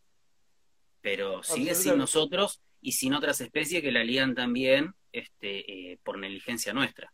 pero 1.01 1.43
sigue 1.43 1.75
sin 1.75 1.99
nosotros 1.99 2.63
y 2.81 2.93
sin 2.93 3.15
otras 3.15 3.41
especies 3.41 3.83
que 3.83 3.93
la 3.93 4.05
lían 4.05 4.35
también 4.35 4.95
este, 5.13 5.93
eh, 5.93 5.99
por 6.03 6.19
negligencia 6.19 6.73
nuestra. 6.73 7.13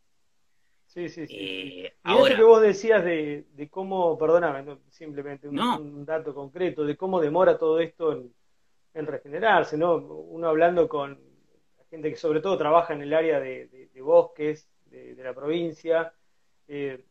Sí, 0.90 1.08
sí, 1.08 1.26
sí. 1.26 1.36
Eh, 1.38 1.94
y 2.04 2.12
eso 2.12 2.36
que 2.36 2.42
vos 2.42 2.60
decías 2.60 3.04
de, 3.04 3.68
cómo, 3.70 4.18
perdóname, 4.18 4.76
simplemente 4.88 5.46
un, 5.48 6.04
dato 6.04 6.34
concreto, 6.34 6.84
de 6.84 6.96
cómo 6.96 7.20
demora 7.20 7.56
todo 7.56 7.78
esto 7.78 8.12
en, 8.12 8.34
en 8.94 9.06
regenerarse, 9.06 9.78
¿no? 9.78 9.94
Uno 9.96 10.48
hablando 10.48 10.88
con, 10.88 11.20
gente 11.88 12.10
que 12.10 12.16
sobre 12.16 12.40
todo 12.40 12.58
trabaja 12.58 12.92
en 12.92 13.02
el 13.02 13.14
área 13.14 13.38
de, 13.38 13.88
bosques 14.02 14.68
de, 14.86 15.14
la 15.22 15.32
provincia, 15.32 16.12
eh, 16.66 17.04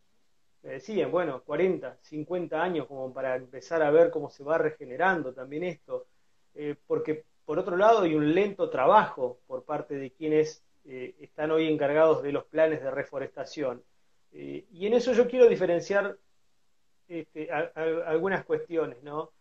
me 0.62 0.72
decían, 0.72 1.10
bueno, 1.10 1.42
40, 1.44 2.00
50 2.02 2.62
años 2.62 2.86
como 2.86 3.14
para 3.14 3.38
empezar 3.38 3.82
a 3.82 3.92
ver 3.92 4.12
cómo 4.12 4.30
se 4.30 4.44
va 4.44 4.58
regenerando 4.58 5.34
también 5.34 5.64
esto, 5.64 6.08
eh, 6.54 6.76
porque 6.86 7.24
por 7.50 7.58
otro 7.58 7.78
lado, 7.78 8.02
hay 8.02 8.14
un 8.14 8.36
lento 8.36 8.70
trabajo 8.70 9.40
por 9.48 9.64
parte 9.64 9.96
de 9.96 10.12
quienes 10.12 10.64
eh, 10.90 11.16
están 11.20 11.52
hoy 11.52 11.68
encargados 11.72 12.22
de 12.22 12.32
los 12.32 12.44
planes 12.46 12.82
de 12.82 12.92
reforestación. 12.92 13.84
Eh, 14.34 14.66
y 14.72 14.88
en 14.88 14.94
eso 14.94 15.14
yo 15.14 15.28
quiero 15.28 15.48
diferenciar 15.48 16.18
este, 17.08 17.50
algunas 17.52 18.44
cuestiones, 18.44 19.02
¿no? 19.04 19.32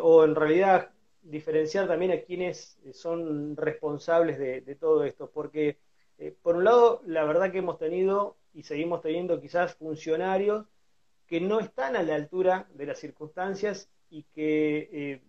o 0.00 0.24
en 0.24 0.36
realidad 0.36 0.90
diferenciar 1.20 1.88
también 1.88 2.12
a 2.12 2.20
quienes 2.20 2.78
son 2.92 3.56
responsables 3.56 4.38
de, 4.38 4.76
todo 4.76 5.04
esto, 5.04 5.30
porque 5.30 5.78
por 6.42 6.56
un 6.56 6.64
lado, 6.64 7.02
la 7.04 7.24
verdad 7.24 7.50
que 7.50 7.58
hemos 7.58 7.78
tenido 7.78 8.36
y 8.54 8.62
seguimos 8.62 9.02
teniendo 9.02 9.40
quizás 9.40 9.74
funcionarios 9.74 10.66
que 11.28 11.40
no 11.40 11.60
están 11.60 11.94
a 11.94 12.02
la 12.02 12.14
altura 12.14 12.66
de 12.74 12.86
las 12.86 12.98
circunstancias 12.98 13.88
y 14.10 14.24
que 14.34 14.88
eh, 14.92 15.22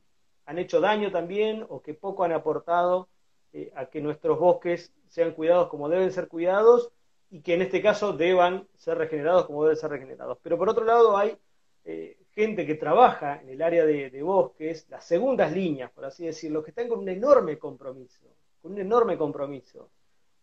han 0.46 0.58
hecho 0.58 0.80
daño 0.80 1.12
también 1.12 1.66
o 1.70 1.82
que 1.82 1.94
poco 1.94 2.24
han 2.24 2.32
aportado 2.32 3.10
eh, 3.52 3.72
a 3.76 3.88
que 3.88 4.02
nuestros 4.02 4.40
bosques 4.40 4.94
sean 5.10 5.34
cuidados 5.34 5.68
como 5.68 5.90
deben 5.90 6.12
ser 6.12 6.28
cuidados 6.28 6.92
y 7.30 7.42
que 7.42 7.56
en 7.56 7.62
este 7.62 7.82
caso 7.82 8.14
deban 8.14 8.68
ser 8.78 8.98
regenerados 8.98 9.46
como 9.46 9.64
deben 9.64 9.78
ser 9.78 9.92
regenerados. 9.92 10.38
Pero 10.42 10.58
por 10.58 10.70
otro 10.70 10.86
lado 10.86 11.18
hay 11.18 11.38
eh, 11.84 12.18
gente 12.32 12.66
que 12.66 12.76
trabaja 12.76 13.42
en 13.42 13.50
el 13.50 13.62
área 13.62 13.86
de, 13.86 14.22
bosques, 14.22 14.88
las 14.90 15.06
segundas 15.06 15.52
líneas, 15.52 15.92
por 15.92 16.06
así 16.06 16.26
decirlo, 16.26 16.64
que 16.64 16.72
están 16.72 16.88
con 16.88 17.00
un 17.00 17.10
enorme 17.10 17.58
compromiso, 17.58 18.28
con 18.62 18.74
un 18.74 18.80
enorme 18.80 19.18
compromiso, 19.18 19.90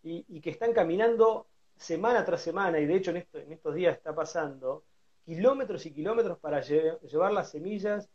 y, 0.02 0.40
que 0.40 0.50
están 0.50 0.72
caminando 0.72 1.48
semana 1.76 2.24
tras 2.24 2.40
semana, 2.40 2.78
y 2.78 2.86
de 2.86 2.94
hecho 2.94 3.10
en, 3.10 3.16
esto, 3.16 3.38
en 3.38 3.52
estos 3.52 3.74
días 3.74 3.96
está 3.96 4.14
pasando, 4.14 4.84
kilómetros 5.24 5.84
y 5.86 5.92
kilómetros 5.92 6.38
para 6.38 6.60
llevar 6.60 7.32
las 7.32 7.50
semillas 7.50 8.08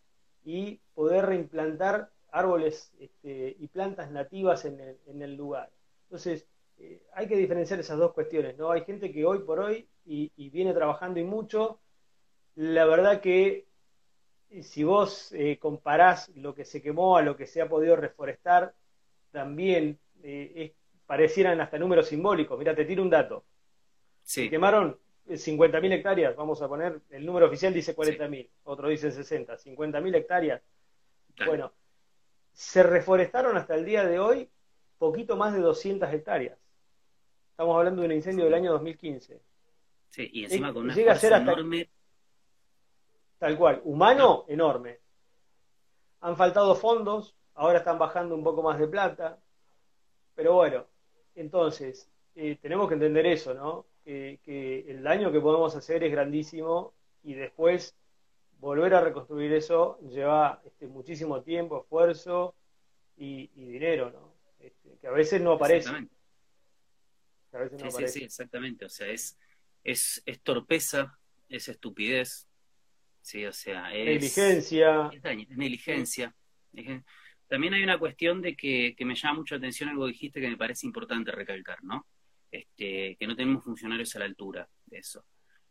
y 0.43 0.80
poder 0.93 1.26
reimplantar 1.26 2.10
árboles 2.32 2.93
este, 2.99 3.56
y 3.60 3.68
plantas 3.68 4.10
nativas 4.12 4.66
en 4.66 5.22
el, 5.22 5.36
lugar. 5.36 5.70
Entonces, 6.12 6.45
eh, 6.78 7.01
hay 7.14 7.26
que 7.26 7.38
diferenciar 7.38 7.80
esas 7.80 7.97
dos 7.97 8.12
cuestiones, 8.12 8.57
¿no? 8.57 8.70
Hay 8.70 8.84
gente 8.84 9.14
que 9.14 9.26
hoy 9.26 9.39
por 9.39 9.62
hoy 9.62 9.88
y, 10.05 10.49
viene 10.49 10.74
trabajando 10.74 11.22
y 11.22 11.24
mucho. 11.24 11.80
La 12.55 12.84
verdad 12.84 13.22
que 13.22 13.66
eh, 14.49 14.62
si 14.62 14.84
vos 14.84 15.32
eh, 15.32 15.57
comparás 15.57 16.28
lo 16.36 16.53
que 16.53 16.66
se 16.66 16.82
quemó 16.82 17.16
a 17.16 17.22
lo 17.22 17.38
que 17.38 17.47
se 17.47 17.62
ha 17.62 17.70
podido 17.70 17.95
reforestar, 17.95 18.74
también 19.32 19.99
parecieran 21.05 21.62
hasta 21.62 21.80
números 21.80 22.07
simbólicos. 22.07 22.59
Mira, 22.59 22.76
te 22.76 22.84
tiro 22.84 23.03
un 23.03 23.09
dato. 23.09 23.45
Se 24.22 24.49
quemaron 24.49 24.99
50.000 25.30 25.93
hectáreas, 25.93 26.36
vamos 26.36 26.62
a 26.62 26.68
poner, 26.68 26.99
el 27.09 27.26
número 27.26 27.45
oficial 27.45 27.74
dice 27.74 27.95
40.000, 27.95 28.49
otro 28.66 28.89
dice 28.89 29.12
60, 29.12 29.57
50.000 29.57 30.16
hectáreas. 30.16 30.62
Bueno, 31.45 31.72
se 32.51 32.84
reforestaron 32.84 33.55
hasta 33.55 33.76
el 33.76 33.86
día 33.86 34.05
de 34.05 34.20
hoy 34.20 34.49
poquito 35.02 35.36
más 35.36 35.52
de 35.52 35.62
200 35.62 36.14
hectáreas. 36.14 36.60
Estamos 37.49 37.76
hablando 37.76 38.02
de 38.02 38.08
un 38.08 38.14
incendio 38.14 38.45
del 38.45 38.54
año 38.54 38.72
2015. 38.74 39.41
Sí, 40.10 40.30
y 40.32 40.43
encima 40.43 40.72
con 40.72 40.84
una 40.84 40.93
llega 40.93 41.14
a 41.14 41.16
ser 41.16 41.34
enorme. 41.34 41.89
Tal 43.39 43.58
cual, 43.58 43.82
humano, 43.84 44.45
enorme. 44.47 44.99
Han 46.20 46.38
faltado 46.38 46.76
fondos, 46.76 47.36
ahora 47.56 47.80
están 47.80 47.97
bajando 47.97 48.36
un 48.36 48.43
poco 48.43 48.62
más 48.62 48.78
de 48.78 48.88
plata, 48.88 49.39
pero 50.36 50.54
bueno, 50.54 50.86
entonces, 51.34 52.08
eh, 52.36 52.60
tenemos 52.62 52.88
que 52.88 52.93
entender 52.93 53.26
eso, 53.26 53.56
¿no? 53.56 53.88
que, 54.04 54.86
el 54.88 55.02
daño 55.02 55.32
que 55.32 55.41
podemos 55.41 55.76
hacer 55.76 56.04
es 56.04 56.12
grandísimo 56.12 56.93
y 57.24 57.34
después 57.34 57.95
volver 58.60 58.93
a 58.93 59.02
reconstruir 59.02 59.52
eso 59.54 59.97
lleva 60.02 60.62
este, 60.64 60.86
muchísimo 60.86 61.41
tiempo, 61.41 61.82
esfuerzo 61.82 62.54
y, 63.18 63.47
dinero, 63.47 64.12
¿no? 64.12 64.31
Este, 64.62 64.97
que 64.99 65.07
a 65.07 65.12
veces 65.12 65.41
no 65.41 65.53
aparece. 65.53 65.89
sí, 67.51 67.91
sí, 67.97 68.07
sí, 68.07 68.24
exactamente. 68.24 68.86
O 68.86 68.89
sea, 68.89 69.07
es, 69.07 69.38
es, 69.84 70.22
es 70.26 70.41
torpeza, 70.41 71.18
es 71.49 71.68
estupidez, 71.68 72.47
sí, 73.22 73.45
o 73.45 73.53
sea, 73.53 73.93
es 73.93 74.05
negligencia. 74.05 75.09
Es, 75.12 75.24
negligencia. 75.57 76.36
También 77.47 77.74
hay 77.74 77.84
una 77.84 77.99
cuestión 77.99 78.41
de 78.41 78.55
que, 78.55 78.95
que 78.95 79.05
me 79.05 79.16
llama 79.16 79.39
mucho 79.39 79.55
la 79.55 79.59
atención 79.59 79.89
algo 79.89 80.05
que 80.05 80.14
dijiste 80.14 80.39
que 80.39 80.49
me 80.49 80.57
parece 80.57 80.86
importante 80.86 81.32
recalcar, 81.32 81.84
¿no? 81.84 82.07
Este, 82.49 83.18
que 83.20 83.28
no 83.28 83.36
tenemos 83.36 83.64
funcionarios 83.64 84.16
a 84.16 84.20
la 84.20 84.26
altura 84.26 84.70
de 84.86 84.99
eso. 84.99 85.26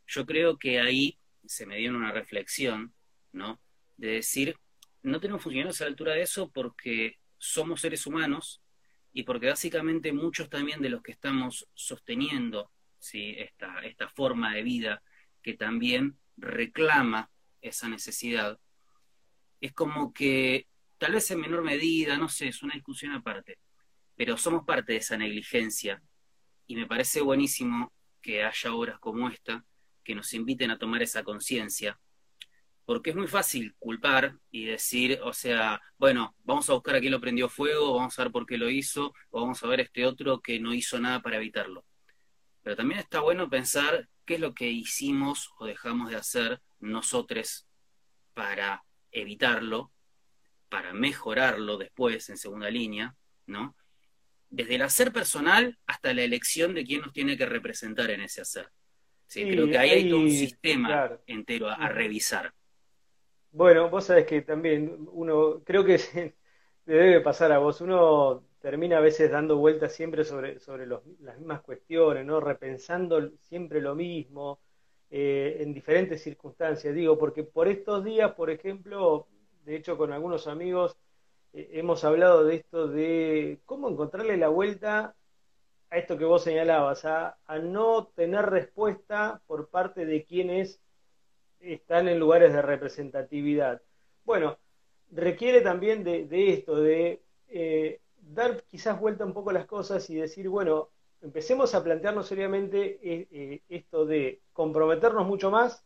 Yo 0.06 0.26
creo 0.26 0.58
que 0.58 0.80
ahí 0.80 1.18
se 1.46 1.66
me 1.66 1.76
dio 1.76 1.90
una 1.90 2.12
reflexión, 2.12 2.92
¿no? 3.32 3.60
De 3.96 4.08
decir, 4.08 4.56
no 5.02 5.20
tenemos 5.20 5.42
funcionarios 5.42 5.80
a 5.80 5.84
la 5.84 5.90
altura 5.90 6.14
de 6.14 6.22
eso 6.22 6.50
porque 6.50 7.18
somos 7.38 7.80
seres 7.80 8.06
humanos 8.06 8.62
y 9.12 9.24
porque 9.24 9.48
básicamente 9.48 10.12
muchos 10.12 10.48
también 10.48 10.80
de 10.80 10.90
los 10.90 11.02
que 11.02 11.12
estamos 11.12 11.68
sosteniendo 11.74 12.70
¿sí? 12.98 13.34
esta, 13.38 13.80
esta 13.80 14.08
forma 14.08 14.54
de 14.54 14.62
vida 14.62 15.02
que 15.42 15.54
también 15.54 16.18
reclama 16.36 17.30
esa 17.60 17.88
necesidad, 17.88 18.58
es 19.60 19.72
como 19.72 20.12
que 20.12 20.66
tal 20.98 21.12
vez 21.12 21.30
en 21.30 21.40
menor 21.40 21.62
medida, 21.62 22.16
no 22.16 22.28
sé, 22.28 22.48
es 22.48 22.62
una 22.62 22.74
discusión 22.74 23.12
aparte, 23.12 23.58
pero 24.16 24.36
somos 24.36 24.64
parte 24.64 24.92
de 24.92 24.98
esa 24.98 25.16
negligencia 25.16 26.02
y 26.66 26.76
me 26.76 26.86
parece 26.86 27.20
buenísimo 27.20 27.92
que 28.20 28.44
haya 28.44 28.74
obras 28.74 28.98
como 28.98 29.28
esta 29.28 29.64
que 30.04 30.14
nos 30.14 30.32
inviten 30.34 30.70
a 30.70 30.78
tomar 30.78 31.02
esa 31.02 31.22
conciencia, 31.22 31.98
porque 32.90 33.10
es 33.10 33.16
muy 33.16 33.28
fácil 33.28 33.72
culpar 33.78 34.36
y 34.50 34.64
decir, 34.64 35.20
o 35.22 35.32
sea, 35.32 35.80
bueno, 35.96 36.34
vamos 36.42 36.68
a 36.68 36.72
buscar 36.72 36.96
a 36.96 36.98
quién 36.98 37.12
lo 37.12 37.20
prendió 37.20 37.48
fuego, 37.48 37.94
vamos 37.94 38.18
a 38.18 38.24
ver 38.24 38.32
por 38.32 38.44
qué 38.44 38.58
lo 38.58 38.68
hizo, 38.68 39.14
o 39.30 39.42
vamos 39.42 39.62
a 39.62 39.68
ver 39.68 39.78
este 39.78 40.04
otro 40.04 40.40
que 40.40 40.58
no 40.58 40.74
hizo 40.74 40.98
nada 40.98 41.22
para 41.22 41.36
evitarlo. 41.36 41.84
Pero 42.64 42.74
también 42.74 42.98
está 42.98 43.20
bueno 43.20 43.48
pensar 43.48 44.08
qué 44.24 44.34
es 44.34 44.40
lo 44.40 44.54
que 44.54 44.68
hicimos 44.68 45.52
o 45.60 45.66
dejamos 45.66 46.10
de 46.10 46.16
hacer 46.16 46.60
nosotros 46.80 47.64
para 48.34 48.82
evitarlo, 49.12 49.92
para 50.68 50.92
mejorarlo 50.92 51.76
después 51.76 52.28
en 52.28 52.38
segunda 52.38 52.70
línea, 52.70 53.14
¿no? 53.46 53.76
desde 54.48 54.74
el 54.74 54.82
hacer 54.82 55.12
personal 55.12 55.78
hasta 55.86 56.12
la 56.12 56.22
elección 56.22 56.74
de 56.74 56.84
quién 56.84 57.02
nos 57.02 57.12
tiene 57.12 57.36
que 57.36 57.46
representar 57.46 58.10
en 58.10 58.22
ese 58.22 58.40
hacer. 58.40 58.68
Sí, 59.28 59.44
creo 59.44 59.68
que 59.68 59.78
ahí 59.78 59.90
hay 59.90 60.10
todo 60.10 60.22
un 60.22 60.30
sistema 60.32 61.08
entero 61.28 61.68
a, 61.68 61.88
revisar. 61.88 62.52
Bueno, 63.52 63.90
vos 63.90 64.04
sabés 64.04 64.26
que 64.26 64.42
también 64.42 65.08
uno, 65.12 65.62
creo 65.64 65.84
que 65.84 65.98
te 66.84 66.92
debe 66.92 67.20
pasar 67.20 67.50
a 67.52 67.58
vos, 67.58 67.80
uno 67.80 68.44
termina 68.60 68.98
a 68.98 69.00
veces 69.00 69.30
dando 69.30 69.56
vueltas 69.56 69.92
siempre 69.94 70.24
sobre, 70.24 70.58
sobre 70.60 70.86
las 70.86 71.02
mismas 71.38 71.60
cuestiones, 71.62 72.24
¿no? 72.26 72.40
Repensando 72.40 73.30
siempre 73.40 73.80
lo 73.80 73.94
mismo, 73.94 74.60
eh, 75.10 75.56
en 75.60 75.72
diferentes 75.74 76.22
circunstancias. 76.22 76.94
Digo, 76.94 77.18
porque 77.18 77.42
por 77.42 77.66
estos 77.68 78.04
días, 78.04 78.32
por 78.34 78.50
ejemplo, 78.50 79.26
de 79.64 79.76
hecho 79.76 79.96
con 79.98 80.12
algunos 80.12 80.46
amigos, 80.46 80.96
eh, 81.52 81.70
hemos 81.74 82.04
hablado 82.04 82.44
de 82.44 82.56
esto 82.56 82.86
de 82.88 83.60
cómo 83.66 83.88
encontrarle 83.90 84.36
la 84.36 84.48
vuelta 84.48 85.16
a 85.90 85.98
esto 85.98 86.16
que 86.18 86.24
vos 86.24 86.42
señalabas, 86.42 87.04
a, 87.04 87.36
no 87.62 88.06
tener 88.14 88.46
respuesta 88.46 89.42
por 89.46 89.68
parte 89.68 90.06
de 90.06 90.24
quienes 90.24 90.80
están 91.60 92.08
en 92.08 92.18
lugares 92.18 92.52
de 92.52 92.62
representatividad. 92.62 93.82
Bueno, 94.24 94.58
requiere 95.10 95.60
también 95.60 96.04
de, 96.04 96.52
esto, 96.52 96.80
de 96.80 97.22
eh, 97.48 98.00
dar 98.16 98.62
quizás 98.64 98.98
vuelta 98.98 99.24
un 99.24 99.32
poco 99.32 99.52
las 99.52 99.66
cosas 99.66 100.08
y 100.10 100.16
decir, 100.16 100.48
bueno, 100.48 100.90
empecemos 101.20 101.74
a 101.74 101.84
plantearnos 101.84 102.26
seriamente 102.26 102.98
eh, 103.02 103.62
esto 103.68 104.06
de 104.06 104.40
comprometernos 104.52 105.26
mucho 105.26 105.50
más, 105.50 105.84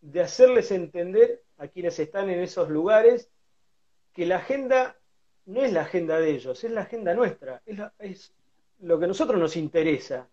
de 0.00 0.20
hacerles 0.20 0.70
entender 0.70 1.42
a 1.56 1.68
quienes 1.68 1.98
están 1.98 2.28
en 2.28 2.40
esos 2.40 2.68
lugares 2.68 3.30
que 4.12 4.26
la 4.26 4.36
agenda 4.36 4.98
no 5.46 5.62
es 5.62 5.72
la 5.72 5.82
agenda 5.82 6.18
de 6.18 6.30
ellos, 6.30 6.62
es 6.64 6.70
la 6.70 6.82
agenda 6.82 7.14
nuestra, 7.14 7.62
es, 7.98 8.34
lo 8.80 8.98
que 8.98 9.04
a 9.04 9.08
nosotros 9.08 9.38
nos 9.38 9.56
interesa. 9.56 10.28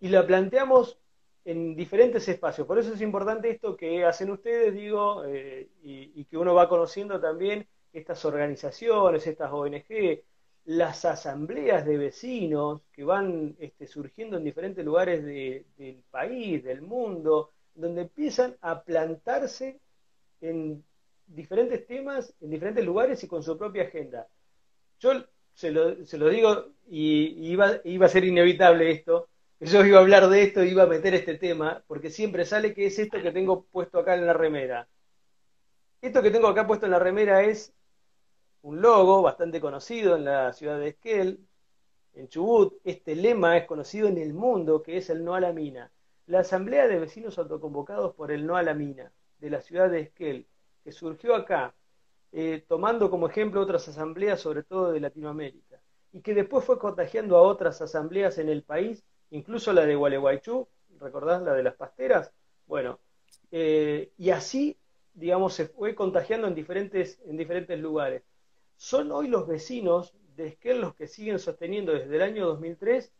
Y 0.00 0.08
la 0.08 0.26
planteamos 0.26 0.98
en 1.46 1.76
diferentes 1.76 2.26
espacios. 2.28 2.66
Por 2.66 2.78
eso 2.78 2.92
es 2.92 3.00
importante 3.00 3.48
esto 3.48 3.76
que 3.76 4.04
hacen 4.04 4.30
ustedes, 4.30 4.74
digo, 4.74 5.24
eh, 5.24 5.68
y, 5.82 6.24
que 6.24 6.36
uno 6.36 6.54
va 6.54 6.68
conociendo 6.68 7.20
también 7.20 7.68
estas 7.92 8.24
organizaciones, 8.24 9.24
estas 9.28 9.52
ONG, 9.52 10.24
las 10.64 11.04
asambleas 11.04 11.86
de 11.86 11.98
vecinos 11.98 12.82
que 12.92 13.04
van 13.04 13.54
este, 13.60 13.86
surgiendo 13.86 14.36
en 14.36 14.42
diferentes 14.42 14.84
lugares 14.84 15.24
del 15.24 16.02
país, 16.10 16.64
del 16.64 16.82
mundo, 16.82 17.52
donde 17.76 18.02
empiezan 18.02 18.56
a 18.60 18.82
plantarse 18.82 19.78
en 20.40 20.84
diferentes 21.28 21.86
temas 21.86 22.34
en 22.40 22.50
diferentes 22.50 22.84
lugares 22.84 23.22
y 23.22 23.28
con 23.28 23.44
su 23.44 23.56
propia 23.56 23.84
agenda. 23.84 24.26
Yo 24.98 25.12
se 25.54 25.70
lo, 25.70 26.04
se 26.04 26.18
lo 26.18 26.28
digo 26.28 26.72
y 26.88 27.50
iba, 27.52 27.80
iba 27.84 28.06
a 28.06 28.08
ser 28.08 28.24
inevitable 28.24 28.90
esto, 28.90 29.28
yo 29.60 29.84
iba 29.84 29.98
a 29.98 30.02
hablar 30.02 30.28
de 30.28 30.42
esto, 30.42 30.62
iba 30.62 30.82
a 30.84 30.86
meter 30.86 31.14
este 31.14 31.36
tema, 31.36 31.82
porque 31.86 32.10
siempre 32.10 32.44
sale 32.44 32.74
que 32.74 32.86
es 32.86 32.98
esto 32.98 33.20
que 33.22 33.32
tengo 33.32 33.64
puesto 33.64 33.98
acá 33.98 34.14
en 34.14 34.26
la 34.26 34.32
remera. 34.32 34.88
Esto 36.02 36.22
que 36.22 36.30
tengo 36.30 36.48
acá 36.48 36.66
puesto 36.66 36.86
en 36.86 36.92
la 36.92 36.98
remera 36.98 37.42
es 37.42 37.72
un 38.62 38.80
logo 38.80 39.22
bastante 39.22 39.60
conocido 39.60 40.16
en 40.16 40.24
la 40.24 40.52
ciudad 40.52 40.78
de 40.78 40.88
Esquel, 40.88 41.46
en 42.14 42.28
Chubut. 42.28 42.74
Este 42.84 43.16
lema 43.16 43.56
es 43.56 43.66
conocido 43.66 44.08
en 44.08 44.18
el 44.18 44.34
mundo, 44.34 44.82
que 44.82 44.98
es 44.98 45.08
el 45.10 45.24
no 45.24 45.34
a 45.34 45.40
la 45.40 45.52
mina. 45.52 45.90
La 46.26 46.40
Asamblea 46.40 46.88
de 46.88 46.98
Vecinos 46.98 47.38
Autoconvocados 47.38 48.14
por 48.14 48.32
el 48.32 48.46
no 48.46 48.56
a 48.56 48.62
la 48.62 48.74
mina 48.74 49.12
de 49.38 49.50
la 49.50 49.60
ciudad 49.60 49.90
de 49.90 50.00
Esquel, 50.00 50.46
que 50.82 50.92
surgió 50.92 51.34
acá, 51.34 51.74
eh, 52.32 52.64
tomando 52.68 53.10
como 53.10 53.28
ejemplo 53.28 53.60
otras 53.60 53.88
asambleas, 53.88 54.40
sobre 54.40 54.62
todo 54.62 54.92
de 54.92 55.00
Latinoamérica, 55.00 55.80
y 56.12 56.20
que 56.20 56.34
después 56.34 56.64
fue 56.64 56.78
contagiando 56.78 57.36
a 57.36 57.42
otras 57.42 57.80
asambleas 57.80 58.38
en 58.38 58.48
el 58.48 58.62
país, 58.62 59.04
incluso 59.30 59.72
la 59.72 59.86
de 59.86 59.94
Gualeguaychú, 59.94 60.68
¿recordás 60.98 61.42
la 61.42 61.54
de 61.54 61.62
las 61.62 61.74
pasteras? 61.74 62.32
Bueno, 62.66 63.00
eh, 63.50 64.12
y 64.16 64.30
así, 64.30 64.78
digamos, 65.14 65.54
se 65.54 65.66
fue 65.66 65.94
contagiando 65.94 66.46
en 66.46 66.54
diferentes, 66.54 67.20
en 67.26 67.36
diferentes 67.36 67.78
lugares. 67.78 68.22
Son 68.76 69.10
hoy 69.12 69.28
los 69.28 69.46
vecinos 69.46 70.14
de 70.36 70.48
Esquel 70.48 70.80
los 70.80 70.94
que 70.94 71.06
siguen 71.06 71.38
sosteniendo 71.38 71.92
desde 71.92 72.14
el 72.14 72.22
año 72.22 72.46
2003 72.46 73.12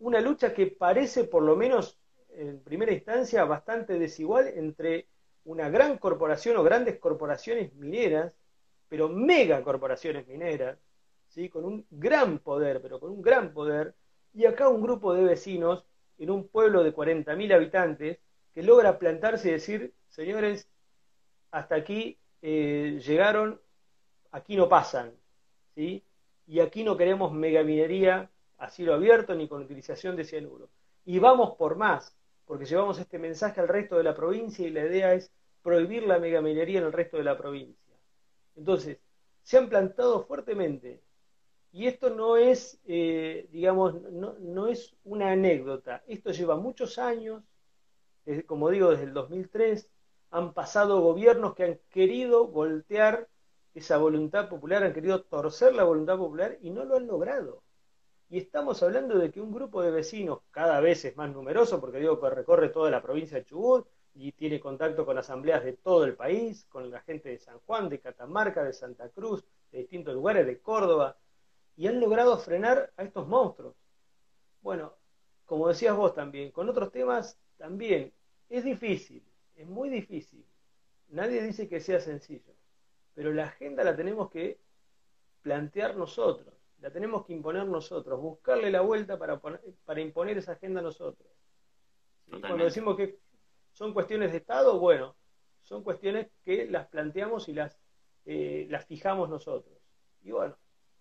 una 0.00 0.20
lucha 0.20 0.54
que 0.54 0.66
parece, 0.66 1.24
por 1.24 1.42
lo 1.42 1.56
menos 1.56 1.98
en 2.30 2.60
primera 2.60 2.92
instancia, 2.92 3.44
bastante 3.44 3.98
desigual 3.98 4.48
entre 4.48 5.06
una 5.44 5.68
gran 5.68 5.98
corporación 5.98 6.56
o 6.56 6.62
grandes 6.62 6.98
corporaciones 6.98 7.74
mineras, 7.74 8.36
pero 8.88 9.08
mega 9.08 9.62
corporaciones 9.62 10.26
mineras, 10.26 10.78
¿sí? 11.28 11.48
con 11.48 11.64
un 11.64 11.86
gran 11.90 12.38
poder, 12.38 12.80
pero 12.80 12.98
con 12.98 13.10
un 13.10 13.22
gran 13.22 13.52
poder, 13.52 13.94
y 14.32 14.46
acá 14.46 14.68
un 14.68 14.82
grupo 14.82 15.14
de 15.14 15.24
vecinos 15.24 15.84
en 16.18 16.30
un 16.30 16.48
pueblo 16.48 16.82
de 16.82 16.94
40.000 16.94 17.54
habitantes 17.54 18.18
que 18.52 18.62
logra 18.62 18.98
plantarse 18.98 19.48
y 19.48 19.52
decir, 19.52 19.94
señores, 20.08 20.68
hasta 21.50 21.74
aquí 21.76 22.18
eh, 22.42 23.00
llegaron, 23.04 23.60
aquí 24.30 24.56
no 24.56 24.68
pasan, 24.68 25.12
¿sí? 25.74 26.04
y 26.46 26.60
aquí 26.60 26.82
no 26.82 26.96
queremos 26.96 27.32
megaminería 27.32 28.30
a 28.58 28.70
cielo 28.70 28.94
abierto 28.94 29.34
ni 29.34 29.48
con 29.48 29.62
utilización 29.62 30.16
de 30.16 30.24
cianuro. 30.24 30.68
Y 31.04 31.18
vamos 31.18 31.56
por 31.56 31.76
más, 31.76 32.14
porque 32.44 32.66
llevamos 32.66 32.98
este 32.98 33.18
mensaje 33.18 33.60
al 33.60 33.68
resto 33.68 33.96
de 33.96 34.02
la 34.02 34.14
provincia 34.14 34.66
y 34.66 34.70
la 34.70 34.84
idea 34.84 35.14
es 35.14 35.30
prohibir 35.62 36.02
la 36.02 36.18
megaminería 36.18 36.80
en 36.80 36.86
el 36.86 36.92
resto 36.92 37.16
de 37.16 37.24
la 37.24 37.38
provincia. 37.38 37.94
Entonces, 38.56 38.98
se 39.42 39.58
han 39.58 39.68
plantado 39.68 40.24
fuertemente. 40.24 41.00
Y 41.72 41.86
esto 41.86 42.10
no 42.10 42.36
es, 42.36 42.80
eh, 42.86 43.48
digamos, 43.52 44.00
no, 44.02 44.34
no, 44.40 44.66
es 44.66 44.96
una 45.04 45.32
anécdota. 45.32 46.02
Esto 46.08 46.32
lleva 46.32 46.56
muchos 46.56 46.98
años, 46.98 47.42
como 48.46 48.70
digo, 48.70 48.90
desde 48.90 49.04
el 49.04 49.12
2003. 49.12 49.88
Han 50.30 50.52
pasado 50.52 51.00
gobiernos 51.00 51.54
que 51.54 51.64
han 51.64 51.80
querido 51.90 52.48
voltear 52.48 53.28
esa 53.74 53.98
voluntad 53.98 54.48
popular, 54.48 54.82
han 54.82 54.92
querido 54.92 55.22
torcer 55.22 55.74
la 55.74 55.84
voluntad 55.84 56.18
popular 56.18 56.58
y 56.60 56.70
no 56.70 56.84
lo 56.84 56.96
han 56.96 57.06
logrado. 57.06 57.62
Y 58.28 58.38
estamos 58.38 58.82
hablando 58.82 59.18
de 59.18 59.30
que 59.30 59.40
un 59.40 59.52
grupo 59.52 59.82
de 59.82 59.90
vecinos, 59.90 60.40
cada 60.50 60.80
vez 60.80 61.04
es 61.04 61.16
más 61.16 61.30
numeroso, 61.32 61.80
porque 61.80 61.98
digo 61.98 62.20
que 62.20 62.30
recorre 62.30 62.68
toda 62.68 62.90
la 62.90 63.02
provincia 63.02 63.38
de 63.38 63.44
Chubut 63.44 63.86
y 64.14 64.32
tiene 64.32 64.60
contacto 64.60 65.04
con 65.06 65.18
asambleas 65.18 65.64
de 65.64 65.72
todo 65.74 66.04
el 66.04 66.14
país, 66.14 66.64
con 66.68 66.90
la 66.90 67.00
gente 67.00 67.28
de 67.28 67.38
San 67.38 67.58
Juan, 67.60 67.88
de 67.88 68.00
Catamarca, 68.00 68.62
de 68.62 68.72
Santa 68.72 69.08
Cruz, 69.08 69.44
de 69.72 69.78
distintos 69.78 70.14
lugares, 70.14 70.46
de 70.46 70.60
Córdoba, 70.60 71.16
y 71.80 71.86
han 71.86 71.98
logrado 71.98 72.36
frenar 72.36 72.92
a 72.98 73.04
estos 73.04 73.26
monstruos. 73.26 73.74
Bueno, 74.60 74.92
como 75.46 75.66
decías 75.66 75.96
vos 75.96 76.12
también, 76.12 76.50
con 76.50 76.68
otros 76.68 76.92
temas 76.92 77.38
también 77.56 78.12
es 78.50 78.64
difícil, 78.64 79.24
es 79.56 79.66
muy 79.66 79.88
difícil. 79.88 80.44
Nadie 81.08 81.40
dice 81.40 81.70
que 81.70 81.80
sea 81.80 81.98
sencillo 81.98 82.52
pero 83.14 83.32
la 83.32 83.44
agenda 83.44 83.82
la 83.82 83.96
tenemos 83.96 84.30
que 84.30 84.60
plantear 85.40 85.96
nosotros, 85.96 86.54
la 86.80 86.90
tenemos 86.90 87.24
que 87.24 87.32
imponer 87.32 87.66
nosotros, 87.66 88.20
buscarle 88.20 88.70
la 88.70 88.82
vuelta 88.82 89.18
para, 89.18 89.40
para 89.40 90.00
imponer 90.02 90.36
esa 90.36 90.52
agenda 90.52 90.82
nosotros. 90.82 91.26
Cuando 92.28 92.64
decimos 92.64 92.94
que 92.94 93.18
son 93.72 93.94
cuestiones 93.94 94.32
de 94.32 94.38
Estado, 94.38 94.78
bueno, 94.78 95.16
son 95.62 95.82
cuestiones 95.82 96.28
que 96.44 96.66
las 96.66 96.88
planteamos 96.88 97.48
y 97.48 97.54
las, 97.54 97.78
eh, 98.26 98.66
las 98.68 98.84
fijamos 98.84 99.30
nosotros. 99.30 99.78
Y 100.22 100.30
bueno, 100.30 100.56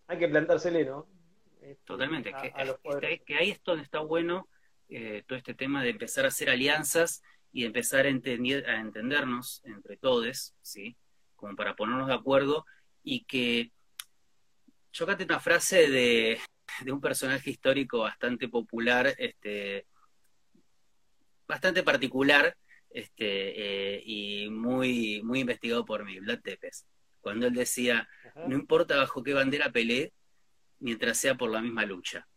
hay 0.10 0.18
que 0.18 0.28
plantársele, 0.28 0.86
¿no? 0.86 1.08
Este, 1.62 1.84
Totalmente, 1.86 2.34
que, 2.34 3.22
que, 3.26 3.36
ahí 3.36 3.52
es 3.52 3.64
donde 3.64 3.84
está 3.84 4.00
bueno 4.00 4.50
eh, 4.90 5.24
todo 5.28 5.38
este 5.38 5.54
tema 5.54 5.84
de 5.84 5.92
empezar 5.92 6.26
a 6.26 6.30
hacer 6.30 6.50
alianzas 6.50 7.22
y 7.52 7.62
de 7.62 7.68
empezar 7.68 8.08
a, 8.08 8.10
entender, 8.10 8.68
a 8.68 8.80
entendernos 8.80 9.62
entre 9.66 9.98
todos, 9.98 10.56
¿sí? 10.62 10.98
como 11.36 11.56
para 11.56 11.76
ponernos 11.76 12.08
de 12.08 12.16
acuerdo 12.16 12.66
y 13.04 13.24
que 13.26 13.72
acá 15.00 15.18
una 15.24 15.40
frase 15.40 15.90
de, 15.90 16.40
un 16.92 17.00
personaje 17.00 17.52
histórico 17.52 18.00
bastante 18.00 18.50
popular, 18.50 19.14
este, 19.18 19.86
bastante 21.48 21.84
particular 21.84 22.58
este, 22.90 23.96
eh, 23.96 24.04
y 24.04 24.50
muy, 24.50 25.22
muy 25.22 25.42
investigado 25.42 25.86
por 25.86 26.04
mí, 26.04 26.20
Vlad 26.20 26.42
Tepes, 26.42 26.86
cuando 27.22 27.48
él 27.48 27.54
decía, 27.54 28.08
no 28.48 28.56
importa 28.56 28.98
bajo 28.98 29.24
qué 29.24 29.34
bandera 29.34 29.72
peleé, 29.72 30.14
mientras 30.80 31.18
sea 31.18 31.36
por 31.36 31.50
la 31.52 31.62
misma 31.62 31.86
lucha. 31.86 32.28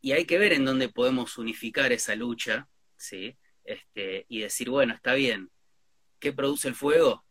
Y 0.00 0.12
hay 0.12 0.24
que 0.24 0.38
ver 0.38 0.52
en 0.52 0.64
dónde 0.64 0.88
podemos 0.88 1.38
unificar 1.38 1.92
esa 1.92 2.14
lucha, 2.14 2.68
¿sí? 2.96 3.36
Este, 3.64 4.26
y 4.28 4.40
decir, 4.40 4.70
bueno, 4.70 4.94
está 4.94 5.14
bien, 5.14 5.50
¿qué 6.18 6.32
produce 6.32 6.68
el 6.68 6.74
fuego? 6.74 7.24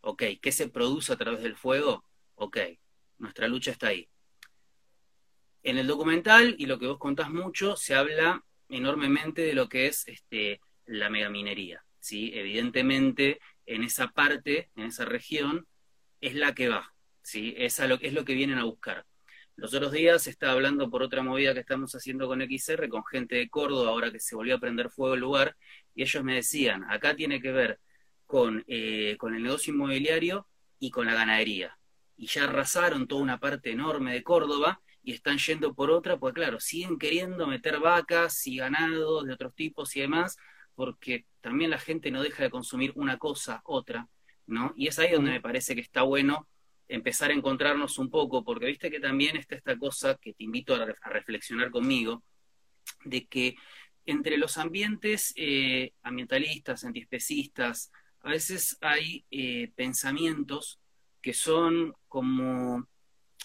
Ok, 0.00 0.22
¿qué 0.40 0.52
se 0.52 0.68
produce 0.68 1.12
a 1.12 1.16
través 1.16 1.42
del 1.42 1.56
fuego? 1.56 2.04
Ok, 2.34 2.58
nuestra 3.18 3.48
lucha 3.48 3.70
está 3.70 3.88
ahí. 3.88 4.08
En 5.62 5.78
el 5.78 5.86
documental, 5.86 6.54
y 6.58 6.66
lo 6.66 6.78
que 6.78 6.86
vos 6.86 6.98
contás 6.98 7.30
mucho, 7.30 7.76
se 7.76 7.94
habla 7.94 8.44
enormemente 8.68 9.42
de 9.42 9.54
lo 9.54 9.68
que 9.68 9.86
es 9.86 10.06
este, 10.08 10.60
la 10.84 11.08
megaminería. 11.08 11.84
¿sí? 12.00 12.32
Evidentemente, 12.34 13.40
en 13.64 13.82
esa 13.82 14.08
parte, 14.08 14.70
en 14.76 14.84
esa 14.84 15.06
región, 15.06 15.66
es 16.26 16.34
la 16.34 16.54
que 16.54 16.68
va. 16.68 16.94
¿sí? 17.22 17.54
Es, 17.56 17.78
lo, 17.80 17.96
es 18.00 18.12
lo 18.12 18.24
que 18.24 18.34
vienen 18.34 18.58
a 18.58 18.64
buscar. 18.64 19.04
Los 19.56 19.74
otros 19.74 19.92
días 19.92 20.26
estaba 20.26 20.52
hablando 20.52 20.90
por 20.90 21.02
otra 21.02 21.22
movida 21.22 21.54
que 21.54 21.60
estamos 21.60 21.94
haciendo 21.94 22.26
con 22.26 22.40
XR, 22.40 22.88
con 22.88 23.04
gente 23.04 23.36
de 23.36 23.48
Córdoba, 23.48 23.90
ahora 23.90 24.10
que 24.10 24.18
se 24.18 24.34
volvió 24.34 24.56
a 24.56 24.58
prender 24.58 24.90
fuego 24.90 25.14
el 25.14 25.20
lugar, 25.20 25.56
y 25.94 26.02
ellos 26.02 26.24
me 26.24 26.34
decían, 26.36 26.84
acá 26.90 27.14
tiene 27.14 27.40
que 27.40 27.52
ver 27.52 27.80
con, 28.26 28.64
eh, 28.66 29.16
con 29.18 29.34
el 29.34 29.42
negocio 29.42 29.72
inmobiliario 29.72 30.48
y 30.80 30.90
con 30.90 31.06
la 31.06 31.14
ganadería. 31.14 31.78
Y 32.16 32.26
ya 32.26 32.44
arrasaron 32.44 33.06
toda 33.06 33.22
una 33.22 33.38
parte 33.38 33.70
enorme 33.70 34.12
de 34.12 34.22
Córdoba 34.22 34.80
y 35.02 35.12
están 35.12 35.38
yendo 35.38 35.74
por 35.74 35.90
otra, 35.90 36.18
pues 36.18 36.34
claro, 36.34 36.58
siguen 36.58 36.98
queriendo 36.98 37.46
meter 37.46 37.78
vacas 37.78 38.46
y 38.46 38.56
ganados 38.56 39.24
de 39.24 39.34
otros 39.34 39.54
tipos 39.54 39.94
y 39.94 40.00
demás, 40.00 40.36
porque 40.74 41.26
también 41.40 41.70
la 41.70 41.78
gente 41.78 42.10
no 42.10 42.22
deja 42.22 42.42
de 42.42 42.50
consumir 42.50 42.92
una 42.96 43.18
cosa, 43.18 43.60
otra, 43.64 44.08
¿no? 44.46 44.72
Y 44.76 44.88
es 44.88 44.98
ahí 44.98 45.12
donde 45.12 45.32
me 45.32 45.40
parece 45.40 45.74
que 45.74 45.80
está 45.80 46.02
bueno 46.02 46.48
empezar 46.88 47.30
a 47.30 47.34
encontrarnos 47.34 47.98
un 47.98 48.10
poco, 48.10 48.44
porque 48.44 48.66
viste 48.66 48.90
que 48.90 49.00
también 49.00 49.36
está 49.36 49.54
esta 49.54 49.78
cosa 49.78 50.16
que 50.16 50.34
te 50.34 50.44
invito 50.44 50.74
a, 50.74 50.86
reflexionar 51.08 51.70
conmigo, 51.70 52.22
de 53.04 53.26
que 53.26 53.56
entre 54.06 54.36
los 54.36 54.58
ambientes 54.58 55.32
eh, 55.36 55.92
ambientalistas, 56.02 56.84
antiespecistas, 56.84 57.90
a 58.20 58.30
veces 58.30 58.76
hay 58.80 59.24
eh, 59.30 59.72
pensamientos 59.74 60.80
que 61.20 61.32
son 61.32 61.94
como, 62.08 62.86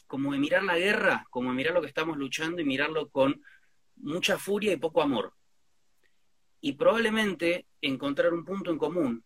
como 0.07 0.33
de 0.33 0.39
mirar 0.39 0.63
la 0.63 0.77
guerra, 0.77 1.25
como 1.29 1.49
de 1.49 1.55
mirar 1.55 1.73
lo 1.73 1.81
que 1.81 1.87
estamos 1.87 2.17
luchando 2.17 2.61
y 2.61 2.65
mirarlo 2.65 3.09
con 3.09 3.41
mucha 3.95 4.37
furia 4.37 4.73
y 4.73 4.77
poco 4.77 5.01
amor. 5.01 5.33
Y 6.61 6.73
probablemente 6.73 7.67
encontrar 7.81 8.33
un 8.33 8.43
punto 8.43 8.71
en 8.71 8.77
común, 8.77 9.23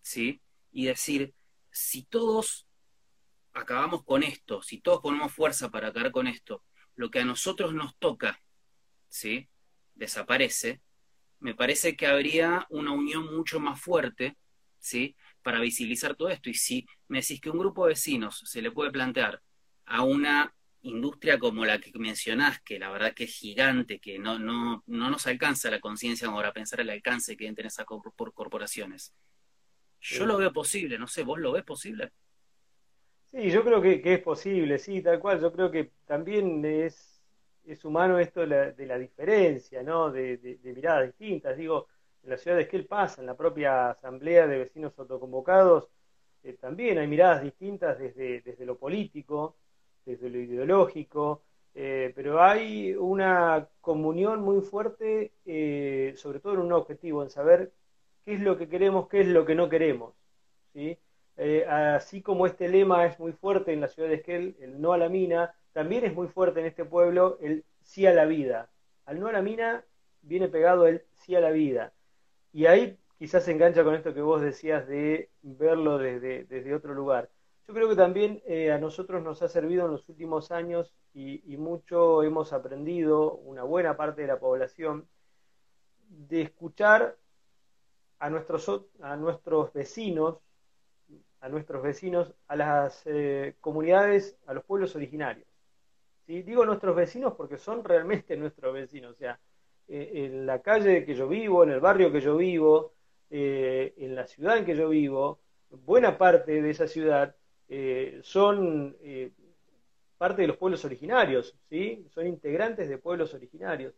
¿sí? 0.00 0.41
Y 0.72 0.86
decir, 0.86 1.34
si 1.70 2.04
todos 2.04 2.66
acabamos 3.52 4.04
con 4.04 4.22
esto, 4.22 4.62
si 4.62 4.80
todos 4.80 5.00
ponemos 5.00 5.32
fuerza 5.32 5.70
para 5.70 5.88
acabar 5.88 6.10
con 6.10 6.26
esto, 6.26 6.64
lo 6.96 7.10
que 7.10 7.20
a 7.20 7.24
nosotros 7.24 7.74
nos 7.74 7.96
toca, 7.98 8.42
¿sí? 9.08 9.48
Desaparece, 9.94 10.82
me 11.38 11.54
parece 11.54 11.96
que 11.96 12.06
habría 12.06 12.66
una 12.70 12.92
unión 12.92 13.34
mucho 13.34 13.60
más 13.60 13.80
fuerte 13.80 14.36
¿sí? 14.82 15.16
Para 15.42 15.60
visibilizar 15.60 16.14
todo 16.16 16.28
esto. 16.28 16.50
Y 16.50 16.54
si 16.54 16.86
me 17.08 17.20
decís 17.20 17.40
que 17.40 17.50
un 17.50 17.58
grupo 17.58 17.86
de 17.86 17.90
vecinos 17.90 18.42
se 18.44 18.60
le 18.60 18.70
puede 18.70 18.90
plantear 18.90 19.40
a 19.86 20.02
una 20.02 20.54
industria 20.82 21.38
como 21.38 21.64
la 21.64 21.80
que 21.80 21.92
mencionás, 21.94 22.60
que 22.62 22.78
la 22.78 22.90
verdad 22.90 23.14
que 23.14 23.24
es 23.24 23.34
gigante, 23.34 24.00
que 24.00 24.18
no, 24.18 24.38
no, 24.38 24.82
no 24.86 25.10
nos 25.10 25.26
alcanza 25.26 25.70
la 25.70 25.80
conciencia 25.80 26.30
para 26.30 26.52
pensar 26.52 26.80
el 26.80 26.90
alcance 26.90 27.36
que 27.36 27.44
deben 27.44 27.54
tener 27.54 27.68
esas 27.68 27.86
por 27.86 28.34
corporaciones. 28.34 29.14
Yo 30.02 30.26
lo 30.26 30.36
veo 30.36 30.52
posible, 30.52 30.98
no 30.98 31.06
sé, 31.06 31.22
¿vos 31.22 31.38
lo 31.38 31.52
ves 31.52 31.62
posible? 31.62 32.10
Sí, 33.30 33.50
yo 33.50 33.64
creo 33.64 33.80
que, 33.80 34.02
es 34.04 34.20
posible, 34.20 34.78
sí, 34.78 35.00
tal 35.00 35.20
cual. 35.20 35.40
Yo 35.40 35.52
creo 35.52 35.70
que 35.70 35.92
también 36.06 36.64
es, 36.64 37.22
es 37.64 37.84
humano 37.84 38.18
esto 38.18 38.40
de 38.40 38.46
la, 38.48 38.72
de 38.72 38.86
la 38.86 38.98
diferencia, 38.98 39.82
¿no? 39.82 40.10
De, 40.10 40.36
de, 40.38 40.72
miradas 40.74 41.06
distintas. 41.06 41.56
Digo, 41.56 41.86
en 42.24 42.30
la 42.30 42.36
ciudad 42.36 42.56
de 42.56 42.64
Esquel 42.64 42.86
pasa, 42.86 43.20
en 43.22 43.26
la 43.26 43.36
propia 43.36 43.90
asamblea 43.90 44.46
de 44.46 44.58
vecinos 44.58 44.92
autoconvocados, 44.98 45.88
eh, 46.42 46.56
también 46.60 46.98
hay 46.98 47.06
miradas 47.06 47.42
distintas 47.42 47.98
desde, 47.98 48.42
desde 48.42 48.66
lo 48.66 48.76
político, 48.76 49.56
desde 50.04 50.28
lo 50.28 50.38
ideológico, 50.38 51.42
eh, 51.74 52.12
pero 52.14 52.42
hay 52.42 52.94
una 52.94 53.68
comunión 53.80 54.42
muy 54.42 54.60
fuerte, 54.60 55.32
eh, 55.46 56.12
sobre 56.16 56.40
todo 56.40 56.54
en 56.54 56.60
un 56.60 56.72
objetivo, 56.72 57.22
en 57.22 57.30
saber 57.30 57.72
qué 58.24 58.34
es 58.34 58.40
lo 58.40 58.56
que 58.58 58.68
queremos, 58.68 59.08
qué 59.08 59.20
es 59.20 59.28
lo 59.28 59.44
que 59.44 59.54
no 59.54 59.68
queremos. 59.68 60.14
¿sí? 60.72 60.98
así 61.68 62.22
como 62.22 62.46
este 62.46 62.68
lema 62.68 63.06
es 63.06 63.18
muy 63.18 63.32
fuerte 63.32 63.72
en 63.72 63.80
la 63.80 63.88
ciudad 63.88 64.08
de 64.08 64.16
Esquel, 64.16 64.56
el 64.60 64.80
no 64.80 64.92
a 64.92 64.98
la 64.98 65.08
mina, 65.08 65.54
también 65.72 66.04
es 66.04 66.14
muy 66.14 66.28
fuerte 66.28 66.60
en 66.60 66.66
este 66.66 66.84
pueblo 66.84 67.38
el 67.40 67.64
sí 67.82 68.06
a 68.06 68.12
la 68.12 68.26
vida. 68.26 68.70
Al 69.06 69.18
no 69.18 69.26
a 69.26 69.32
la 69.32 69.42
mina 69.42 69.84
viene 70.22 70.48
pegado 70.48 70.86
el 70.86 71.02
sí 71.14 71.34
a 71.34 71.40
la 71.40 71.50
vida. 71.50 71.92
Y 72.52 72.66
ahí 72.66 72.98
quizás 73.18 73.44
se 73.44 73.52
engancha 73.52 73.84
con 73.84 73.94
esto 73.94 74.14
que 74.14 74.20
vos 74.20 74.40
decías 74.40 74.86
de 74.86 75.30
verlo 75.42 75.98
desde, 75.98 76.44
desde 76.44 76.74
otro 76.74 76.94
lugar. 76.94 77.30
Yo 77.66 77.74
creo 77.74 77.88
que 77.88 77.96
también 77.96 78.42
eh, 78.46 78.72
a 78.72 78.78
nosotros 78.78 79.22
nos 79.22 79.40
ha 79.42 79.48
servido 79.48 79.86
en 79.86 79.92
los 79.92 80.08
últimos 80.08 80.50
años 80.50 80.92
y, 81.14 81.56
mucho 81.56 82.22
hemos 82.22 82.52
aprendido, 82.52 83.34
una 83.34 83.62
buena 83.62 83.96
parte 83.96 84.22
de 84.22 84.28
la 84.28 84.40
población, 84.40 85.06
de 86.08 86.42
escuchar 86.42 87.16
a 88.22 88.30
nuestros, 88.30 88.70
a 89.00 89.16
nuestros 89.16 89.72
vecinos, 89.72 90.38
a 91.40 91.48
nuestros 91.48 91.82
vecinos, 91.82 92.32
a 92.46 92.54
las 92.54 93.02
eh, 93.04 93.56
comunidades, 93.60 94.38
a 94.46 94.54
los 94.54 94.64
pueblos 94.64 94.94
originarios. 94.94 95.48
¿Sí? 96.24 96.42
Digo 96.42 96.64
nuestros 96.64 96.94
vecinos 96.94 97.34
porque 97.36 97.58
son 97.58 97.82
realmente 97.82 98.36
nuestros 98.36 98.72
vecinos, 98.74 99.10
o 99.10 99.16
sea, 99.16 99.40
eh, 99.88 100.12
en 100.14 100.46
la 100.46 100.62
calle 100.62 101.04
que 101.04 101.16
yo 101.16 101.26
vivo, 101.26 101.64
en 101.64 101.70
el 101.70 101.80
barrio 101.80 102.12
que 102.12 102.20
yo 102.20 102.36
vivo, 102.36 102.94
eh, 103.28 103.92
en 103.96 104.14
la 104.14 104.24
ciudad 104.28 104.56
en 104.56 104.66
que 104.66 104.76
yo 104.76 104.88
vivo, 104.88 105.40
buena 105.70 106.16
parte 106.16 106.62
de 106.62 106.70
esa 106.70 106.86
ciudad 106.86 107.34
son 108.22 108.94
parte 110.18 110.42
de 110.42 110.48
los 110.48 110.58
pueblos 110.58 110.84
originarios, 110.84 111.56
¿sí? 111.70 112.06
Son 112.10 112.26
integrantes 112.26 112.88
de 112.88 112.98
pueblos 112.98 113.32
originarios. 113.34 113.94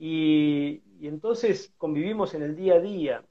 Y, 0.00 0.82
entonces 1.02 1.74
convivimos 1.76 2.32
en 2.32 2.42
el 2.42 2.56
día 2.56 2.76
a 2.76 2.80
día. 2.80 3.24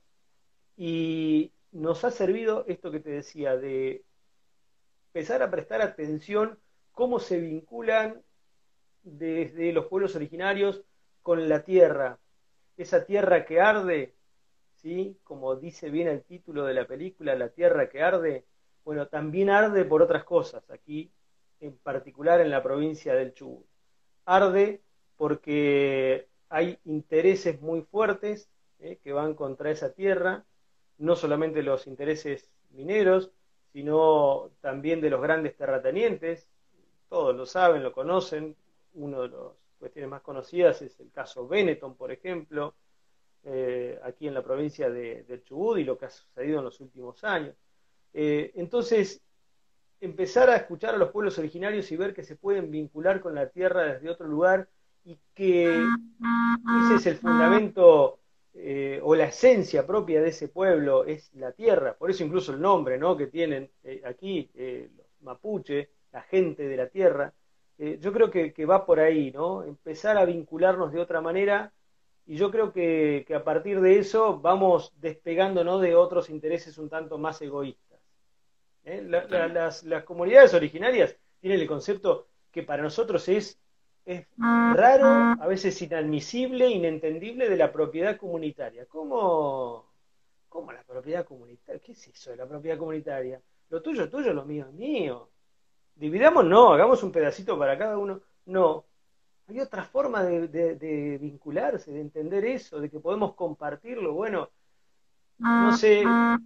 Y 0.82 1.51
nos 1.73 2.05
ha 2.05 2.09
servido 2.09 2.63
esto 2.65 2.89
que 2.89 3.01
te 3.01 3.09
decía, 3.09 3.57
de 3.57 4.05
empezar 5.07 5.43
a 5.43 5.51
prestar 5.51 5.82
atención 5.82 6.57
cómo 6.93 7.19
se 7.19 7.38
vinculan 7.38 8.23
desde 9.03 9.73
los 9.73 9.88
pueblos 9.88 10.15
originarios 10.15 10.82
con 11.21 11.49
la 11.49 11.65
tierra. 11.65 12.17
Esa 12.77 13.05
tierra 13.05 13.45
que 13.45 13.59
arde, 13.59 14.15
¿sí? 14.77 15.19
Como 15.25 15.57
dice 15.57 15.89
bien 15.89 16.07
el 16.07 16.23
título 16.23 16.63
de 16.63 16.75
la 16.75 16.88
película, 16.88 17.36
La 17.36 17.49
Tierra 17.49 17.89
que 17.89 18.01
arde, 18.01 18.45
bueno, 18.86 19.09
también 19.09 19.49
arde 19.49 19.84
por 19.84 20.01
otras 20.01 20.23
cosas, 20.23 20.63
aquí 20.69 21.11
en 21.59 21.77
particular 21.77 22.39
en 22.39 22.51
la 22.51 22.63
provincia 22.63 23.13
del 23.15 23.34
Chubut. 23.34 23.65
Arde 24.23 24.82
porque 25.17 26.30
hay 26.47 26.80
intereses 26.86 27.59
muy 27.59 27.82
fuertes 27.82 28.49
¿eh? 28.80 28.97
que 29.03 29.11
van 29.11 29.34
contra 29.34 29.71
esa 29.71 29.91
tierra, 29.91 30.45
no 31.00 31.16
solamente 31.16 31.64
los 31.64 31.88
intereses 31.88 32.50
mineros, 32.72 33.32
sino 33.74 34.52
también 34.62 35.02
de 35.02 35.10
los 35.10 35.22
grandes 35.22 35.56
terratenientes, 35.56 36.47
todos 37.10 37.36
lo 37.36 37.45
saben, 37.45 37.84
lo 37.84 37.91
conocen, 37.91 38.56
uno 38.93 39.24
de 39.24 39.30
las 39.30 39.39
cuestiones 39.80 40.10
más 40.10 40.22
conocidas 40.22 40.82
es 40.82 41.00
el 41.00 41.12
caso 41.12 41.47
Benetton, 41.47 41.95
por 41.95 42.12
ejemplo, 42.12 42.76
eh, 43.43 44.00
aquí 44.04 44.28
en 44.28 44.34
la 44.34 44.43
provincia 44.43 44.89
de, 44.89 45.41
Chubut 45.45 45.80
y 45.80 45.84
lo 45.84 45.97
que 45.97 46.06
ha 46.06 46.10
sucedido 46.10 46.60
en 46.60 46.66
los 46.66 46.80
últimos 46.82 47.24
años. 47.24 47.56
Eh, 48.14 48.52
entonces, 48.56 49.22
empezar 50.02 50.50
a 50.50 50.58
escuchar 50.58 50.95
a 50.95 50.97
los 50.97 51.12
pueblos 51.12 51.38
originarios 51.38 51.91
y 51.91 51.97
ver 51.97 52.14
que 52.14 52.24
se 52.24 52.36
pueden 52.36 52.70
vincular 52.72 53.22
con 53.22 53.36
la 53.36 53.50
tierra 53.50 53.93
desde 53.93 54.10
otro 54.10 54.28
lugar 54.28 54.68
y 55.06 55.18
que 55.34 55.70
ese 55.70 56.95
es 56.95 57.06
el 57.06 57.18
fundamento 57.18 58.20
eh, 58.54 59.00
o 59.04 59.16
la 59.16 59.26
esencia 59.26 59.86
propia 59.86 60.22
de 60.22 60.30
ese 60.30 60.47
pueblo, 60.47 61.06
es 61.06 61.34
la 61.36 61.52
tierra, 61.52 61.95
por 61.95 62.10
eso 62.10 62.24
incluso 62.24 62.52
el 62.54 62.62
nombre 62.62 62.97
¿no? 62.97 63.16
que 63.16 63.28
tienen 63.28 63.70
aquí 64.06 64.50
los 64.56 65.08
mapuche, 65.22 65.89
la 66.12 66.22
gente 66.24 66.68
de 66.68 66.78
la 66.78 66.88
tierra, 66.88 67.34
yo 67.78 68.12
creo 68.12 68.30
que, 68.30 68.54
que, 68.54 68.66
va 68.66 68.86
por 68.86 69.00
ahí, 69.00 69.32
¿no? 69.32 69.64
Empezar 69.64 70.18
a 70.18 70.26
vincularnos 70.26 70.91
de 70.91 71.00
otra 71.00 71.22
manera 71.22 71.72
y 72.30 72.36
yo 72.36 72.52
creo 72.52 72.72
que, 72.72 73.26
a 73.36 73.43
partir 73.43 73.82
de 73.82 73.97
eso 73.97 74.39
vamos 74.39 74.93
despegándonos 74.97 75.82
de 75.82 75.95
otros 75.95 76.30
intereses 76.30 76.78
un 76.78 76.88
tanto 76.88 77.18
más 77.18 77.41
egoístas. 77.41 78.00
¿eh? 78.84 79.02
las, 79.02 79.84
comunidades 80.06 80.54
originarias 80.54 81.16
tienen 81.41 81.60
el 81.60 81.66
concepto 81.66 82.28
que 82.52 82.62
para 82.62 82.84
nosotros 82.84 83.28
es, 83.30 83.60
es 84.06 84.26
raro, 84.38 85.41
a 85.41 85.47
veces 85.47 85.82
inadmisible, 85.82 86.68
inentendible 86.70 87.50
de 87.50 87.58
la 87.58 87.72
propiedad 87.72 88.18
comunitaria. 88.18 88.86
¿Cómo, 88.86 89.86
¿Cómo 90.47 90.72
la 90.72 90.84
propiedad 90.84 91.26
comunitaria? 91.26 91.82
¿Qué 91.82 91.91
es 91.91 92.08
eso 92.08 92.32
de 92.32 92.38
la 92.38 92.47
propiedad 92.47 92.78
comunitaria? 92.78 93.41
Lo 93.70 93.82
tuyo 93.82 94.04
es 94.04 94.10
tuyo, 94.10 94.34
lo 94.34 94.45
mío 94.45 94.66
es 94.68 94.74
mío. 94.74 95.30
Dividamos, 95.95 96.45
no, 96.45 96.74
hagamos 96.74 97.04
un 97.04 97.12
pedacito 97.12 97.58
para 97.58 97.78
cada 97.78 97.97
uno. 97.97 98.22
No, 98.45 98.86
hay 99.50 99.60
otra 99.60 99.84
forma 99.84 100.24
de, 100.24 101.18
vincularse, 101.20 101.91
de 101.91 102.02
entender 102.02 102.45
eso, 102.45 102.80
de 102.80 102.89
que 102.89 103.00
podemos 103.00 103.34
compartirlo. 103.34 104.14
Bueno, 104.14 104.50
no 105.39 105.76
sé, 105.76 106.04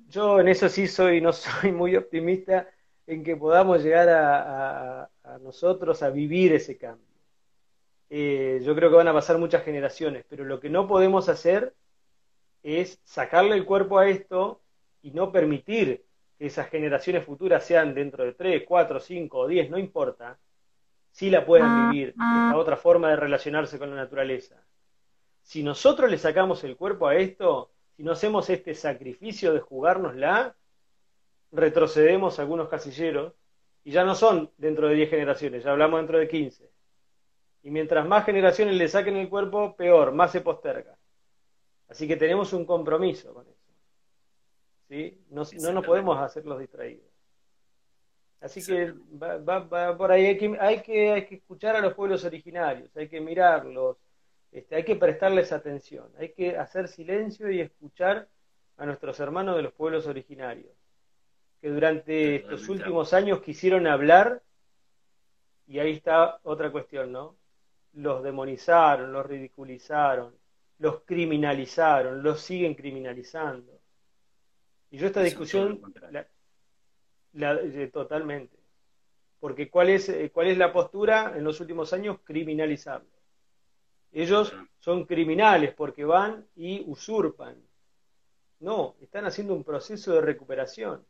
yo 0.07 0.39
en 0.39 0.47
eso 0.47 0.69
sí 0.69 0.87
soy, 0.87 1.19
no 1.19 1.33
soy 1.33 1.71
muy 1.71 1.95
optimista 1.95 2.67
en 3.05 3.23
que 3.23 3.35
podamos 3.35 3.83
llegar 3.83 4.07
a, 4.09 5.09
nosotros 5.41 6.01
a 6.01 6.09
vivir 6.09 6.53
ese 6.53 6.77
cambio. 6.77 7.12
Eh, 8.15 8.61
yo 8.63 8.75
creo 8.75 8.91
que 8.91 8.97
van 8.97 9.07
a 9.07 9.13
pasar 9.13 9.39
muchas 9.39 9.63
generaciones, 9.63 10.23
pero 10.29 10.43
lo 10.43 10.59
que 10.59 10.69
no 10.69 10.87
podemos 10.87 11.29
hacer 11.29 11.73
es 12.61 13.01
sacarle 13.03 13.55
el 13.55 13.65
cuerpo 13.65 13.97
a 13.97 14.07
esto 14.07 14.61
y 15.01 15.09
no 15.09 15.31
permitir 15.31 16.05
que 16.37 16.45
esas 16.45 16.69
generaciones 16.69 17.25
futuras 17.25 17.65
sean 17.65 17.95
dentro 17.95 18.23
de 18.23 18.33
3, 18.33 18.65
4, 18.67 18.99
5 18.99 19.35
o 19.39 19.47
10, 19.47 19.71
no 19.71 19.79
importa, 19.79 20.37
sí 21.09 21.31
la 21.31 21.43
puedan 21.43 21.71
ah, 21.71 21.89
vivir, 21.91 22.09
esta 22.09 22.51
ah. 22.51 22.55
otra 22.55 22.77
forma 22.77 23.09
de 23.09 23.15
relacionarse 23.15 23.79
con 23.79 23.89
la 23.89 23.95
naturaleza. 23.95 24.63
Si 25.41 25.63
nosotros 25.63 26.11
le 26.11 26.19
sacamos 26.19 26.63
el 26.63 26.77
cuerpo 26.77 27.07
a 27.07 27.15
esto, 27.15 27.71
si 27.97 28.03
no 28.03 28.11
hacemos 28.11 28.47
este 28.51 28.75
sacrificio 28.75 29.55
de 29.55 29.59
jugárnosla, 29.59 30.55
retrocedemos 31.51 32.37
algunos 32.37 32.69
casilleros 32.69 33.33
y 33.83 33.89
ya 33.89 34.03
no 34.03 34.13
son 34.13 34.51
dentro 34.57 34.87
de 34.87 34.93
10 34.93 35.09
generaciones, 35.09 35.63
ya 35.63 35.71
hablamos 35.71 35.99
dentro 35.99 36.19
de 36.19 36.27
15. 36.27 36.72
Y 37.63 37.71
mientras 37.71 38.05
más 38.05 38.25
generaciones 38.25 38.75
le 38.75 38.87
saquen 38.87 39.15
el 39.15 39.29
cuerpo, 39.29 39.75
peor, 39.75 40.11
más 40.11 40.31
se 40.31 40.41
posterga. 40.41 40.97
Así 41.87 42.07
que 42.07 42.17
tenemos 42.17 42.53
un 42.53 42.65
compromiso 42.65 43.33
con 43.33 43.47
eso. 43.47 43.71
¿sí? 44.89 45.21
No, 45.29 45.43
no 45.61 45.73
nos 45.73 45.85
podemos 45.85 46.19
hacer 46.19 46.45
los 46.45 46.59
distraídos. 46.59 47.13
Así 48.43 48.61
que 48.61 48.93
va, 49.17 49.97
por 49.97 50.11
ahí, 50.11 50.25
hay 50.25 50.37
que, 50.37 50.57
hay, 50.59 50.81
que, 50.81 51.11
hay 51.13 51.25
que 51.25 51.35
escuchar 51.35 51.77
a 51.77 51.79
los 51.79 51.93
pueblos 51.93 52.25
originarios, 52.25 52.93
hay 52.97 53.07
que 53.07 53.21
mirarlos, 53.21 53.95
este, 54.51 54.75
hay 54.75 54.83
que 54.83 54.97
prestarles 54.97 55.53
atención, 55.53 56.11
hay 56.19 56.33
que 56.33 56.57
hacer 56.57 56.89
silencio 56.89 57.49
y 57.49 57.61
escuchar 57.61 58.27
a 58.75 58.85
nuestros 58.85 59.17
hermanos 59.21 59.55
de 59.55 59.61
los 59.61 59.71
pueblos 59.71 60.07
originarios, 60.07 60.73
que 61.61 61.69
durante 61.69 62.35
estos 62.35 62.67
últimos 62.67 63.13
años 63.13 63.41
quisieron 63.41 63.87
hablar, 63.87 64.43
y 65.65 65.79
ahí 65.79 65.93
está 65.93 66.39
otra 66.43 66.69
cuestión, 66.69 67.13
¿no? 67.13 67.37
Los 67.93 68.23
demonizaron, 68.23 69.11
los 69.11 69.25
ridiculizaron, 69.25 70.33
los 70.79 71.01
criminalizaron, 71.01 72.23
los 72.23 72.41
siguen 72.41 72.73
criminalizando. 72.73 73.79
Y 74.91 74.97
yo 74.97 75.07
esta 75.07 75.21
discusión 75.21 75.81
totalmente. 77.91 78.57
Porque 79.39 79.69
¿cuál 79.69 79.89
es, 79.89 80.07
eh, 80.09 80.31
¿cuál 80.33 80.47
es 80.47 80.57
la 80.57 80.71
postura 80.71 81.33
en 81.35 81.43
los 81.43 81.59
últimos 81.59 81.91
años? 81.93 82.19
Criminalizarlo. 82.23 83.09
Ellos 84.11 84.55
son 84.79 85.05
criminales 85.05 85.73
porque 85.73 86.05
van 86.05 86.45
y 86.55 86.83
usurpan. 86.85 87.57
No, 88.59 88.95
están 89.01 89.25
haciendo 89.25 89.53
un 89.53 89.63
proceso 89.63 90.13
de 90.13 90.21
recuperación. 90.21 91.03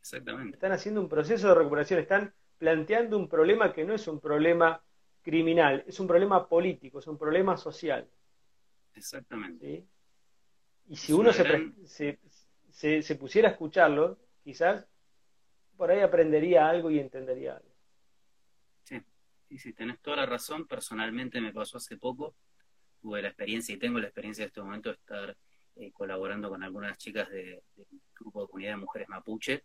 Exactamente. 0.00 0.56
Están 0.56 0.72
haciendo 0.72 1.00
un 1.00 1.08
proceso 1.08 1.48
de 1.48 1.54
recuperación, 1.54 2.00
están 2.00 2.34
planteando 2.58 3.18
un 3.18 3.28
problema 3.28 3.72
que 3.72 3.84
no 3.84 3.94
es 3.94 4.08
un 4.08 4.20
problema 4.20 4.82
criminal, 5.24 5.82
es 5.88 5.98
un 5.98 6.06
problema 6.06 6.46
político, 6.46 7.00
es 7.00 7.06
un 7.08 7.18
problema 7.18 7.56
social. 7.56 8.06
Exactamente. 8.94 9.84
Y 10.86 10.96
si 10.96 11.12
uno 11.12 11.32
se, 11.32 11.72
se, 12.70 13.02
se, 13.02 13.14
pusiera 13.16 13.48
a 13.48 13.52
escucharlo, 13.52 14.18
quizás 14.44 14.86
por 15.76 15.90
ahí 15.90 16.00
aprendería 16.00 16.68
algo 16.68 16.90
y 16.90 17.00
entendería 17.00 17.56
algo. 17.56 17.74
Sí, 18.84 19.00
sí, 19.48 19.58
sí, 19.58 19.72
tenés 19.72 19.98
toda 20.00 20.18
la 20.18 20.26
razón. 20.26 20.66
Personalmente 20.68 21.40
me 21.40 21.52
pasó 21.52 21.78
hace 21.78 21.96
poco, 21.96 22.36
tuve 23.00 23.22
la 23.22 23.28
experiencia 23.28 23.74
y 23.74 23.78
tengo 23.78 23.98
la 23.98 24.06
experiencia 24.06 24.42
en 24.42 24.48
este 24.48 24.60
momento 24.60 24.90
de 24.90 24.96
estar 24.96 25.36
eh, 25.76 25.90
colaborando 25.90 26.50
con 26.50 26.62
algunas 26.62 26.98
chicas 26.98 27.30
del 27.30 27.62
grupo 28.14 28.42
de 28.42 28.48
comunidad 28.48 28.72
de 28.72 28.76
mujeres 28.76 29.08
mapuche, 29.08 29.64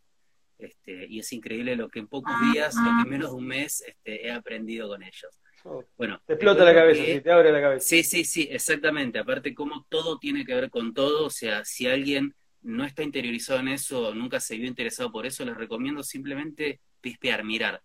Este, 0.57 1.05
y 1.07 1.19
es 1.19 1.31
increíble 1.33 1.75
lo 1.75 1.89
que 1.89 1.99
en 1.99 2.07
pocos 2.07 2.33
días, 2.51 2.75
lo 2.75 2.83
que 2.83 3.01
en 3.03 3.09
menos 3.09 3.31
de 3.31 3.35
un 3.35 3.45
mes, 3.45 3.81
este, 3.81 4.25
he 4.25 4.31
aprendido 4.31 4.87
con 4.87 5.03
ellos. 5.03 5.39
Oh, 5.65 5.83
Bueno, 5.97 6.21
te 6.25 6.33
explota 6.33 6.63
la 6.63 6.73
cabeza, 6.73 7.03
que- 7.03 7.15
sí, 7.15 7.21
te 7.21 7.31
abre 7.31 7.51
la 7.51 7.61
cabeza. 7.61 7.85
Sí, 7.87 8.03
sí, 8.03 8.23
sí, 8.23 8.47
exactamente. 8.51 9.19
Aparte, 9.19 9.53
como 9.53 9.85
todo 9.89 10.17
tiene 10.17 10.45
que 10.45 10.55
ver 10.55 10.69
con 10.69 10.93
todo, 10.93 11.25
o 11.25 11.29
sea, 11.29 11.65
si 11.65 11.87
alguien 11.87 12.35
no 12.61 12.83
está 12.85 13.03
interiorizado 13.03 13.59
en 13.59 13.69
eso, 13.69 14.13
nunca 14.13 14.39
se 14.39 14.57
vio 14.57 14.67
interesado 14.67 15.11
por 15.11 15.25
eso, 15.25 15.45
les 15.45 15.55
recomiendo 15.55 16.03
simplemente 16.03 16.81
pispear, 17.01 17.43
mirar. 17.43 17.81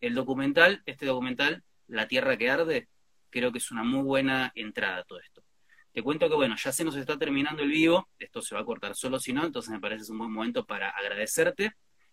El 0.00 0.14
documental, 0.14 0.82
este 0.86 1.06
documental, 1.06 1.62
La 1.88 2.08
Tierra 2.08 2.36
que 2.36 2.50
Arde, 2.50 2.88
creo 3.30 3.52
que 3.52 3.58
es 3.58 3.70
una 3.70 3.84
muy 3.84 4.02
buena 4.02 4.52
entrada 4.54 4.98
a 4.98 5.04
todo 5.04 5.20
esto. 5.20 5.42
Te 5.92 6.02
cuento 6.02 6.28
que, 6.28 6.34
bueno, 6.34 6.56
ya 6.56 6.72
se 6.72 6.84
nos 6.84 6.96
está 6.96 7.16
terminando 7.18 7.62
el 7.62 7.70
vivo, 7.70 8.08
esto 8.18 8.42
se 8.42 8.54
va 8.54 8.60
a 8.62 8.64
cortar 8.64 8.96
solo 8.96 9.18
si 9.20 9.32
no, 9.32 9.44
entonces 9.44 9.72
me 9.72 9.80
parece 9.80 10.02
es 10.02 10.10
un 10.10 10.18
buen 10.18 10.32
momento 10.32 10.64
para 10.64 10.90
agradecerte, 10.90 11.72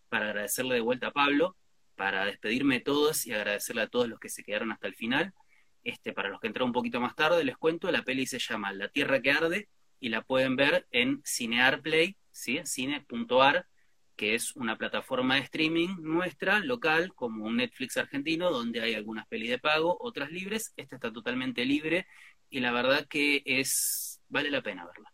para 0.09 0.27
agradecerle 0.29 0.75
de 0.75 0.81
vuelta 0.81 1.07
a 1.07 1.11
Pablo, 1.11 1.55
para 2.01 2.25
despedirme 2.25 2.79
de 2.79 2.81
todos 2.81 3.27
y 3.27 3.31
agradecerle 3.31 3.83
a 3.83 3.87
todos 3.87 4.09
los 4.09 4.19
que 4.19 4.27
se 4.27 4.43
quedaron 4.43 4.71
hasta 4.71 4.87
el 4.87 4.95
final. 4.95 5.35
Este, 5.83 6.13
para 6.13 6.29
los 6.29 6.41
que 6.41 6.47
entraron 6.47 6.69
un 6.69 6.73
poquito 6.73 6.99
más 6.99 7.15
tarde, 7.15 7.43
les 7.43 7.55
cuento, 7.57 7.91
la 7.91 8.01
peli 8.01 8.25
se 8.25 8.39
llama 8.39 8.73
La 8.73 8.87
Tierra 8.87 9.21
que 9.21 9.29
Arde 9.29 9.69
y 9.99 10.09
la 10.09 10.23
pueden 10.23 10.55
ver 10.55 10.87
en 10.89 11.21
Cinearplay, 11.23 12.17
¿sí? 12.31 12.59
cine.ar, 12.65 13.67
que 14.15 14.33
es 14.33 14.55
una 14.55 14.79
plataforma 14.79 15.35
de 15.35 15.41
streaming 15.41 15.89
nuestra, 15.99 16.57
local, 16.61 17.13
como 17.13 17.45
un 17.45 17.57
Netflix 17.57 17.97
argentino, 17.97 18.49
donde 18.49 18.81
hay 18.81 18.95
algunas 18.95 19.27
pelis 19.27 19.51
de 19.51 19.59
pago, 19.59 19.95
otras 19.99 20.31
libres. 20.31 20.73
Esta 20.77 20.95
está 20.95 21.13
totalmente 21.13 21.65
libre 21.65 22.07
y 22.49 22.61
la 22.61 22.71
verdad 22.71 23.05
que 23.07 23.43
es 23.45 24.19
vale 24.27 24.49
la 24.49 24.63
pena 24.63 24.87
verla. 24.87 25.13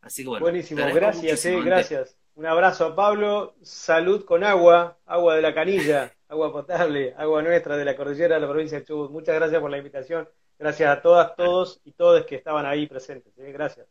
Así 0.00 0.24
que 0.24 0.30
bueno, 0.30 0.42
Buenísimo, 0.42 0.84
gracias, 0.92 1.44
eh, 1.44 1.54
Ante. 1.54 1.64
gracias. 1.64 2.17
Un 2.38 2.46
abrazo 2.46 2.84
a 2.86 2.94
Pablo, 2.94 3.56
salud 3.62 4.24
con 4.24 4.44
agua, 4.44 4.96
agua 5.06 5.34
de 5.34 5.42
la 5.42 5.52
canilla, 5.52 6.14
agua 6.28 6.52
potable, 6.52 7.12
agua 7.18 7.42
nuestra 7.42 7.76
de 7.76 7.84
la 7.84 7.96
cordillera 7.96 8.36
de 8.36 8.40
la 8.40 8.48
provincia 8.48 8.78
de 8.78 8.84
Chubut. 8.84 9.10
Muchas 9.10 9.34
gracias 9.34 9.60
por 9.60 9.68
la 9.68 9.78
invitación. 9.78 10.28
Gracias 10.56 10.88
a 10.88 11.02
todas, 11.02 11.34
todos 11.34 11.80
y 11.82 11.90
todas 11.94 12.24
que 12.26 12.36
estaban 12.36 12.64
ahí 12.64 12.86
presentes. 12.86 13.36
eh, 13.38 13.50
Gracias. 13.50 13.88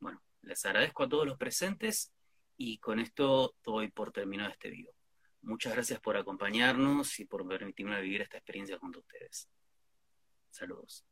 Bueno, 0.00 0.22
les 0.42 0.66
agradezco 0.66 1.04
a 1.04 1.08
todos 1.08 1.26
los 1.26 1.38
presentes 1.38 2.12
y 2.58 2.76
con 2.76 3.00
esto 3.00 3.54
doy 3.64 3.90
por 3.90 4.12
terminado 4.12 4.50
este 4.50 4.68
video. 4.68 4.92
Muchas 5.40 5.72
gracias 5.72 5.98
por 5.98 6.18
acompañarnos 6.18 7.18
y 7.20 7.24
por 7.24 7.48
permitirme 7.48 7.98
vivir 8.02 8.20
esta 8.20 8.36
experiencia 8.36 8.78
junto 8.78 8.98
a 8.98 9.00
ustedes. 9.00 9.48
Saludos. 10.50 11.06